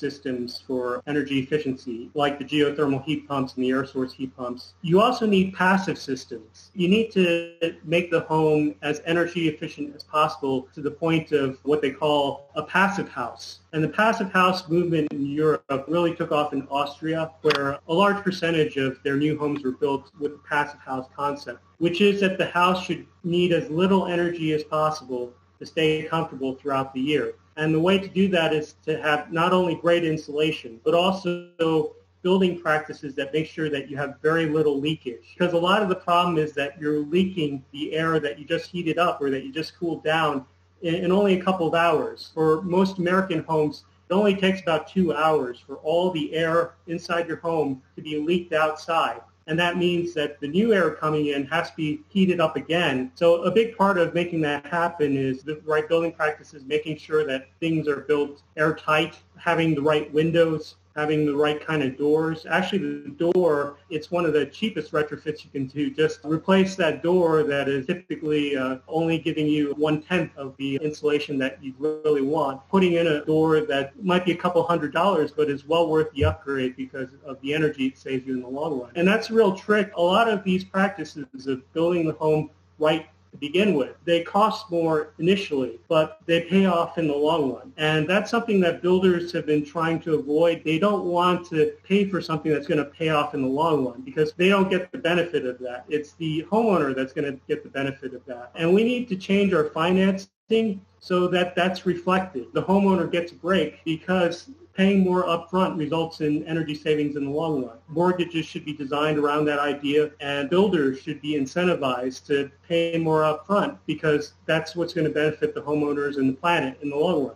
for 0.66 1.02
energy 1.06 1.38
efficiency 1.38 2.10
like 2.14 2.38
the 2.38 2.44
geothermal 2.44 3.02
heat 3.04 3.26
pumps 3.28 3.54
and 3.54 3.64
the 3.64 3.70
air 3.70 3.86
source 3.86 4.12
heat 4.12 4.36
pumps 4.36 4.74
you 4.82 5.00
also 5.00 5.26
need 5.26 5.54
passive 5.54 5.98
systems. 5.98 6.70
You 6.74 6.88
need 6.88 7.10
to 7.12 7.74
make 7.84 8.10
the 8.10 8.20
home 8.20 8.74
as 8.82 9.02
energy 9.04 9.48
efficient 9.48 9.94
as 9.94 10.04
possible 10.04 10.68
to 10.74 10.80
the 10.80 10.90
point 10.90 11.32
of 11.32 11.58
what 11.64 11.82
they 11.82 11.90
call 11.90 12.50
a 12.54 12.62
passive 12.62 13.08
house. 13.08 13.60
And 13.72 13.82
the 13.82 13.88
passive 13.88 14.32
house 14.32 14.68
movement 14.68 15.12
in 15.12 15.26
Europe 15.26 15.84
really 15.88 16.14
took 16.14 16.32
off 16.32 16.52
in 16.52 16.66
Austria, 16.70 17.32
where 17.42 17.78
a 17.88 17.92
large 17.92 18.22
percentage 18.22 18.76
of 18.76 19.02
their 19.02 19.16
new 19.16 19.38
homes 19.38 19.64
were 19.64 19.72
built 19.72 20.12
with 20.18 20.32
the 20.32 20.40
passive 20.48 20.80
house 20.80 21.08
concept, 21.14 21.60
which 21.78 22.00
is 22.00 22.20
that 22.20 22.38
the 22.38 22.46
house 22.46 22.84
should 22.84 23.06
need 23.24 23.52
as 23.52 23.68
little 23.70 24.06
energy 24.06 24.52
as 24.52 24.62
possible 24.62 25.32
to 25.58 25.66
stay 25.66 26.04
comfortable 26.04 26.54
throughout 26.54 26.92
the 26.94 27.00
year. 27.00 27.34
And 27.56 27.74
the 27.74 27.80
way 27.80 27.98
to 27.98 28.08
do 28.08 28.28
that 28.28 28.52
is 28.52 28.74
to 28.84 29.00
have 29.00 29.32
not 29.32 29.52
only 29.52 29.74
great 29.74 30.04
insulation, 30.04 30.80
but 30.84 30.94
also 30.94 31.94
building 32.22 32.60
practices 32.60 33.14
that 33.14 33.32
make 33.32 33.46
sure 33.46 33.70
that 33.70 33.88
you 33.88 33.96
have 33.96 34.20
very 34.20 34.46
little 34.46 34.80
leakage. 34.80 35.34
Because 35.38 35.54
a 35.54 35.58
lot 35.58 35.82
of 35.82 35.88
the 35.88 35.94
problem 35.94 36.38
is 36.38 36.52
that 36.54 36.78
you're 36.80 36.98
leaking 36.98 37.64
the 37.72 37.94
air 37.94 38.18
that 38.20 38.38
you 38.38 38.44
just 38.44 38.68
heated 38.68 38.98
up 38.98 39.22
or 39.22 39.30
that 39.30 39.44
you 39.44 39.52
just 39.52 39.78
cooled 39.78 40.02
down 40.02 40.44
in, 40.82 40.96
in 40.96 41.12
only 41.12 41.38
a 41.38 41.42
couple 41.42 41.66
of 41.66 41.74
hours. 41.74 42.30
For 42.34 42.62
most 42.62 42.98
American 42.98 43.42
homes, 43.44 43.84
it 44.10 44.12
only 44.12 44.34
takes 44.34 44.60
about 44.60 44.88
two 44.88 45.14
hours 45.14 45.58
for 45.58 45.76
all 45.76 46.10
the 46.10 46.34
air 46.34 46.74
inside 46.86 47.26
your 47.26 47.38
home 47.38 47.82
to 47.96 48.02
be 48.02 48.18
leaked 48.18 48.52
outside. 48.52 49.20
And 49.48 49.58
that 49.60 49.76
means 49.76 50.12
that 50.14 50.40
the 50.40 50.48
new 50.48 50.74
air 50.74 50.90
coming 50.90 51.28
in 51.28 51.46
has 51.46 51.70
to 51.70 51.76
be 51.76 52.00
heated 52.08 52.40
up 52.40 52.56
again. 52.56 53.12
So 53.14 53.42
a 53.44 53.50
big 53.50 53.76
part 53.76 53.96
of 53.96 54.12
making 54.12 54.40
that 54.40 54.66
happen 54.66 55.16
is 55.16 55.42
the 55.42 55.60
right 55.64 55.88
building 55.88 56.12
practices, 56.12 56.64
making 56.64 56.96
sure 56.98 57.24
that 57.26 57.48
things 57.60 57.86
are 57.86 58.00
built 58.00 58.42
airtight, 58.56 59.16
having 59.36 59.74
the 59.74 59.82
right 59.82 60.12
windows, 60.12 60.76
having 60.96 61.26
the 61.26 61.36
right 61.36 61.64
kind 61.64 61.82
of 61.82 61.96
doors. 61.98 62.46
Actually, 62.48 63.02
the 63.02 63.30
door, 63.32 63.76
it's 63.90 64.10
one 64.10 64.24
of 64.24 64.32
the 64.32 64.46
cheapest 64.46 64.92
retrofits 64.92 65.44
you 65.44 65.50
can 65.50 65.66
do. 65.66 65.90
Just 65.90 66.20
replace 66.24 66.74
that 66.76 67.02
door 67.02 67.42
that 67.44 67.68
is 67.68 67.86
typically 67.86 68.56
uh, 68.56 68.78
only 68.88 69.18
giving 69.18 69.46
you 69.46 69.74
one-tenth 69.76 70.36
of 70.36 70.56
the 70.56 70.76
insulation 70.76 71.38
that 71.38 71.62
you 71.62 71.74
really 71.78 72.22
want. 72.22 72.66
Putting 72.70 72.94
in 72.94 73.06
a 73.06 73.24
door 73.24 73.60
that 73.60 74.02
might 74.02 74.24
be 74.24 74.32
a 74.32 74.36
couple 74.36 74.62
hundred 74.62 74.92
dollars, 74.92 75.30
but 75.30 75.50
is 75.50 75.66
well 75.66 75.88
worth 75.88 76.10
the 76.12 76.24
upgrade 76.24 76.76
because 76.76 77.10
of 77.24 77.40
the 77.42 77.52
energy 77.52 77.86
it 77.86 77.98
saves 77.98 78.26
you 78.26 78.34
in 78.34 78.40
the 78.40 78.48
long 78.48 78.80
run. 78.80 78.90
And 78.96 79.06
that's 79.06 79.30
a 79.30 79.34
real 79.34 79.54
trick. 79.54 79.92
A 79.96 80.02
lot 80.02 80.28
of 80.28 80.42
these 80.44 80.64
practices 80.64 81.46
of 81.46 81.72
building 81.74 82.06
the 82.06 82.14
home 82.14 82.50
right 82.78 83.06
to 83.36 83.40
begin 83.40 83.74
with. 83.74 83.96
They 84.04 84.22
cost 84.22 84.70
more 84.70 85.14
initially, 85.18 85.78
but 85.88 86.18
they 86.26 86.42
pay 86.42 86.66
off 86.66 86.98
in 86.98 87.06
the 87.06 87.14
long 87.14 87.52
run. 87.52 87.72
And 87.76 88.08
that's 88.08 88.30
something 88.30 88.60
that 88.60 88.82
builders 88.82 89.32
have 89.32 89.46
been 89.46 89.64
trying 89.64 90.00
to 90.00 90.14
avoid. 90.14 90.62
They 90.64 90.78
don't 90.78 91.04
want 91.04 91.46
to 91.50 91.72
pay 91.84 92.08
for 92.08 92.20
something 92.20 92.52
that's 92.52 92.66
going 92.66 92.78
to 92.78 92.90
pay 92.90 93.10
off 93.10 93.34
in 93.34 93.42
the 93.42 93.48
long 93.48 93.86
run 93.86 94.02
because 94.02 94.32
they 94.32 94.48
don't 94.48 94.70
get 94.70 94.90
the 94.92 94.98
benefit 94.98 95.46
of 95.46 95.58
that. 95.60 95.84
It's 95.88 96.12
the 96.14 96.44
homeowner 96.50 96.94
that's 96.94 97.12
going 97.12 97.30
to 97.32 97.38
get 97.48 97.62
the 97.62 97.70
benefit 97.70 98.14
of 98.14 98.24
that. 98.26 98.52
And 98.54 98.72
we 98.72 98.84
need 98.84 99.08
to 99.08 99.16
change 99.16 99.52
our 99.52 99.66
financing 99.70 100.80
so 101.00 101.28
that 101.28 101.54
that's 101.54 101.86
reflected. 101.86 102.46
The 102.52 102.62
homeowner 102.62 103.10
gets 103.10 103.32
a 103.32 103.34
break 103.34 103.84
because 103.84 104.50
paying 104.76 105.00
more 105.00 105.24
upfront 105.24 105.78
results 105.78 106.20
in 106.20 106.44
energy 106.46 106.74
savings 106.74 107.16
in 107.16 107.24
the 107.24 107.30
long 107.30 107.64
run. 107.64 107.78
Mortgages 107.88 108.44
should 108.44 108.64
be 108.64 108.74
designed 108.74 109.18
around 109.18 109.46
that 109.46 109.58
idea 109.58 110.10
and 110.20 110.50
builders 110.50 111.00
should 111.00 111.20
be 111.22 111.34
incentivized 111.34 112.26
to 112.26 112.50
pay 112.68 112.98
more 112.98 113.22
upfront 113.22 113.78
because 113.86 114.34
that's 114.44 114.76
what's 114.76 114.92
going 114.92 115.06
to 115.06 115.12
benefit 115.12 115.54
the 115.54 115.62
homeowners 115.62 116.18
and 116.18 116.28
the 116.28 116.34
planet 116.34 116.78
in 116.82 116.90
the 116.90 116.96
long 116.96 117.26
run. 117.26 117.34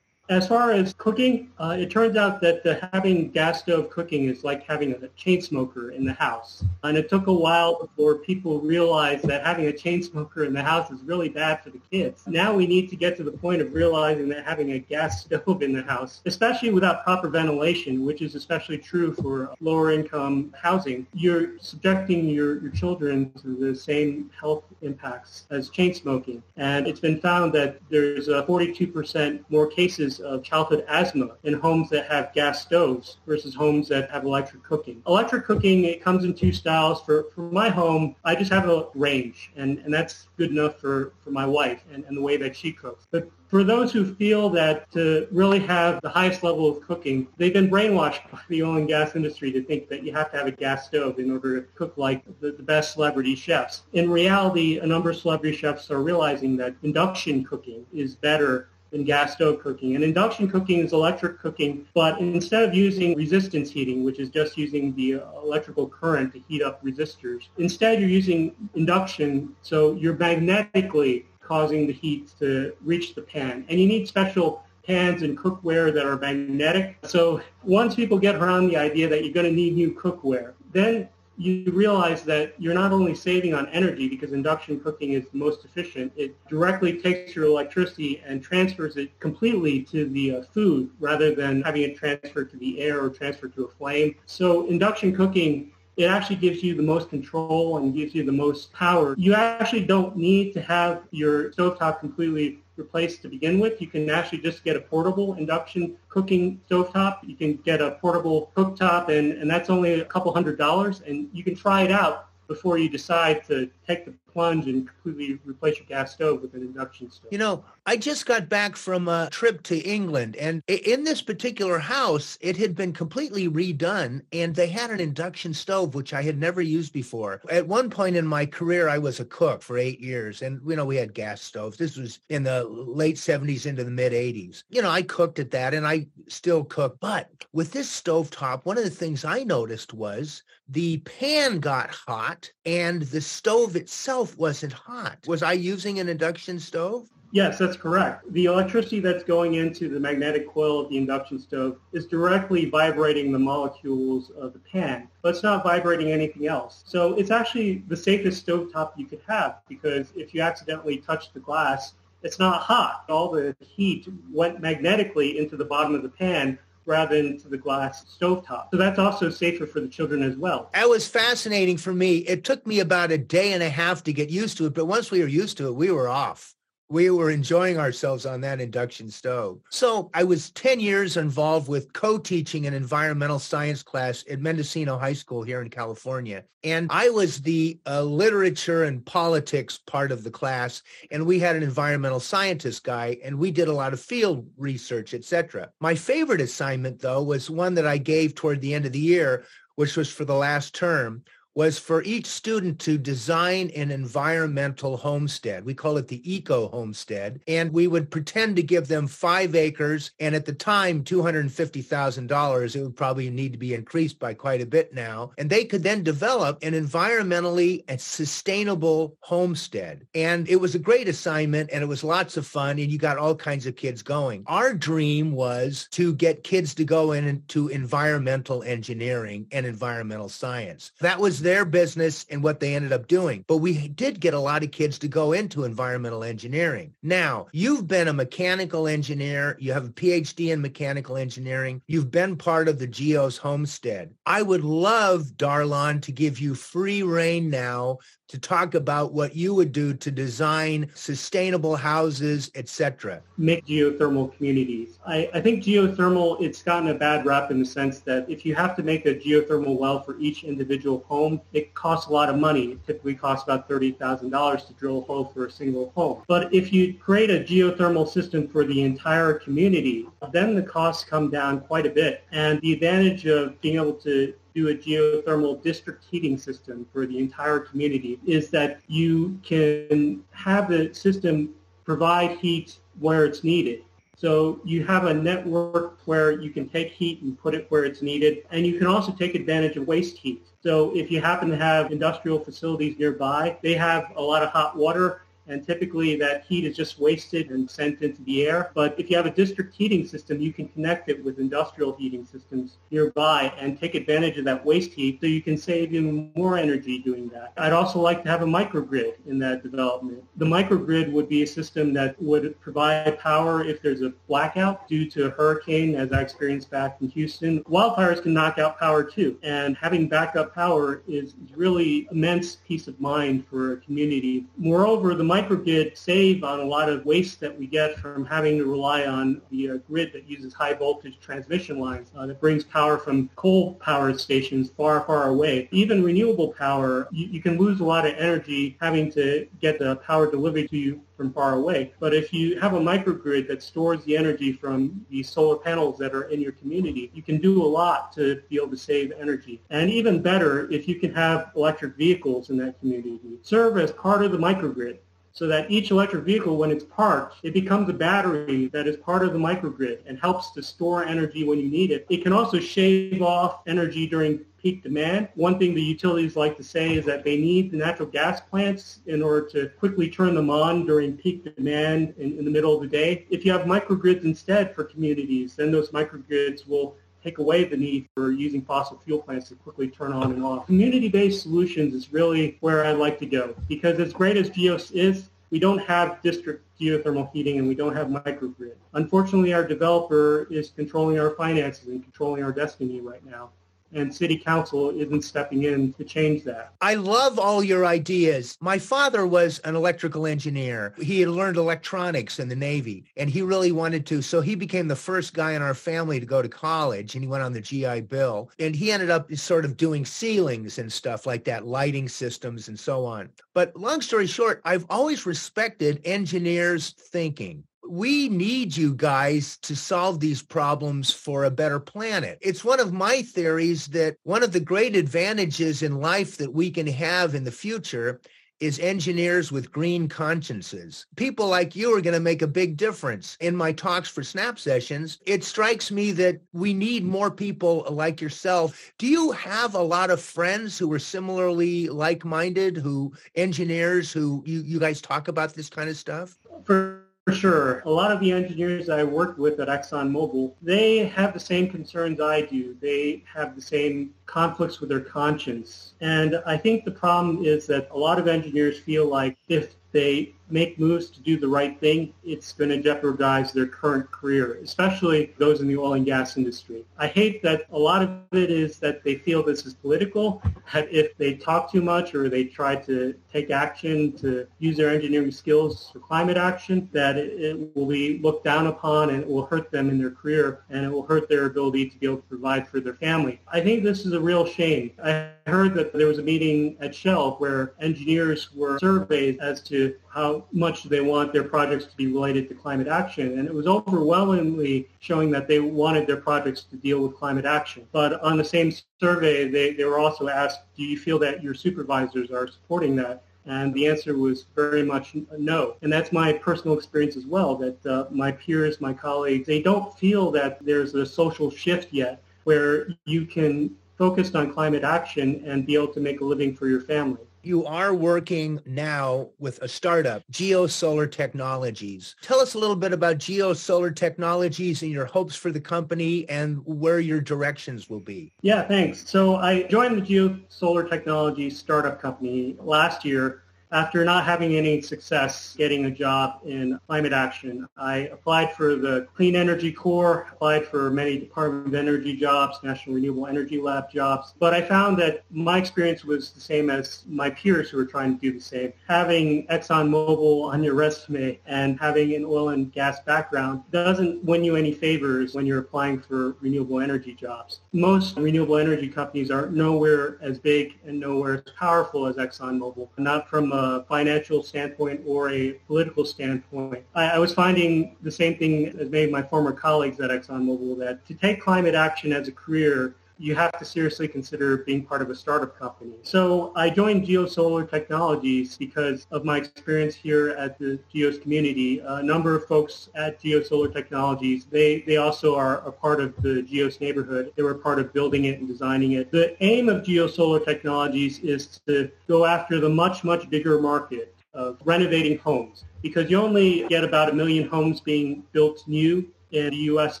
As 0.30 0.46
far 0.46 0.70
as 0.70 0.92
cooking, 0.92 1.50
uh, 1.58 1.76
it 1.76 1.90
turns 1.90 2.16
out 2.16 2.40
that 2.40 2.64
uh, 2.64 2.86
having 2.92 3.32
gas 3.32 3.62
stove 3.62 3.90
cooking 3.90 4.26
is 4.26 4.44
like 4.44 4.64
having 4.64 4.92
a 4.92 5.08
chain 5.16 5.42
smoker 5.42 5.90
in 5.90 6.04
the 6.04 6.12
house. 6.12 6.64
And 6.84 6.96
it 6.96 7.08
took 7.08 7.26
a 7.26 7.32
while 7.32 7.80
before 7.80 8.14
people 8.14 8.60
realized 8.60 9.24
that 9.24 9.44
having 9.44 9.66
a 9.66 9.72
chain 9.72 10.04
smoker 10.04 10.44
in 10.44 10.52
the 10.52 10.62
house 10.62 10.88
is 10.92 11.02
really 11.02 11.28
bad 11.28 11.64
for 11.64 11.70
the 11.70 11.80
kids. 11.90 12.22
Now 12.28 12.54
we 12.54 12.68
need 12.68 12.88
to 12.90 12.96
get 12.96 13.16
to 13.16 13.24
the 13.24 13.32
point 13.32 13.60
of 13.60 13.74
realizing 13.74 14.28
that 14.28 14.44
having 14.44 14.70
a 14.74 14.78
gas 14.78 15.24
stove 15.24 15.64
in 15.64 15.72
the 15.72 15.82
house, 15.82 16.22
especially 16.26 16.70
without 16.70 17.02
proper 17.02 17.28
ventilation, 17.28 18.06
which 18.06 18.22
is 18.22 18.36
especially 18.36 18.78
true 18.78 19.12
for 19.12 19.52
lower 19.58 19.90
income 19.90 20.54
housing, 20.56 21.08
you're 21.12 21.58
subjecting 21.58 22.28
your, 22.28 22.62
your 22.62 22.70
children 22.70 23.32
to 23.42 23.56
the 23.56 23.74
same 23.74 24.30
health 24.38 24.62
impacts 24.82 25.48
as 25.50 25.70
chain 25.70 25.92
smoking. 25.92 26.40
And 26.56 26.86
it's 26.86 27.00
been 27.00 27.20
found 27.20 27.52
that 27.54 27.80
there's 27.90 28.28
a 28.28 28.44
42% 28.44 29.44
more 29.48 29.66
cases 29.66 30.19
of 30.20 30.42
childhood 30.42 30.84
asthma 30.88 31.36
in 31.44 31.54
homes 31.54 31.88
that 31.90 32.06
have 32.10 32.32
gas 32.32 32.62
stoves 32.62 33.18
versus 33.26 33.54
homes 33.54 33.88
that 33.88 34.10
have 34.10 34.24
electric 34.24 34.62
cooking. 34.62 35.02
Electric 35.06 35.44
cooking, 35.44 35.84
it 35.84 36.02
comes 36.02 36.24
in 36.24 36.34
two 36.34 36.52
styles. 36.52 37.02
For, 37.02 37.26
for 37.34 37.42
my 37.42 37.68
home, 37.68 38.16
I 38.24 38.34
just 38.34 38.52
have 38.52 38.68
a 38.68 38.86
range, 38.94 39.52
and, 39.56 39.78
and 39.78 39.92
that's 39.92 40.28
good 40.36 40.50
enough 40.50 40.78
for, 40.78 41.12
for 41.22 41.30
my 41.30 41.46
wife 41.46 41.82
and, 41.92 42.04
and 42.04 42.16
the 42.16 42.22
way 42.22 42.36
that 42.36 42.56
she 42.56 42.72
cooks. 42.72 43.06
But 43.10 43.30
for 43.50 43.64
those 43.64 43.92
who 43.92 44.14
feel 44.14 44.48
that 44.50 44.90
to 44.92 45.26
really 45.32 45.58
have 45.58 46.00
the 46.02 46.08
highest 46.08 46.44
level 46.44 46.68
of 46.68 46.80
cooking, 46.82 47.26
they've 47.36 47.52
been 47.52 47.68
brainwashed 47.68 48.30
by 48.32 48.38
the 48.48 48.62
oil 48.62 48.76
and 48.76 48.86
gas 48.86 49.16
industry 49.16 49.50
to 49.50 49.62
think 49.62 49.88
that 49.88 50.04
you 50.04 50.12
have 50.12 50.30
to 50.30 50.38
have 50.38 50.46
a 50.46 50.52
gas 50.52 50.86
stove 50.86 51.18
in 51.18 51.32
order 51.32 51.60
to 51.60 51.66
cook 51.74 51.94
like 51.96 52.22
the, 52.40 52.52
the 52.52 52.62
best 52.62 52.92
celebrity 52.92 53.34
chefs. 53.34 53.82
In 53.92 54.08
reality, 54.08 54.78
a 54.78 54.86
number 54.86 55.10
of 55.10 55.16
celebrity 55.16 55.56
chefs 55.56 55.90
are 55.90 56.00
realizing 56.00 56.56
that 56.58 56.74
induction 56.84 57.44
cooking 57.44 57.84
is 57.92 58.14
better 58.14 58.68
than 58.90 59.04
gas 59.04 59.34
stove 59.34 59.60
cooking. 59.60 59.94
And 59.94 60.04
induction 60.04 60.50
cooking 60.50 60.80
is 60.80 60.92
electric 60.92 61.38
cooking, 61.38 61.86
but 61.94 62.18
instead 62.18 62.62
of 62.62 62.74
using 62.74 63.16
resistance 63.16 63.70
heating, 63.70 64.04
which 64.04 64.18
is 64.18 64.30
just 64.30 64.56
using 64.58 64.94
the 64.94 65.22
electrical 65.42 65.88
current 65.88 66.32
to 66.32 66.40
heat 66.48 66.62
up 66.62 66.84
resistors, 66.84 67.48
instead 67.58 68.00
you're 68.00 68.08
using 68.08 68.54
induction, 68.74 69.54
so 69.62 69.94
you're 69.94 70.16
magnetically 70.16 71.26
causing 71.40 71.86
the 71.86 71.92
heat 71.92 72.32
to 72.38 72.72
reach 72.82 73.14
the 73.14 73.22
pan. 73.22 73.64
And 73.68 73.80
you 73.80 73.86
need 73.86 74.06
special 74.06 74.64
pans 74.84 75.22
and 75.22 75.36
cookware 75.36 75.92
that 75.92 76.06
are 76.06 76.16
magnetic. 76.16 76.96
So 77.04 77.40
once 77.64 77.94
people 77.94 78.18
get 78.18 78.36
around 78.36 78.68
the 78.68 78.76
idea 78.76 79.08
that 79.08 79.24
you're 79.24 79.32
going 79.32 79.46
to 79.46 79.52
need 79.52 79.74
new 79.74 79.92
cookware, 79.92 80.54
then 80.72 81.08
you 81.40 81.72
realize 81.72 82.22
that 82.24 82.54
you're 82.58 82.74
not 82.74 82.92
only 82.92 83.14
saving 83.14 83.54
on 83.54 83.66
energy 83.68 84.08
because 84.08 84.32
induction 84.32 84.78
cooking 84.78 85.12
is 85.12 85.28
the 85.30 85.38
most 85.38 85.64
efficient, 85.64 86.12
it 86.16 86.36
directly 86.48 87.00
takes 87.00 87.34
your 87.34 87.46
electricity 87.46 88.22
and 88.26 88.42
transfers 88.42 88.96
it 88.96 89.18
completely 89.20 89.82
to 89.84 90.08
the 90.10 90.36
uh, 90.36 90.42
food 90.42 90.90
rather 91.00 91.34
than 91.34 91.62
having 91.62 91.82
it 91.82 91.96
transferred 91.96 92.50
to 92.50 92.56
the 92.58 92.80
air 92.80 93.02
or 93.02 93.08
transferred 93.08 93.54
to 93.54 93.64
a 93.64 93.68
flame. 93.68 94.14
So 94.26 94.66
induction 94.66 95.14
cooking 95.14 95.72
it 95.96 96.06
actually 96.06 96.36
gives 96.36 96.62
you 96.62 96.74
the 96.74 96.82
most 96.82 97.10
control 97.10 97.76
and 97.76 97.94
gives 97.94 98.14
you 98.14 98.24
the 98.24 98.32
most 98.32 98.72
power. 98.72 99.14
You 99.18 99.34
actually 99.34 99.84
don't 99.84 100.16
need 100.16 100.52
to 100.54 100.62
have 100.62 101.02
your 101.10 101.50
stovetop 101.50 102.00
completely 102.00 102.60
replaced 102.80 103.22
to 103.22 103.28
begin 103.28 103.60
with. 103.60 103.80
You 103.80 103.86
can 103.86 104.10
actually 104.10 104.38
just 104.38 104.64
get 104.64 104.74
a 104.74 104.80
portable 104.80 105.34
induction 105.34 105.96
cooking 106.08 106.60
stovetop. 106.68 107.18
You 107.22 107.36
can 107.36 107.56
get 107.56 107.80
a 107.80 107.92
portable 107.92 108.50
cooktop, 108.56 109.08
and, 109.08 109.32
and 109.34 109.48
that's 109.48 109.70
only 109.70 110.00
a 110.00 110.04
couple 110.04 110.32
hundred 110.32 110.58
dollars, 110.58 111.02
and 111.06 111.28
you 111.32 111.44
can 111.44 111.54
try 111.54 111.82
it 111.82 111.92
out 111.92 112.26
before 112.48 112.78
you 112.78 112.88
decide 112.88 113.44
to 113.46 113.70
take 113.86 114.04
the 114.04 114.12
plunge 114.32 114.66
and 114.66 114.88
completely 114.88 115.38
replace 115.44 115.78
your 115.78 115.86
gas 115.86 116.12
stove 116.12 116.42
with 116.42 116.54
an 116.54 116.62
induction 116.62 117.10
stove. 117.10 117.32
You 117.32 117.38
know, 117.38 117.64
I 117.86 117.96
just 117.96 118.26
got 118.26 118.48
back 118.48 118.76
from 118.76 119.08
a 119.08 119.28
trip 119.30 119.62
to 119.64 119.78
England, 119.78 120.36
and 120.36 120.62
in 120.66 121.04
this 121.04 121.22
particular 121.22 121.78
house, 121.78 122.38
it 122.40 122.56
had 122.56 122.74
been 122.74 122.92
completely 122.92 123.48
redone, 123.48 124.22
and 124.32 124.54
they 124.54 124.68
had 124.68 124.90
an 124.90 125.00
induction 125.00 125.54
stove, 125.54 125.94
which 125.94 126.12
I 126.12 126.22
had 126.22 126.38
never 126.38 126.60
used 126.60 126.92
before. 126.92 127.40
At 127.48 127.66
one 127.66 127.90
point 127.90 128.16
in 128.16 128.26
my 128.26 128.46
career, 128.46 128.88
I 128.88 128.98
was 128.98 129.20
a 129.20 129.24
cook 129.24 129.62
for 129.62 129.78
eight 129.78 130.00
years, 130.00 130.42
and, 130.42 130.60
you 130.66 130.76
know, 130.76 130.84
we 130.84 130.96
had 130.96 131.14
gas 131.14 131.40
stoves. 131.40 131.76
This 131.76 131.96
was 131.96 132.20
in 132.28 132.42
the 132.42 132.64
late 132.64 133.16
70s 133.16 133.66
into 133.66 133.84
the 133.84 133.90
mid 133.90 134.12
80s. 134.12 134.64
You 134.70 134.82
know, 134.82 134.90
I 134.90 135.02
cooked 135.02 135.38
at 135.38 135.50
that, 135.52 135.74
and 135.74 135.86
I 135.86 136.06
still 136.28 136.64
cook. 136.64 136.98
But 137.00 137.28
with 137.52 137.72
this 137.72 137.90
stove 137.90 138.30
top, 138.30 138.64
one 138.64 138.78
of 138.78 138.84
the 138.84 138.90
things 138.90 139.24
I 139.24 139.44
noticed 139.44 139.94
was 139.94 140.42
the 140.68 140.98
pan 140.98 141.58
got 141.58 141.90
hot, 141.90 142.50
and 142.64 143.02
the 143.02 143.20
stove 143.20 143.74
itself 143.74 144.19
itself 144.20 144.38
wasn't 144.38 144.72
hot. 144.72 145.18
Was 145.26 145.42
I 145.42 145.52
using 145.52 145.98
an 145.98 146.08
induction 146.08 146.60
stove? 146.60 147.08
Yes, 147.32 147.58
that's 147.58 147.76
correct. 147.76 148.30
The 148.32 148.46
electricity 148.46 148.98
that's 148.98 149.22
going 149.22 149.54
into 149.54 149.88
the 149.88 150.00
magnetic 150.00 150.48
coil 150.48 150.80
of 150.80 150.90
the 150.90 150.98
induction 150.98 151.38
stove 151.38 151.78
is 151.92 152.06
directly 152.06 152.66
vibrating 152.66 153.30
the 153.30 153.38
molecules 153.38 154.30
of 154.30 154.52
the 154.52 154.58
pan, 154.58 155.08
but 155.22 155.34
it's 155.34 155.44
not 155.44 155.62
vibrating 155.62 156.10
anything 156.10 156.48
else. 156.48 156.82
So 156.86 157.14
it's 157.14 157.30
actually 157.30 157.84
the 157.86 157.96
safest 157.96 158.44
stovetop 158.44 158.92
you 158.96 159.06
could 159.06 159.22
have 159.28 159.60
because 159.68 160.12
if 160.16 160.34
you 160.34 160.42
accidentally 160.42 160.96
touch 160.96 161.32
the 161.32 161.40
glass, 161.40 161.94
it's 162.22 162.40
not 162.40 162.62
hot. 162.62 163.04
All 163.08 163.30
the 163.30 163.54
heat 163.60 164.08
went 164.32 164.60
magnetically 164.60 165.38
into 165.38 165.56
the 165.56 165.64
bottom 165.64 165.94
of 165.94 166.02
the 166.02 166.08
pan 166.08 166.58
rather 166.86 167.22
than 167.22 167.38
to 167.38 167.48
the 167.48 167.58
glass 167.58 168.04
stovetop. 168.04 168.68
So 168.72 168.76
that's 168.76 168.98
also 168.98 169.30
safer 169.30 169.66
for 169.66 169.80
the 169.80 169.88
children 169.88 170.22
as 170.22 170.36
well. 170.36 170.70
That 170.74 170.88
was 170.88 171.06
fascinating 171.06 171.76
for 171.76 171.92
me. 171.92 172.18
It 172.18 172.44
took 172.44 172.66
me 172.66 172.80
about 172.80 173.12
a 173.12 173.18
day 173.18 173.52
and 173.52 173.62
a 173.62 173.70
half 173.70 174.04
to 174.04 174.12
get 174.12 174.30
used 174.30 174.58
to 174.58 174.66
it, 174.66 174.74
but 174.74 174.86
once 174.86 175.10
we 175.10 175.20
were 175.20 175.28
used 175.28 175.56
to 175.58 175.68
it, 175.68 175.74
we 175.74 175.90
were 175.90 176.08
off 176.08 176.54
we 176.90 177.08
were 177.08 177.30
enjoying 177.30 177.78
ourselves 177.78 178.26
on 178.26 178.40
that 178.40 178.60
induction 178.60 179.10
stove. 179.10 179.60
So 179.70 180.10
I 180.12 180.24
was 180.24 180.50
10 180.50 180.80
years 180.80 181.16
involved 181.16 181.68
with 181.68 181.92
co-teaching 181.92 182.66
an 182.66 182.74
environmental 182.74 183.38
science 183.38 183.82
class 183.82 184.24
at 184.28 184.40
Mendocino 184.40 184.98
High 184.98 185.12
School 185.12 185.44
here 185.44 185.62
in 185.62 185.70
California. 185.70 186.42
And 186.64 186.88
I 186.90 187.08
was 187.08 187.40
the 187.40 187.78
uh, 187.86 188.02
literature 188.02 188.84
and 188.84 189.06
politics 189.06 189.78
part 189.78 190.10
of 190.10 190.24
the 190.24 190.32
class. 190.32 190.82
And 191.12 191.24
we 191.24 191.38
had 191.38 191.54
an 191.54 191.62
environmental 191.62 192.20
scientist 192.20 192.82
guy 192.82 193.18
and 193.24 193.38
we 193.38 193.52
did 193.52 193.68
a 193.68 193.72
lot 193.72 193.92
of 193.92 194.00
field 194.00 194.46
research, 194.58 195.14
etc. 195.14 195.70
My 195.80 195.94
favorite 195.94 196.40
assignment 196.40 197.00
though 197.00 197.22
was 197.22 197.48
one 197.48 197.74
that 197.74 197.86
I 197.86 197.98
gave 197.98 198.34
toward 198.34 198.60
the 198.60 198.74
end 198.74 198.84
of 198.84 198.92
the 198.92 198.98
year, 198.98 199.44
which 199.76 199.96
was 199.96 200.10
for 200.12 200.24
the 200.24 200.34
last 200.34 200.74
term, 200.74 201.22
was 201.60 201.78
for 201.78 202.02
each 202.04 202.24
student 202.24 202.78
to 202.78 202.96
design 202.96 203.70
an 203.76 203.90
environmental 203.90 204.96
homestead. 204.96 205.62
We 205.62 205.74
call 205.74 205.98
it 205.98 206.08
the 206.08 206.22
eco 206.24 206.68
homestead. 206.68 207.42
And 207.46 207.70
we 207.70 207.86
would 207.86 208.10
pretend 208.10 208.56
to 208.56 208.62
give 208.62 208.88
them 208.88 209.06
five 209.06 209.54
acres. 209.54 210.10
And 210.20 210.34
at 210.34 210.46
the 210.46 210.54
time, 210.54 211.04
$250,000, 211.04 212.76
it 212.76 212.82
would 212.82 212.96
probably 212.96 213.28
need 213.28 213.52
to 213.52 213.58
be 213.58 213.74
increased 213.74 214.18
by 214.18 214.32
quite 214.32 214.62
a 214.62 214.72
bit 214.74 214.94
now. 214.94 215.32
And 215.36 215.50
they 215.50 215.66
could 215.66 215.82
then 215.82 216.02
develop 216.02 216.56
an 216.62 216.72
environmentally 216.72 217.84
and 217.88 218.00
sustainable 218.00 219.18
homestead. 219.20 220.06
And 220.14 220.48
it 220.48 220.56
was 220.56 220.74
a 220.74 220.78
great 220.78 221.08
assignment 221.08 221.68
and 221.74 221.82
it 221.82 221.86
was 221.86 222.02
lots 222.02 222.38
of 222.38 222.46
fun. 222.46 222.78
And 222.78 222.90
you 222.90 222.96
got 222.96 223.18
all 223.18 223.34
kinds 223.34 223.66
of 223.66 223.76
kids 223.76 224.00
going. 224.00 224.44
Our 224.46 224.72
dream 224.72 225.32
was 225.32 225.88
to 225.90 226.14
get 226.14 226.42
kids 226.42 226.74
to 226.76 226.84
go 226.84 227.12
into 227.12 227.68
environmental 227.68 228.62
engineering 228.62 229.46
and 229.52 229.66
environmental 229.66 230.30
science. 230.30 230.92
That 231.02 231.20
was 231.20 231.42
their 231.50 231.64
business 231.64 232.24
and 232.30 232.44
what 232.44 232.60
they 232.60 232.76
ended 232.76 232.92
up 232.92 233.08
doing. 233.08 233.44
But 233.48 233.56
we 233.56 233.88
did 233.88 234.20
get 234.20 234.34
a 234.34 234.38
lot 234.38 234.62
of 234.62 234.70
kids 234.70 235.00
to 235.00 235.08
go 235.08 235.32
into 235.32 235.64
environmental 235.64 236.22
engineering. 236.22 236.94
Now, 237.02 237.48
you've 237.50 237.88
been 237.88 238.06
a 238.06 238.12
mechanical 238.12 238.86
engineer, 238.86 239.56
you 239.58 239.72
have 239.72 239.86
a 239.86 239.92
PhD 239.92 240.52
in 240.52 240.60
mechanical 240.62 241.16
engineering, 241.16 241.82
you've 241.88 242.12
been 242.12 242.36
part 242.36 242.68
of 242.68 242.78
the 242.78 242.86
GEOS 242.86 243.36
homestead. 243.36 244.14
I 244.24 244.42
would 244.42 244.62
love, 244.62 245.36
Dar-Lon, 245.36 246.02
to 246.02 246.12
give 246.12 246.38
you 246.38 246.54
free 246.54 247.02
reign 247.02 247.50
now 247.50 247.98
to 248.30 248.38
talk 248.38 248.76
about 248.76 249.12
what 249.12 249.34
you 249.34 249.52
would 249.54 249.72
do 249.72 249.92
to 249.92 250.10
design 250.10 250.88
sustainable 250.94 251.74
houses, 251.74 252.48
etc. 252.54 253.20
Make 253.36 253.66
geothermal 253.66 254.36
communities. 254.36 255.00
I, 255.04 255.28
I, 255.34 255.40
think 255.40 255.64
geothermal, 255.64 256.40
it's 256.40 256.62
gotten 256.62 256.90
a 256.90 256.94
bad 256.94 257.26
rap 257.26 257.50
in 257.50 257.58
the 257.58 257.64
sense 257.64 257.98
that 258.00 258.30
if 258.30 258.46
you 258.46 258.54
have 258.54 258.76
to 258.76 258.84
make 258.84 259.04
a 259.04 259.14
geothermal 259.16 259.76
well 259.76 260.00
for 260.00 260.16
each 260.20 260.44
individual 260.44 261.04
home, 261.08 261.40
it 261.52 261.74
costs 261.74 262.08
a 262.08 262.12
lot 262.12 262.28
of 262.28 262.38
money. 262.38 262.66
It 262.66 262.86
typically 262.86 263.16
costs 263.16 263.42
about 263.42 263.68
$30,000 263.68 264.66
to 264.66 264.72
drill 264.74 264.98
a 264.98 265.00
hole 265.00 265.24
for 265.24 265.46
a 265.46 265.50
single 265.50 265.90
home. 265.96 266.22
But 266.28 266.54
if 266.54 266.72
you 266.72 266.94
create 266.94 267.30
a 267.30 267.40
geothermal 267.40 268.08
system 268.08 268.46
for 268.46 268.64
the 268.64 268.80
entire 268.82 269.34
community, 269.34 270.06
then 270.30 270.54
the 270.54 270.62
costs 270.62 271.02
come 271.02 271.30
down 271.30 271.62
quite 271.62 271.84
a 271.84 271.90
bit. 271.90 272.22
And 272.30 272.60
the 272.60 272.74
advantage 272.74 273.26
of 273.26 273.60
being 273.60 273.74
able 273.74 273.94
to 273.94 274.34
do 274.54 274.68
a 274.68 274.74
geothermal 274.74 275.62
district 275.62 276.04
heating 276.10 276.36
system 276.38 276.86
for 276.92 277.06
the 277.06 277.18
entire 277.18 277.58
community 277.58 278.18
is 278.26 278.50
that 278.50 278.80
you 278.86 279.38
can 279.42 280.22
have 280.32 280.68
the 280.68 280.92
system 280.92 281.54
provide 281.84 282.38
heat 282.38 282.78
where 282.98 283.24
it's 283.24 283.42
needed. 283.44 283.82
So 284.16 284.60
you 284.64 284.84
have 284.84 285.06
a 285.06 285.14
network 285.14 285.98
where 286.04 286.32
you 286.32 286.50
can 286.50 286.68
take 286.68 286.92
heat 286.92 287.22
and 287.22 287.38
put 287.38 287.54
it 287.54 287.66
where 287.70 287.84
it's 287.84 288.02
needed, 288.02 288.44
and 288.50 288.66
you 288.66 288.78
can 288.78 288.86
also 288.86 289.12
take 289.12 289.34
advantage 289.34 289.76
of 289.76 289.86
waste 289.86 290.18
heat. 290.18 290.46
So 290.62 290.94
if 290.94 291.10
you 291.10 291.22
happen 291.22 291.48
to 291.48 291.56
have 291.56 291.90
industrial 291.90 292.38
facilities 292.38 292.98
nearby, 292.98 293.56
they 293.62 293.72
have 293.74 294.12
a 294.16 294.22
lot 294.22 294.42
of 294.42 294.50
hot 294.50 294.76
water, 294.76 295.22
and 295.48 295.66
typically 295.66 296.16
that 296.16 296.44
heat 296.44 296.64
is 296.64 296.76
just 296.76 296.98
wasted 296.98 297.50
and 297.50 297.70
sent 297.70 298.02
into 298.02 298.22
the 298.22 298.46
air. 298.46 298.70
But 298.74 298.98
if 298.98 299.10
you 299.10 299.16
have 299.16 299.26
a 299.26 299.30
district 299.30 299.74
heating 299.74 300.06
system, 300.06 300.40
you 300.40 300.52
can 300.52 300.68
connect 300.68 301.08
it 301.08 301.24
with 301.24 301.38
industrial 301.38 301.94
heating 301.96 302.24
systems 302.24 302.78
nearby 302.90 303.52
and 303.58 303.78
take 303.78 303.94
advantage 303.94 304.38
of 304.38 304.44
that 304.44 304.64
waste 304.64 304.92
heat 304.92 305.20
so 305.20 305.26
you 305.26 305.42
can 305.42 305.56
save 305.56 305.92
even 305.92 306.30
more 306.36 306.56
energy 306.56 306.98
doing 306.98 307.28
that. 307.30 307.52
I'd 307.56 307.72
also 307.72 308.00
like 308.00 308.22
to 308.22 308.28
have 308.28 308.42
a 308.42 308.46
microgrid 308.46 309.14
in 309.26 309.38
that 309.40 309.62
development. 309.62 310.22
The 310.36 310.46
microgrid 310.46 311.10
would 311.12 311.28
be 311.28 311.42
a 311.42 311.46
system 311.46 311.92
that 311.94 312.20
would 312.22 312.58
provide 312.60 313.18
power 313.18 313.64
if 313.64 313.82
there's 313.82 314.02
a 314.02 314.10
blackout 314.28 314.88
due 314.88 315.08
to 315.10 315.26
a 315.26 315.30
hurricane, 315.30 315.94
as 315.94 316.12
I 316.12 316.20
experienced 316.20 316.70
back 316.70 316.98
in 317.00 317.08
Houston. 317.08 317.62
Wildfires 317.64 318.22
can 318.22 318.32
knock 318.32 318.58
out 318.58 318.78
power 318.78 319.02
too, 319.02 319.38
and 319.42 319.76
having 319.76 320.08
backup 320.08 320.54
power 320.54 321.02
is 321.08 321.34
really 321.54 322.08
immense 322.10 322.56
peace 322.66 322.88
of 322.88 323.00
mind 323.00 323.46
for 323.48 323.72
a 323.72 323.76
community. 323.78 324.46
Moreover, 324.56 325.14
the 325.14 325.24
microgrid 325.30 325.96
save 325.96 326.42
on 326.42 326.58
a 326.58 326.64
lot 326.64 326.88
of 326.88 327.06
waste 327.06 327.38
that 327.38 327.56
we 327.56 327.64
get 327.64 327.96
from 328.00 328.24
having 328.24 328.58
to 328.58 328.64
rely 328.64 329.06
on 329.06 329.40
the 329.52 329.70
uh, 329.70 329.76
grid 329.88 330.12
that 330.12 330.28
uses 330.28 330.52
high 330.52 330.74
voltage 330.74 331.20
transmission 331.20 331.78
lines 331.78 332.10
uh, 332.16 332.26
that 332.26 332.40
brings 332.40 332.64
power 332.64 332.98
from 332.98 333.28
coal 333.36 333.74
powered 333.74 334.18
stations 334.18 334.70
far, 334.76 335.02
far 335.02 335.28
away. 335.28 335.68
Even 335.70 336.02
renewable 336.02 336.48
power, 336.48 337.06
you, 337.12 337.28
you 337.28 337.40
can 337.40 337.56
lose 337.58 337.78
a 337.78 337.84
lot 337.84 338.04
of 338.04 338.14
energy 338.14 338.76
having 338.80 339.10
to 339.12 339.46
get 339.60 339.78
the 339.78 339.94
power 339.96 340.28
delivered 340.28 340.68
to 340.68 340.76
you 340.76 341.00
from 341.16 341.32
far 341.32 341.54
away. 341.54 341.92
But 342.00 342.12
if 342.14 342.32
you 342.32 342.58
have 342.58 342.72
a 342.72 342.80
microgrid 342.80 343.46
that 343.48 343.62
stores 343.62 344.02
the 344.04 344.16
energy 344.16 344.52
from 344.52 345.04
the 345.10 345.22
solar 345.22 345.58
panels 345.58 345.96
that 345.98 346.14
are 346.14 346.24
in 346.24 346.40
your 346.40 346.52
community, 346.52 347.10
you 347.14 347.22
can 347.22 347.40
do 347.40 347.62
a 347.62 347.70
lot 347.80 348.10
to 348.14 348.42
be 348.48 348.56
able 348.56 348.70
to 348.70 348.76
save 348.76 349.12
energy. 349.12 349.60
And 349.70 349.90
even 349.90 350.22
better, 350.22 350.68
if 350.72 350.88
you 350.88 350.96
can 350.96 351.14
have 351.14 351.52
electric 351.54 351.96
vehicles 351.96 352.50
in 352.50 352.56
that 352.56 352.80
community, 352.80 353.20
serve 353.42 353.78
as 353.78 353.92
part 353.92 354.24
of 354.24 354.32
the 354.32 354.38
microgrid 354.38 354.98
so 355.40 355.46
that 355.46 355.70
each 355.70 355.90
electric 355.90 356.22
vehicle, 356.22 356.58
when 356.58 356.70
it's 356.70 356.84
parked, 356.84 357.36
it 357.42 357.54
becomes 357.54 357.88
a 357.88 357.94
battery 357.94 358.66
that 358.74 358.86
is 358.86 358.98
part 358.98 359.24
of 359.24 359.32
the 359.32 359.38
microgrid 359.38 360.00
and 360.04 360.20
helps 360.20 360.50
to 360.50 360.62
store 360.62 361.06
energy 361.06 361.44
when 361.44 361.58
you 361.58 361.70
need 361.70 361.90
it. 361.92 362.04
It 362.10 362.22
can 362.22 362.34
also 362.34 362.60
shave 362.60 363.22
off 363.22 363.62
energy 363.66 364.06
during 364.06 364.44
peak 364.62 364.82
demand. 364.82 365.28
One 365.36 365.58
thing 365.58 365.72
the 365.74 365.80
utilities 365.80 366.36
like 366.36 366.58
to 366.58 366.62
say 366.62 366.94
is 366.94 367.06
that 367.06 367.24
they 367.24 367.38
need 367.38 367.70
the 367.70 367.78
natural 367.78 368.06
gas 368.06 368.42
plants 368.42 369.00
in 369.06 369.22
order 369.22 369.48
to 369.52 369.70
quickly 369.78 370.10
turn 370.10 370.34
them 370.34 370.50
on 370.50 370.84
during 370.84 371.16
peak 371.16 371.56
demand 371.56 372.12
in, 372.18 372.38
in 372.38 372.44
the 372.44 372.50
middle 372.50 372.74
of 372.74 372.82
the 372.82 372.86
day. 372.86 373.26
If 373.30 373.46
you 373.46 373.52
have 373.52 373.62
microgrids 373.62 374.24
instead 374.24 374.74
for 374.74 374.84
communities, 374.84 375.56
then 375.56 375.70
those 375.72 375.88
microgrids 375.88 376.68
will 376.68 376.96
take 377.22 377.38
away 377.38 377.64
the 377.64 377.76
need 377.76 378.08
for 378.14 378.32
using 378.32 378.62
fossil 378.62 378.98
fuel 378.98 379.20
plants 379.20 379.48
to 379.48 379.54
quickly 379.56 379.88
turn 379.88 380.12
on 380.12 380.32
and 380.32 380.44
off. 380.44 380.66
Community-based 380.66 381.42
solutions 381.42 381.94
is 381.94 382.12
really 382.12 382.56
where 382.60 382.84
I'd 382.84 382.96
like 382.96 383.18
to 383.20 383.26
go 383.26 383.54
because 383.68 383.98
as 383.98 384.12
great 384.12 384.36
as 384.36 384.50
GEOS 384.50 384.90
is, 384.92 385.30
we 385.50 385.58
don't 385.58 385.78
have 385.78 386.22
district 386.22 386.64
geothermal 386.80 387.30
heating 387.32 387.58
and 387.58 387.66
we 387.66 387.74
don't 387.74 387.94
have 387.94 388.06
microgrid. 388.06 388.76
Unfortunately, 388.94 389.52
our 389.52 389.66
developer 389.66 390.46
is 390.50 390.70
controlling 390.70 391.18
our 391.18 391.30
finances 391.30 391.88
and 391.88 392.02
controlling 392.02 392.42
our 392.42 392.52
destiny 392.52 393.00
right 393.00 393.24
now 393.26 393.50
and 393.92 394.14
city 394.14 394.36
council 394.36 394.90
isn't 394.90 395.22
stepping 395.22 395.64
in 395.64 395.92
to 395.94 396.04
change 396.04 396.44
that. 396.44 396.74
I 396.80 396.94
love 396.94 397.38
all 397.38 397.62
your 397.62 397.86
ideas. 397.86 398.56
My 398.60 398.78
father 398.78 399.26
was 399.26 399.58
an 399.60 399.76
electrical 399.76 400.26
engineer. 400.26 400.94
He 401.00 401.20
had 401.20 401.30
learned 401.30 401.56
electronics 401.56 402.38
in 402.38 402.48
the 402.48 402.56
Navy 402.56 403.04
and 403.16 403.28
he 403.30 403.42
really 403.42 403.72
wanted 403.72 404.06
to. 404.06 404.22
So 404.22 404.40
he 404.40 404.54
became 404.54 404.88
the 404.88 404.96
first 404.96 405.34
guy 405.34 405.52
in 405.52 405.62
our 405.62 405.74
family 405.74 406.20
to 406.20 406.26
go 406.26 406.42
to 406.42 406.48
college 406.48 407.14
and 407.14 407.24
he 407.24 407.28
went 407.28 407.42
on 407.42 407.52
the 407.52 407.60
GI 407.60 408.02
Bill. 408.02 408.50
And 408.58 408.74
he 408.74 408.92
ended 408.92 409.10
up 409.10 409.32
sort 409.34 409.64
of 409.64 409.76
doing 409.76 410.04
ceilings 410.04 410.78
and 410.78 410.92
stuff 410.92 411.26
like 411.26 411.44
that, 411.44 411.66
lighting 411.66 412.08
systems 412.08 412.68
and 412.68 412.78
so 412.78 413.04
on. 413.04 413.30
But 413.54 413.76
long 413.76 414.00
story 414.00 414.26
short, 414.26 414.60
I've 414.64 414.86
always 414.90 415.26
respected 415.26 416.00
engineers' 416.04 416.94
thinking 416.96 417.64
we 417.90 418.28
need 418.28 418.76
you 418.76 418.94
guys 418.94 419.56
to 419.58 419.74
solve 419.74 420.20
these 420.20 420.42
problems 420.42 421.12
for 421.12 421.44
a 421.44 421.50
better 421.50 421.80
planet. 421.80 422.38
It's 422.40 422.64
one 422.64 422.78
of 422.78 422.92
my 422.92 423.22
theories 423.22 423.88
that 423.88 424.16
one 424.22 424.44
of 424.44 424.52
the 424.52 424.60
great 424.60 424.94
advantages 424.94 425.82
in 425.82 426.00
life 426.00 426.36
that 426.36 426.54
we 426.54 426.70
can 426.70 426.86
have 426.86 427.34
in 427.34 427.42
the 427.42 427.50
future 427.50 428.20
is 428.60 428.78
engineers 428.78 429.50
with 429.50 429.72
green 429.72 430.06
consciences. 430.06 431.06
People 431.16 431.48
like 431.48 431.74
you 431.74 431.96
are 431.96 432.00
going 432.00 432.14
to 432.14 432.20
make 432.20 432.42
a 432.42 432.46
big 432.46 432.76
difference. 432.76 433.36
In 433.40 433.56
my 433.56 433.72
talks 433.72 434.08
for 434.08 434.22
snap 434.22 434.58
sessions, 434.58 435.18
it 435.26 435.42
strikes 435.42 435.90
me 435.90 436.12
that 436.12 436.40
we 436.52 436.72
need 436.72 437.04
more 437.04 437.30
people 437.30 437.86
like 437.90 438.20
yourself. 438.20 438.92
Do 438.98 439.08
you 439.08 439.32
have 439.32 439.74
a 439.74 439.82
lot 439.82 440.10
of 440.10 440.20
friends 440.20 440.78
who 440.78 440.92
are 440.92 440.98
similarly 440.98 441.88
like-minded, 441.88 442.76
who 442.76 443.14
engineers 443.34 444.12
who 444.12 444.44
you, 444.46 444.60
you 444.60 444.78
guys 444.78 445.00
talk 445.00 445.26
about 445.26 445.54
this 445.54 445.70
kind 445.70 445.88
of 445.88 445.96
stuff? 445.96 446.36
For 446.64 446.99
for 447.30 447.36
sure. 447.36 447.82
A 447.86 447.90
lot 447.90 448.10
of 448.10 448.20
the 448.20 448.32
engineers 448.32 448.88
I 448.88 449.04
worked 449.04 449.38
with 449.38 449.60
at 449.60 449.68
ExxonMobil, 449.68 450.52
they 450.62 451.06
have 451.06 451.32
the 451.32 451.40
same 451.40 451.70
concerns 451.70 452.20
I 452.20 452.42
do. 452.42 452.76
They 452.80 453.22
have 453.32 453.54
the 453.54 453.62
same 453.62 454.14
conflicts 454.26 454.80
with 454.80 454.88
their 454.88 455.00
conscience. 455.00 455.94
And 456.00 456.42
I 456.46 456.56
think 456.56 456.84
the 456.84 456.90
problem 456.90 457.44
is 457.44 457.66
that 457.66 457.88
a 457.92 457.98
lot 457.98 458.18
of 458.18 458.26
engineers 458.26 458.78
feel 458.80 459.06
like 459.06 459.36
if 459.48 459.74
they 459.92 460.34
make 460.52 460.78
moves 460.78 461.10
to 461.10 461.20
do 461.20 461.38
the 461.38 461.48
right 461.48 461.78
thing, 461.80 462.12
it's 462.24 462.52
going 462.52 462.70
to 462.70 462.82
jeopardize 462.82 463.52
their 463.52 463.66
current 463.66 464.10
career, 464.10 464.58
especially 464.62 465.34
those 465.38 465.60
in 465.60 465.68
the 465.68 465.76
oil 465.76 465.94
and 465.94 466.04
gas 466.06 466.36
industry. 466.36 466.84
I 466.98 467.06
hate 467.06 467.42
that 467.42 467.66
a 467.70 467.78
lot 467.78 468.02
of 468.02 468.10
it 468.32 468.50
is 468.50 468.78
that 468.78 469.04
they 469.04 469.16
feel 469.16 469.42
this 469.42 469.66
is 469.66 469.74
political, 469.74 470.42
that 470.72 470.92
if 470.92 471.16
they 471.16 471.34
talk 471.34 471.70
too 471.70 471.82
much 471.82 472.14
or 472.14 472.28
they 472.28 472.44
try 472.44 472.76
to 472.76 473.14
take 473.32 473.50
action 473.50 474.12
to 474.18 474.46
use 474.58 474.76
their 474.76 474.90
engineering 474.90 475.30
skills 475.30 475.90
for 475.92 476.00
climate 476.00 476.36
action, 476.36 476.88
that 476.92 477.16
it, 477.16 477.40
it 477.40 477.76
will 477.76 477.86
be 477.86 478.18
looked 478.18 478.44
down 478.44 478.66
upon 478.66 479.10
and 479.10 479.22
it 479.22 479.28
will 479.28 479.46
hurt 479.46 479.70
them 479.70 479.88
in 479.90 479.98
their 479.98 480.10
career 480.10 480.62
and 480.70 480.84
it 480.84 480.88
will 480.88 481.04
hurt 481.04 481.28
their 481.28 481.46
ability 481.46 481.88
to 481.88 481.98
be 481.98 482.06
able 482.06 482.16
to 482.16 482.22
provide 482.22 482.68
for 482.68 482.80
their 482.80 482.94
family. 482.94 483.40
I 483.48 483.60
think 483.60 483.82
this 483.82 484.06
is 484.06 484.12
a 484.12 484.20
real 484.20 484.46
shame. 484.46 484.92
I 485.02 485.30
heard 485.46 485.74
that 485.74 485.92
there 485.92 486.06
was 486.06 486.18
a 486.18 486.22
meeting 486.22 486.76
at 486.80 486.94
Shell 486.94 487.36
where 487.38 487.74
engineers 487.80 488.52
were 488.54 488.78
surveyed 488.78 489.38
as 489.40 489.62
to 489.62 489.94
how 490.10 490.44
much 490.52 490.84
they 490.84 491.00
want 491.00 491.32
their 491.32 491.44
projects 491.44 491.86
to 491.86 491.96
be 491.96 492.08
related 492.08 492.48
to 492.48 492.54
climate 492.54 492.88
action. 492.88 493.38
And 493.38 493.46
it 493.46 493.54
was 493.54 493.68
overwhelmingly 493.68 494.88
showing 494.98 495.30
that 495.30 495.46
they 495.46 495.60
wanted 495.60 496.06
their 496.06 496.16
projects 496.16 496.64
to 496.64 496.76
deal 496.76 497.00
with 497.00 497.16
climate 497.16 497.44
action. 497.44 497.86
But 497.92 498.20
on 498.20 498.36
the 498.36 498.44
same 498.44 498.72
survey, 499.00 499.48
they, 499.48 499.72
they 499.72 499.84
were 499.84 500.00
also 500.00 500.28
asked, 500.28 500.62
do 500.76 500.82
you 500.82 500.98
feel 500.98 501.18
that 501.20 501.42
your 501.42 501.54
supervisors 501.54 502.30
are 502.32 502.48
supporting 502.48 502.96
that? 502.96 503.22
And 503.46 503.72
the 503.72 503.86
answer 503.86 504.16
was 504.18 504.46
very 504.54 504.82
much 504.82 505.14
no. 505.38 505.76
And 505.80 505.92
that's 505.92 506.12
my 506.12 506.32
personal 506.32 506.76
experience 506.76 507.16
as 507.16 507.26
well, 507.26 507.54
that 507.56 507.86
uh, 507.86 508.06
my 508.10 508.32
peers, 508.32 508.80
my 508.80 508.92
colleagues, 508.92 509.46
they 509.46 509.62
don't 509.62 509.96
feel 509.96 510.30
that 510.32 510.58
there's 510.60 510.94
a 510.94 511.06
social 511.06 511.50
shift 511.50 511.92
yet 511.92 512.22
where 512.44 512.88
you 513.06 513.24
can 513.24 513.76
focus 513.96 514.34
on 514.34 514.52
climate 514.52 514.82
action 514.82 515.42
and 515.46 515.66
be 515.66 515.74
able 515.74 515.88
to 515.88 516.00
make 516.00 516.20
a 516.20 516.24
living 516.24 516.54
for 516.54 516.68
your 516.68 516.80
family. 516.80 517.20
You 517.42 517.64
are 517.64 517.94
working 517.94 518.60
now 518.66 519.30
with 519.38 519.60
a 519.62 519.68
startup, 519.68 520.22
GeoSolar 520.30 521.10
Technologies. 521.10 522.14
Tell 522.20 522.38
us 522.38 522.54
a 522.54 522.58
little 522.58 522.76
bit 522.76 522.92
about 522.92 523.16
GeoSolar 523.16 523.96
Technologies 523.96 524.82
and 524.82 524.92
your 524.92 525.06
hopes 525.06 525.36
for 525.36 525.50
the 525.50 525.60
company 525.60 526.28
and 526.28 526.60
where 526.66 527.00
your 527.00 527.20
directions 527.20 527.88
will 527.88 528.00
be. 528.00 528.32
Yeah, 528.42 528.66
thanks. 528.68 529.08
So 529.08 529.36
I 529.36 529.62
joined 529.64 529.96
the 529.96 530.02
GeoSolar 530.02 530.88
Technologies 530.88 531.58
startup 531.58 532.00
company 532.00 532.56
last 532.58 533.04
year 533.04 533.44
after 533.72 534.04
not 534.04 534.24
having 534.24 534.56
any 534.56 534.80
success 534.80 535.54
getting 535.56 535.84
a 535.86 535.90
job 535.90 536.40
in 536.44 536.78
climate 536.88 537.12
action, 537.12 537.68
I 537.76 538.08
applied 538.12 538.52
for 538.52 538.74
the 538.74 539.06
Clean 539.14 539.36
Energy 539.36 539.72
Corps, 539.72 540.26
applied 540.32 540.66
for 540.66 540.90
many 540.90 541.18
Department 541.18 541.68
of 541.68 541.74
Energy 541.74 542.16
jobs, 542.16 542.58
National 542.64 542.96
Renewable 542.96 543.26
Energy 543.26 543.60
Lab 543.60 543.90
jobs, 543.90 544.34
but 544.38 544.52
I 544.52 544.62
found 544.62 544.98
that 544.98 545.24
my 545.30 545.58
experience 545.58 546.04
was 546.04 546.32
the 546.32 546.40
same 546.40 546.68
as 546.68 547.04
my 547.06 547.30
peers 547.30 547.70
who 547.70 547.76
were 547.76 547.84
trying 547.84 548.18
to 548.18 548.20
do 548.20 548.32
the 548.32 548.44
same. 548.44 548.72
Having 548.88 549.46
ExxonMobil 549.46 550.44
on 550.44 550.64
your 550.64 550.74
resume 550.74 551.38
and 551.46 551.78
having 551.78 552.14
an 552.14 552.24
oil 552.24 552.48
and 552.50 552.72
gas 552.72 553.00
background 553.00 553.62
doesn't 553.70 554.24
win 554.24 554.42
you 554.42 554.56
any 554.56 554.72
favors 554.72 555.34
when 555.34 555.46
you're 555.46 555.60
applying 555.60 556.00
for 556.00 556.36
renewable 556.40 556.80
energy 556.80 557.14
jobs. 557.14 557.60
Most 557.72 558.16
renewable 558.16 558.56
energy 558.56 558.88
companies 558.88 559.30
are 559.30 559.48
nowhere 559.50 560.18
as 560.20 560.38
big 560.38 560.78
and 560.84 560.98
nowhere 560.98 561.34
as 561.34 561.52
powerful 561.56 562.06
as 562.06 562.16
ExxonMobil, 562.16 562.88
not 562.98 563.28
from 563.28 563.52
a 563.52 563.59
financial 563.82 564.42
standpoint 564.42 565.00
or 565.06 565.30
a 565.30 565.52
political 565.66 566.04
standpoint. 566.04 566.84
I, 566.94 567.10
I, 567.10 567.18
was 567.18 567.32
finding 567.32 567.96
the 568.02 568.10
same 568.10 568.36
thing 568.36 568.68
as 568.78 568.88
many 568.90 569.04
of 569.04 569.10
my 569.10 569.22
former 569.22 569.52
colleagues 569.52 570.00
at 570.00 570.10
ExxonMobil 570.10 570.78
that 570.78 571.06
to 571.06 571.14
take 571.14 571.40
climate 571.40 571.74
action 571.74 572.12
as 572.12 572.28
a 572.28 572.32
career 572.32 572.94
you 573.20 573.34
have 573.34 573.52
to 573.58 573.64
seriously 573.66 574.08
consider 574.08 574.56
being 574.56 574.82
part 574.82 575.02
of 575.02 575.10
a 575.10 575.14
startup 575.14 575.56
company. 575.58 575.92
So 576.02 576.52
I 576.56 576.70
joined 576.70 577.06
GeoSolar 577.06 577.70
Technologies 577.70 578.56
because 578.56 579.06
of 579.10 579.26
my 579.26 579.36
experience 579.36 579.94
here 579.94 580.30
at 580.30 580.58
the 580.58 580.78
Geos 580.90 581.18
community. 581.18 581.80
A 581.84 582.02
number 582.02 582.34
of 582.34 582.46
folks 582.46 582.88
at 582.94 583.20
GeoSolar 583.20 583.72
Technologies, 583.72 584.46
they, 584.50 584.80
they 584.86 584.96
also 584.96 585.36
are 585.36 585.58
a 585.68 585.72
part 585.72 586.00
of 586.00 586.16
the 586.22 586.40
Geos 586.42 586.80
neighborhood. 586.80 587.30
They 587.36 587.42
were 587.42 587.54
part 587.54 587.78
of 587.78 587.92
building 587.92 588.24
it 588.24 588.38
and 588.38 588.48
designing 588.48 588.92
it. 588.92 589.12
The 589.12 589.36
aim 589.44 589.68
of 589.68 589.82
GeoSolar 589.82 590.42
Technologies 590.42 591.18
is 591.18 591.60
to 591.66 591.90
go 592.08 592.24
after 592.24 592.58
the 592.58 592.70
much, 592.70 593.04
much 593.04 593.28
bigger 593.28 593.60
market 593.60 594.14
of 594.32 594.58
renovating 594.64 595.18
homes 595.18 595.64
because 595.82 596.08
you 596.10 596.16
only 596.16 596.66
get 596.68 596.84
about 596.84 597.10
a 597.10 597.12
million 597.12 597.48
homes 597.48 597.80
being 597.80 598.22
built 598.32 598.66
new 598.66 599.06
in 599.32 599.50
the 599.50 599.56
U.S. 599.56 600.00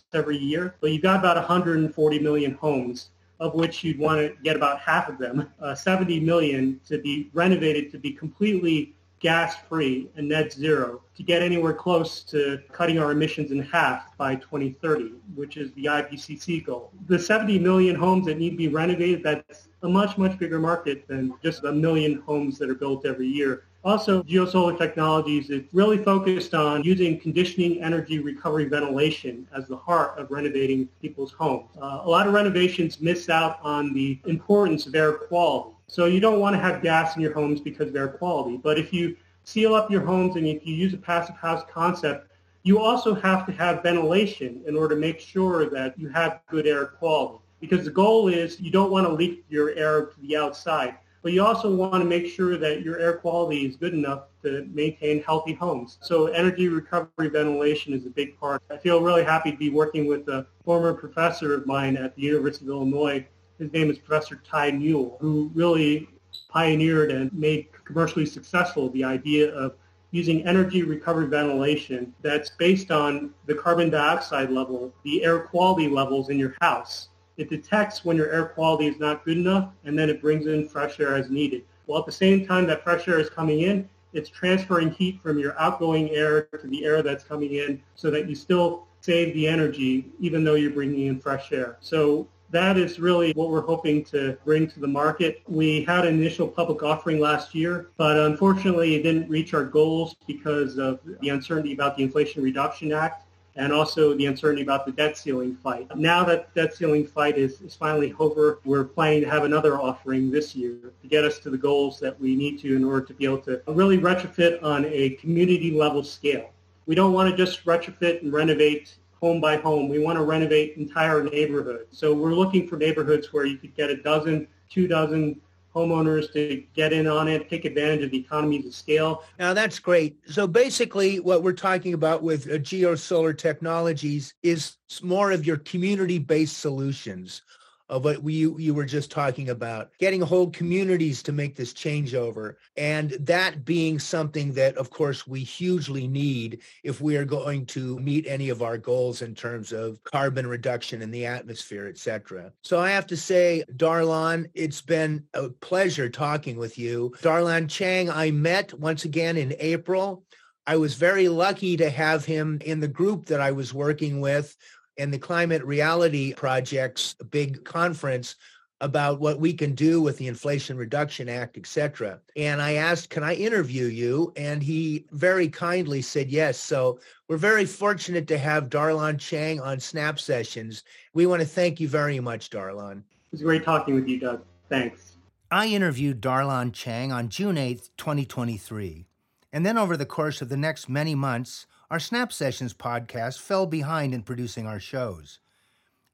every 0.12 0.36
year, 0.36 0.74
but 0.80 0.90
you've 0.90 1.02
got 1.02 1.18
about 1.18 1.36
140 1.36 2.18
million 2.18 2.54
homes 2.54 3.10
of 3.40 3.54
which 3.54 3.82
you'd 3.82 3.98
want 3.98 4.20
to 4.20 4.36
get 4.42 4.54
about 4.54 4.78
half 4.80 5.08
of 5.08 5.18
them, 5.18 5.50
uh, 5.60 5.74
70 5.74 6.20
million 6.20 6.78
to 6.86 6.98
be 6.98 7.30
renovated 7.32 7.90
to 7.90 7.98
be 7.98 8.12
completely 8.12 8.94
gas-free 9.18 10.08
and 10.16 10.28
net 10.28 10.52
zero 10.52 11.02
to 11.14 11.22
get 11.22 11.42
anywhere 11.42 11.74
close 11.74 12.22
to 12.22 12.58
cutting 12.72 12.98
our 12.98 13.12
emissions 13.12 13.50
in 13.50 13.60
half 13.60 14.16
by 14.16 14.34
2030, 14.34 15.12
which 15.34 15.58
is 15.58 15.72
the 15.72 15.84
IPCC 15.84 16.64
goal. 16.64 16.90
The 17.06 17.18
70 17.18 17.58
million 17.58 17.94
homes 17.94 18.26
that 18.26 18.38
need 18.38 18.50
to 18.50 18.56
be 18.56 18.68
renovated, 18.68 19.22
that's 19.22 19.68
a 19.82 19.88
much, 19.88 20.16
much 20.16 20.38
bigger 20.38 20.58
market 20.58 21.06
than 21.06 21.34
just 21.42 21.64
a 21.64 21.72
million 21.72 22.20
homes 22.20 22.58
that 22.58 22.70
are 22.70 22.74
built 22.74 23.04
every 23.04 23.26
year. 23.26 23.64
Also, 23.82 24.22
Geosolar 24.24 24.76
Technologies 24.76 25.48
is 25.48 25.62
really 25.72 25.96
focused 25.96 26.52
on 26.52 26.84
using 26.84 27.18
conditioning 27.18 27.82
energy 27.82 28.18
recovery 28.18 28.66
ventilation 28.66 29.46
as 29.56 29.66
the 29.68 29.76
heart 29.76 30.18
of 30.18 30.30
renovating 30.30 30.86
people's 31.00 31.32
homes. 31.32 31.70
Uh, 31.80 32.02
a 32.04 32.08
lot 32.08 32.26
of 32.26 32.34
renovations 32.34 33.00
miss 33.00 33.30
out 33.30 33.58
on 33.62 33.94
the 33.94 34.18
importance 34.26 34.86
of 34.86 34.94
air 34.94 35.14
quality. 35.14 35.74
So 35.86 36.04
you 36.04 36.20
don't 36.20 36.40
want 36.40 36.54
to 36.54 36.60
have 36.60 36.82
gas 36.82 37.16
in 37.16 37.22
your 37.22 37.32
homes 37.32 37.58
because 37.58 37.88
of 37.88 37.96
air 37.96 38.08
quality. 38.08 38.58
But 38.58 38.78
if 38.78 38.92
you 38.92 39.16
seal 39.44 39.74
up 39.74 39.90
your 39.90 40.02
homes 40.02 40.36
and 40.36 40.46
if 40.46 40.66
you 40.66 40.74
use 40.74 40.92
a 40.92 40.98
passive 40.98 41.36
house 41.36 41.64
concept, 41.72 42.30
you 42.62 42.78
also 42.78 43.14
have 43.14 43.46
to 43.46 43.52
have 43.52 43.82
ventilation 43.82 44.62
in 44.66 44.76
order 44.76 44.94
to 44.94 45.00
make 45.00 45.20
sure 45.20 45.70
that 45.70 45.98
you 45.98 46.10
have 46.10 46.40
good 46.50 46.66
air 46.66 46.84
quality. 46.84 47.38
Because 47.60 47.86
the 47.86 47.90
goal 47.90 48.28
is 48.28 48.60
you 48.60 48.70
don't 48.70 48.90
want 48.90 49.06
to 49.06 49.12
leak 49.12 49.42
your 49.48 49.70
air 49.70 50.06
to 50.06 50.20
the 50.20 50.36
outside, 50.36 50.96
but 51.22 51.32
you 51.32 51.44
also 51.44 51.74
want 51.74 52.02
to 52.02 52.04
make 52.04 52.26
sure 52.26 52.56
that 52.56 52.82
your 52.82 52.98
air 52.98 53.14
quality 53.14 53.66
is 53.66 53.76
good 53.76 53.94
enough 53.94 54.24
to 54.42 54.66
maintain 54.72 55.22
healthy 55.22 55.52
homes. 55.52 55.98
So 56.00 56.26
energy 56.26 56.68
recovery 56.68 57.28
ventilation 57.28 57.92
is 57.92 58.06
a 58.06 58.10
big 58.10 58.38
part. 58.38 58.62
I 58.70 58.76
feel 58.76 59.02
really 59.02 59.24
happy 59.24 59.50
to 59.50 59.56
be 59.56 59.70
working 59.70 60.06
with 60.06 60.28
a 60.28 60.46
former 60.64 60.94
professor 60.94 61.54
of 61.54 61.66
mine 61.66 61.96
at 61.96 62.16
the 62.16 62.22
University 62.22 62.64
of 62.64 62.70
Illinois 62.70 63.26
his 63.60 63.72
name 63.74 63.90
is 63.90 63.98
Professor 63.98 64.40
Ty 64.42 64.70
Newell, 64.70 65.18
who 65.20 65.50
really 65.54 66.08
pioneered 66.48 67.10
and 67.10 67.30
made 67.34 67.68
commercially 67.84 68.24
successful 68.24 68.88
the 68.88 69.04
idea 69.04 69.54
of 69.54 69.74
using 70.12 70.44
energy 70.46 70.82
recovery 70.82 71.26
ventilation 71.26 72.12
that's 72.22 72.50
based 72.50 72.90
on 72.90 73.34
the 73.44 73.54
carbon 73.54 73.90
dioxide 73.90 74.50
level, 74.50 74.94
the 75.04 75.22
air 75.22 75.40
quality 75.40 75.88
levels 75.88 76.30
in 76.30 76.38
your 76.38 76.54
house. 76.62 77.09
It 77.40 77.48
detects 77.48 78.04
when 78.04 78.18
your 78.18 78.30
air 78.30 78.44
quality 78.44 78.86
is 78.86 79.00
not 79.00 79.24
good 79.24 79.38
enough, 79.38 79.70
and 79.84 79.98
then 79.98 80.10
it 80.10 80.20
brings 80.20 80.46
in 80.46 80.68
fresh 80.68 81.00
air 81.00 81.16
as 81.16 81.30
needed. 81.30 81.64
While 81.86 82.00
at 82.00 82.04
the 82.04 82.12
same 82.12 82.46
time 82.46 82.66
that 82.66 82.84
fresh 82.84 83.08
air 83.08 83.18
is 83.18 83.30
coming 83.30 83.60
in, 83.62 83.88
it's 84.12 84.28
transferring 84.28 84.90
heat 84.90 85.22
from 85.22 85.38
your 85.38 85.58
outgoing 85.58 86.10
air 86.10 86.42
to 86.60 86.66
the 86.66 86.84
air 86.84 87.02
that's 87.02 87.24
coming 87.24 87.54
in 87.54 87.80
so 87.94 88.10
that 88.10 88.28
you 88.28 88.34
still 88.34 88.86
save 89.00 89.32
the 89.32 89.48
energy 89.48 90.12
even 90.20 90.44
though 90.44 90.54
you're 90.54 90.70
bringing 90.70 91.06
in 91.06 91.18
fresh 91.18 91.50
air. 91.50 91.78
So 91.80 92.28
that 92.50 92.76
is 92.76 93.00
really 93.00 93.32
what 93.32 93.48
we're 93.48 93.64
hoping 93.64 94.04
to 94.06 94.36
bring 94.44 94.68
to 94.68 94.78
the 94.78 94.88
market. 94.88 95.40
We 95.48 95.84
had 95.84 96.04
an 96.04 96.12
initial 96.16 96.46
public 96.46 96.82
offering 96.82 97.20
last 97.20 97.54
year, 97.54 97.88
but 97.96 98.18
unfortunately 98.18 98.96
it 98.96 99.02
didn't 99.02 99.30
reach 99.30 99.54
our 99.54 99.64
goals 99.64 100.14
because 100.26 100.76
of 100.76 101.00
the 101.22 101.30
uncertainty 101.30 101.72
about 101.72 101.96
the 101.96 102.02
Inflation 102.02 102.42
Reduction 102.42 102.92
Act 102.92 103.24
and 103.56 103.72
also 103.72 104.14
the 104.14 104.26
uncertainty 104.26 104.62
about 104.62 104.86
the 104.86 104.92
debt 104.92 105.16
ceiling 105.16 105.56
fight. 105.56 105.94
Now 105.96 106.24
that 106.24 106.54
debt 106.54 106.74
ceiling 106.74 107.06
fight 107.06 107.36
is, 107.36 107.60
is 107.60 107.74
finally 107.74 108.14
over, 108.18 108.60
we're 108.64 108.84
planning 108.84 109.22
to 109.22 109.30
have 109.30 109.44
another 109.44 109.80
offering 109.80 110.30
this 110.30 110.54
year 110.54 110.92
to 111.02 111.08
get 111.08 111.24
us 111.24 111.38
to 111.40 111.50
the 111.50 111.58
goals 111.58 111.98
that 112.00 112.18
we 112.20 112.36
need 112.36 112.60
to 112.60 112.76
in 112.76 112.84
order 112.84 113.04
to 113.06 113.14
be 113.14 113.24
able 113.24 113.38
to 113.42 113.60
really 113.66 113.98
retrofit 113.98 114.62
on 114.62 114.86
a 114.86 115.10
community 115.10 115.72
level 115.72 116.02
scale. 116.02 116.50
We 116.86 116.94
don't 116.94 117.12
want 117.12 117.30
to 117.30 117.36
just 117.36 117.64
retrofit 117.64 118.22
and 118.22 118.32
renovate 118.32 118.96
home 119.20 119.40
by 119.40 119.56
home. 119.56 119.88
We 119.88 119.98
want 119.98 120.16
to 120.16 120.24
renovate 120.24 120.76
entire 120.76 121.22
neighborhoods. 121.22 121.98
So 121.98 122.14
we're 122.14 122.34
looking 122.34 122.66
for 122.66 122.76
neighborhoods 122.76 123.32
where 123.32 123.44
you 123.44 123.58
could 123.58 123.76
get 123.76 123.90
a 123.90 123.96
dozen, 123.96 124.48
two 124.70 124.88
dozen 124.88 125.40
homeowners 125.74 126.32
to 126.32 126.62
get 126.74 126.92
in 126.92 127.06
on 127.06 127.28
it, 127.28 127.48
take 127.48 127.64
advantage 127.64 128.02
of 128.02 128.10
the 128.10 128.18
economies 128.18 128.66
of 128.66 128.74
scale. 128.74 129.24
Now 129.38 129.54
that's 129.54 129.78
great. 129.78 130.18
So 130.26 130.46
basically 130.46 131.20
what 131.20 131.42
we're 131.42 131.52
talking 131.52 131.94
about 131.94 132.22
with 132.22 132.48
uh, 132.48 132.54
Geosolar 132.54 133.36
Technologies 133.36 134.34
is 134.42 134.76
more 135.02 135.30
of 135.32 135.46
your 135.46 135.58
community-based 135.58 136.58
solutions 136.58 137.42
of 137.90 138.04
what 138.04 138.22
we, 138.22 138.34
you 138.34 138.72
were 138.72 138.84
just 138.84 139.10
talking 139.10 139.50
about, 139.50 139.90
getting 139.98 140.20
whole 140.20 140.48
communities 140.50 141.22
to 141.24 141.32
make 141.32 141.56
this 141.56 141.74
changeover. 141.74 142.54
And 142.76 143.10
that 143.20 143.64
being 143.64 143.98
something 143.98 144.52
that, 144.52 144.76
of 144.76 144.90
course, 144.90 145.26
we 145.26 145.40
hugely 145.40 146.06
need 146.06 146.62
if 146.84 147.00
we 147.00 147.16
are 147.16 147.24
going 147.24 147.66
to 147.66 147.98
meet 147.98 148.26
any 148.28 148.48
of 148.48 148.62
our 148.62 148.78
goals 148.78 149.22
in 149.22 149.34
terms 149.34 149.72
of 149.72 150.02
carbon 150.04 150.46
reduction 150.46 151.02
in 151.02 151.10
the 151.10 151.26
atmosphere, 151.26 151.88
et 151.88 151.98
cetera. 151.98 152.52
So 152.62 152.78
I 152.78 152.90
have 152.90 153.08
to 153.08 153.16
say, 153.16 153.64
Dar-Lon, 153.76 154.46
it's 154.54 154.80
been 154.80 155.24
a 155.34 155.48
pleasure 155.48 156.08
talking 156.08 156.56
with 156.56 156.78
you. 156.78 157.12
Dar-Lon 157.22 157.66
Chang, 157.66 158.08
I 158.08 158.30
met 158.30 158.72
once 158.72 159.04
again 159.04 159.36
in 159.36 159.54
April. 159.58 160.24
I 160.66 160.76
was 160.76 160.94
very 160.94 161.28
lucky 161.28 161.76
to 161.78 161.90
have 161.90 162.24
him 162.24 162.58
in 162.64 162.78
the 162.78 162.86
group 162.86 163.26
that 163.26 163.40
I 163.40 163.50
was 163.50 163.74
working 163.74 164.20
with 164.20 164.56
and 164.98 165.12
the 165.12 165.18
Climate 165.18 165.64
Reality 165.64 166.34
Project's 166.34 167.14
big 167.30 167.64
conference 167.64 168.36
about 168.82 169.20
what 169.20 169.38
we 169.38 169.52
can 169.52 169.74
do 169.74 170.00
with 170.00 170.16
the 170.16 170.26
Inflation 170.26 170.76
Reduction 170.76 171.28
Act, 171.28 171.58
et 171.58 171.66
cetera. 171.66 172.18
And 172.36 172.62
I 172.62 172.74
asked, 172.74 173.10
can 173.10 173.22
I 173.22 173.34
interview 173.34 173.86
you? 173.86 174.32
And 174.36 174.62
he 174.62 175.04
very 175.10 175.48
kindly 175.48 176.00
said 176.00 176.30
yes. 176.30 176.58
So 176.58 176.98
we're 177.28 177.36
very 177.36 177.66
fortunate 177.66 178.26
to 178.28 178.38
have 178.38 178.70
Dar-Lon 178.70 179.18
Chang 179.18 179.60
on 179.60 179.80
Snap 179.80 180.18
Sessions. 180.18 180.84
We 181.12 181.26
want 181.26 181.42
to 181.42 181.46
thank 181.46 181.78
you 181.78 181.88
very 181.88 182.20
much, 182.20 182.48
Dar-Lon. 182.48 182.98
It 182.98 183.32
was 183.32 183.42
great 183.42 183.64
talking 183.64 183.94
with 183.94 184.08
you, 184.08 184.18
Doug. 184.18 184.44
Thanks. 184.70 185.16
I 185.50 185.66
interviewed 185.66 186.20
Dar-Lon 186.20 186.72
Chang 186.72 187.12
on 187.12 187.28
June 187.28 187.56
8th, 187.56 187.90
2023. 187.98 189.04
And 189.52 189.66
then 189.66 189.76
over 189.76 189.96
the 189.96 190.06
course 190.06 190.40
of 190.40 190.48
the 190.48 190.56
next 190.56 190.88
many 190.88 191.14
months, 191.14 191.66
our 191.90 191.98
Snap 191.98 192.32
Sessions 192.32 192.72
podcast 192.72 193.40
fell 193.40 193.66
behind 193.66 194.14
in 194.14 194.22
producing 194.22 194.64
our 194.64 194.78
shows. 194.78 195.40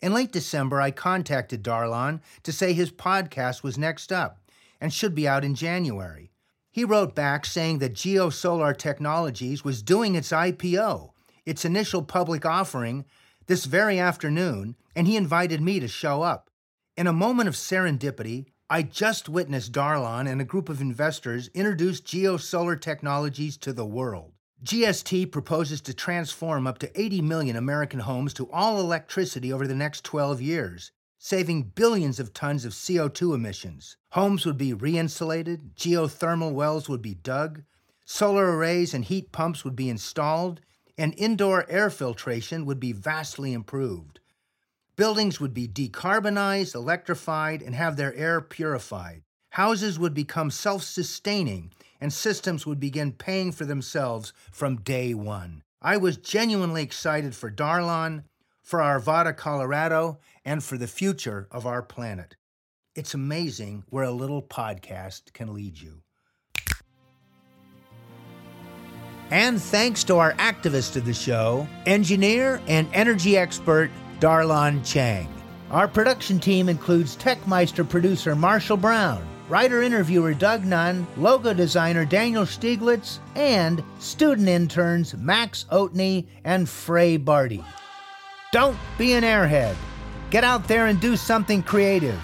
In 0.00 0.14
late 0.14 0.32
December, 0.32 0.80
I 0.80 0.90
contacted 0.90 1.62
Dar-Lon 1.62 2.22
to 2.44 2.52
say 2.52 2.72
his 2.72 2.90
podcast 2.90 3.62
was 3.62 3.76
next 3.76 4.10
up 4.10 4.40
and 4.80 4.90
should 4.90 5.14
be 5.14 5.28
out 5.28 5.44
in 5.44 5.54
January. 5.54 6.30
He 6.70 6.84
wrote 6.84 7.14
back 7.14 7.44
saying 7.44 7.78
that 7.80 7.92
GeoSolar 7.92 8.74
Technologies 8.76 9.64
was 9.64 9.82
doing 9.82 10.14
its 10.14 10.30
IPO, 10.30 11.10
its 11.44 11.66
initial 11.66 12.02
public 12.02 12.46
offering, 12.46 13.04
this 13.46 13.66
very 13.66 13.98
afternoon, 13.98 14.76
and 14.94 15.06
he 15.06 15.16
invited 15.16 15.60
me 15.60 15.78
to 15.80 15.88
show 15.88 16.22
up. 16.22 16.48
In 16.96 17.06
a 17.06 17.12
moment 17.12 17.48
of 17.48 17.54
serendipity, 17.54 18.46
I 18.70 18.82
just 18.82 19.28
witnessed 19.28 19.72
Dar-Lon 19.72 20.26
and 20.26 20.40
a 20.40 20.44
group 20.44 20.70
of 20.70 20.80
investors 20.80 21.50
introduce 21.52 22.00
GeoSolar 22.00 22.80
Technologies 22.80 23.58
to 23.58 23.74
the 23.74 23.86
world. 23.86 24.32
GST 24.66 25.30
proposes 25.30 25.80
to 25.82 25.94
transform 25.94 26.66
up 26.66 26.78
to 26.78 27.00
80 27.00 27.22
million 27.22 27.54
American 27.54 28.00
homes 28.00 28.34
to 28.34 28.50
all 28.50 28.80
electricity 28.80 29.52
over 29.52 29.64
the 29.64 29.76
next 29.76 30.02
12 30.02 30.42
years, 30.42 30.90
saving 31.20 31.70
billions 31.76 32.18
of 32.18 32.32
tons 32.32 32.64
of 32.64 32.72
CO2 32.72 33.32
emissions. 33.32 33.96
Homes 34.10 34.44
would 34.44 34.58
be 34.58 34.74
reinsulated, 34.74 35.76
geothermal 35.76 36.52
wells 36.52 36.88
would 36.88 37.00
be 37.00 37.14
dug, 37.14 37.62
solar 38.06 38.56
arrays 38.56 38.92
and 38.92 39.04
heat 39.04 39.30
pumps 39.30 39.64
would 39.64 39.76
be 39.76 39.88
installed, 39.88 40.60
and 40.98 41.14
indoor 41.16 41.64
air 41.70 41.88
filtration 41.88 42.66
would 42.66 42.80
be 42.80 42.90
vastly 42.90 43.52
improved. 43.52 44.18
Buildings 44.96 45.38
would 45.38 45.54
be 45.54 45.68
decarbonized, 45.68 46.74
electrified, 46.74 47.62
and 47.62 47.76
have 47.76 47.96
their 47.96 48.16
air 48.16 48.40
purified. 48.40 49.22
Houses 49.56 49.98
would 49.98 50.12
become 50.12 50.50
self 50.50 50.82
sustaining 50.82 51.72
and 51.98 52.12
systems 52.12 52.66
would 52.66 52.78
begin 52.78 53.10
paying 53.10 53.52
for 53.52 53.64
themselves 53.64 54.34
from 54.52 54.82
day 54.82 55.14
one. 55.14 55.62
I 55.80 55.96
was 55.96 56.18
genuinely 56.18 56.82
excited 56.82 57.34
for 57.34 57.48
Dar-Lon, 57.48 58.24
for 58.62 58.80
Arvada, 58.80 59.34
Colorado, 59.34 60.18
and 60.44 60.62
for 60.62 60.76
the 60.76 60.86
future 60.86 61.48
of 61.50 61.64
our 61.64 61.82
planet. 61.82 62.36
It's 62.94 63.14
amazing 63.14 63.84
where 63.88 64.04
a 64.04 64.10
little 64.10 64.42
podcast 64.42 65.32
can 65.32 65.54
lead 65.54 65.80
you. 65.80 66.02
And 69.30 69.58
thanks 69.58 70.04
to 70.04 70.18
our 70.18 70.34
activist 70.34 70.96
of 70.96 71.06
the 71.06 71.14
show, 71.14 71.66
engineer 71.86 72.60
and 72.66 72.90
energy 72.92 73.38
expert 73.38 73.90
Dar-Lon 74.20 74.84
Chang. 74.84 75.32
Our 75.70 75.88
production 75.88 76.40
team 76.40 76.68
includes 76.68 77.16
Techmeister 77.16 77.88
producer 77.88 78.36
Marshall 78.36 78.76
Brown 78.76 79.26
writer 79.48 79.82
interviewer 79.82 80.34
Doug 80.34 80.64
Nunn, 80.64 81.06
logo 81.16 81.52
designer 81.52 82.04
Daniel 82.04 82.44
Stieglitz, 82.44 83.18
and 83.34 83.82
student 83.98 84.48
interns 84.48 85.14
Max 85.14 85.66
Oatney 85.70 86.26
and 86.44 86.68
Frey 86.68 87.16
Barty. 87.16 87.64
Don't 88.52 88.78
be 88.98 89.12
an 89.12 89.24
airhead. 89.24 89.76
Get 90.30 90.44
out 90.44 90.66
there 90.66 90.86
and 90.86 91.00
do 91.00 91.16
something 91.16 91.62
creative. 91.62 92.20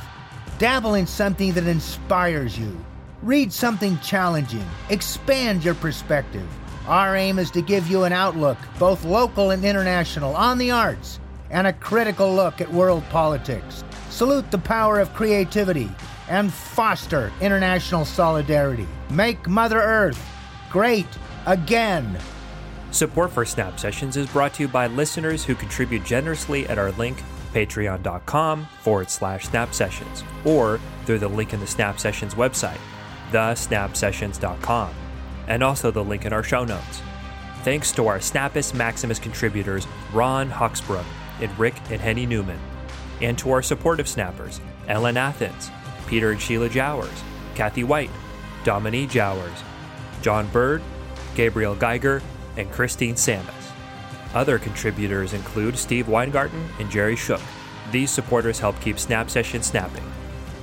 Dabble 0.58 0.94
in 0.94 1.06
something 1.06 1.52
that 1.52 1.66
inspires 1.66 2.58
you. 2.58 2.76
Read 3.22 3.52
something 3.52 3.98
challenging, 4.00 4.66
expand 4.90 5.64
your 5.64 5.74
perspective. 5.74 6.48
Our 6.88 7.14
aim 7.14 7.38
is 7.38 7.52
to 7.52 7.62
give 7.62 7.86
you 7.86 8.02
an 8.02 8.12
outlook, 8.12 8.58
both 8.80 9.04
local 9.04 9.50
and 9.50 9.64
international, 9.64 10.34
on 10.34 10.58
the 10.58 10.72
arts 10.72 11.20
and 11.50 11.68
a 11.68 11.72
critical 11.72 12.34
look 12.34 12.60
at 12.60 12.72
world 12.72 13.04
politics. 13.10 13.84
Salute 14.10 14.50
the 14.50 14.58
power 14.58 14.98
of 14.98 15.14
creativity 15.14 15.88
and 16.32 16.52
foster 16.52 17.30
international 17.42 18.06
solidarity. 18.06 18.88
Make 19.10 19.46
Mother 19.46 19.78
Earth 19.78 20.18
great 20.70 21.06
again. 21.44 22.18
Support 22.90 23.32
for 23.32 23.44
Snap 23.44 23.78
Sessions 23.78 24.16
is 24.16 24.26
brought 24.28 24.54
to 24.54 24.62
you 24.62 24.68
by 24.68 24.86
listeners 24.86 25.44
who 25.44 25.54
contribute 25.54 26.04
generously 26.04 26.66
at 26.68 26.78
our 26.78 26.90
link, 26.92 27.22
patreon.com 27.52 28.66
forward 28.80 29.10
slash 29.10 29.44
snap 29.44 29.74
sessions, 29.74 30.24
or 30.46 30.80
through 31.04 31.18
the 31.18 31.28
link 31.28 31.52
in 31.52 31.60
the 31.60 31.66
Snap 31.66 32.00
Sessions 32.00 32.34
website, 32.34 32.80
thesnapsessions.com, 33.30 34.90
and 35.48 35.62
also 35.62 35.90
the 35.90 36.02
link 36.04 36.24
in 36.24 36.32
our 36.32 36.42
show 36.42 36.64
notes. 36.64 37.02
Thanks 37.62 37.92
to 37.92 38.06
our 38.06 38.18
Snappus 38.18 38.72
Maximus 38.72 39.18
contributors, 39.18 39.86
Ron 40.14 40.48
Huxbrook 40.48 41.06
and 41.42 41.58
Rick 41.58 41.74
and 41.90 42.00
Henny 42.00 42.24
Newman, 42.24 42.58
and 43.20 43.36
to 43.38 43.50
our 43.50 43.62
supportive 43.62 44.08
snappers, 44.08 44.62
Ellen 44.88 45.18
Athens, 45.18 45.70
Peter 46.12 46.30
and 46.30 46.42
Sheila 46.42 46.68
Jowers, 46.68 47.24
Kathy 47.54 47.84
White, 47.84 48.10
Dominique 48.64 49.08
Jowers, 49.08 49.62
John 50.20 50.46
Bird, 50.48 50.82
Gabriel 51.34 51.74
Geiger, 51.74 52.20
and 52.58 52.70
Christine 52.70 53.14
Samus. 53.14 53.72
Other 54.34 54.58
contributors 54.58 55.32
include 55.32 55.78
Steve 55.78 56.08
Weingarten 56.08 56.68
and 56.78 56.90
Jerry 56.90 57.16
Shook. 57.16 57.40
These 57.92 58.10
supporters 58.10 58.58
help 58.58 58.78
keep 58.82 58.98
Snap 58.98 59.30
Sessions 59.30 59.64
snapping. 59.64 60.04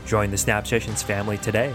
Join 0.06 0.30
the 0.30 0.38
Snap 0.38 0.68
Sessions 0.68 1.02
family 1.02 1.40
today 1.40 1.74